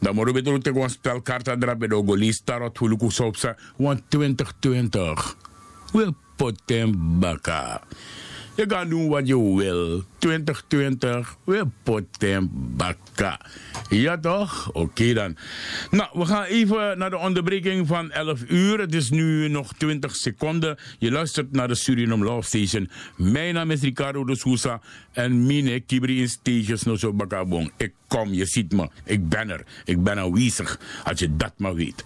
Dan 0.00 0.14
moro 0.14 0.32
betro 0.32 0.58
te 0.58 0.70
kwam 0.70 0.88
spel 0.88 1.20
kaart 1.20 1.48
aan 1.48 1.60
drapen 1.60 1.88
do 1.88 2.16
lees 2.16 2.40
tarot 2.44 2.78
hoe 2.78 2.88
luku 2.88 3.10
soopsa 3.10 3.56
want 3.76 4.02
2020. 4.08 5.36
Wel 5.92 6.14
potem 6.36 7.18
baka. 7.20 7.82
Je 8.56 8.66
kan 8.66 8.88
doen 8.88 9.08
wat 9.08 9.26
je 9.26 9.54
wil. 9.54 10.04
2020, 10.18 11.36
we 11.44 11.66
potem 11.82 12.50
baka. 12.52 13.40
Ja 13.88 14.18
toch? 14.18 14.70
Oké 14.72 15.12
dan. 15.12 15.36
Nou, 15.90 16.08
we 16.12 16.26
gaan 16.26 16.44
even 16.44 16.98
naar 16.98 17.10
de 17.10 17.18
onderbreking 17.18 17.86
van 17.86 18.10
11 18.10 18.40
uur. 18.48 18.78
Het 18.78 18.94
is 18.94 19.10
nu 19.10 19.48
nog 19.48 19.72
20 19.72 20.16
seconden. 20.16 20.78
Je 20.98 21.10
luistert 21.10 21.52
naar 21.52 21.68
de 21.68 21.74
Suriname 21.74 22.24
Love 22.24 22.46
Station. 22.46 22.90
Mijn 23.16 23.54
naam 23.54 23.70
is 23.70 23.80
Ricardo 23.80 24.24
de 24.24 24.36
Sousa. 24.36 24.80
En 25.12 25.46
mine 25.46 25.80
kibri 25.80 26.20
in 26.20 26.28
stages 26.28 26.82
no 26.82 26.96
zo 26.96 27.12
bakabong. 27.12 27.70
Ik 27.76 27.92
kom, 28.06 28.32
je 28.32 28.44
ziet 28.44 28.72
me. 28.72 28.88
Ik 29.04 29.28
ben 29.28 29.50
er. 29.50 29.64
Ik 29.84 30.02
ben 30.02 30.18
aanwezig. 30.18 30.80
Als 31.04 31.18
je 31.18 31.36
dat 31.36 31.52
maar 31.56 31.74
weet. 31.74 32.04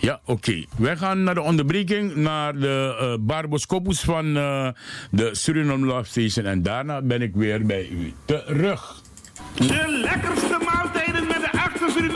Ja, 0.00 0.20
oké. 0.24 0.64
Wij 0.76 0.96
gaan 0.96 1.22
naar 1.22 1.34
de 1.34 1.40
onderbreking. 1.40 2.14
Naar 2.14 2.58
de 2.58 2.98
uh, 3.00 3.26
Barboscopus 3.26 4.00
van 4.00 4.36
uh, 4.36 4.68
de 5.10 5.28
Suriname 5.32 5.86
Love 5.86 6.08
Station. 6.08 6.46
En 6.46 6.62
daarna 6.62 7.02
ben 7.02 7.22
ik 7.22 7.34
weer 7.34 7.61
bij 7.66 7.88
u 7.88 8.12
terug. 8.24 9.00
De 9.54 10.00
lekkerste 10.02 10.58
maaltijden 10.72 11.26
met 11.26 11.40
de 11.40 11.58
achter 11.58 11.90